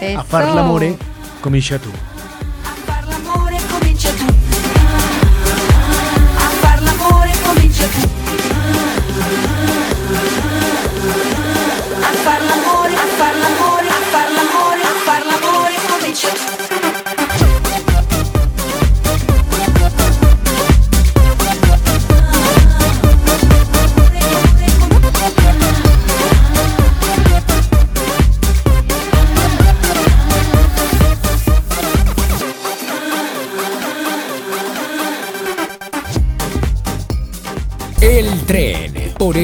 Eso. 0.00 0.18
A 0.20 0.24
far 0.24 0.54
l'amore 0.54 0.96
comincia 1.40 1.78
tu. 1.78 1.88
l'amore 1.88 2.13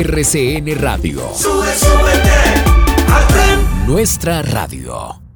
RCN 0.02 0.80
Radio. 0.80 1.30
Sube, 1.34 1.66
súbete 1.74 2.30
al 3.12 3.26
tren. 3.26 3.86
Nuestra 3.86 4.40
radio. 4.40 5.29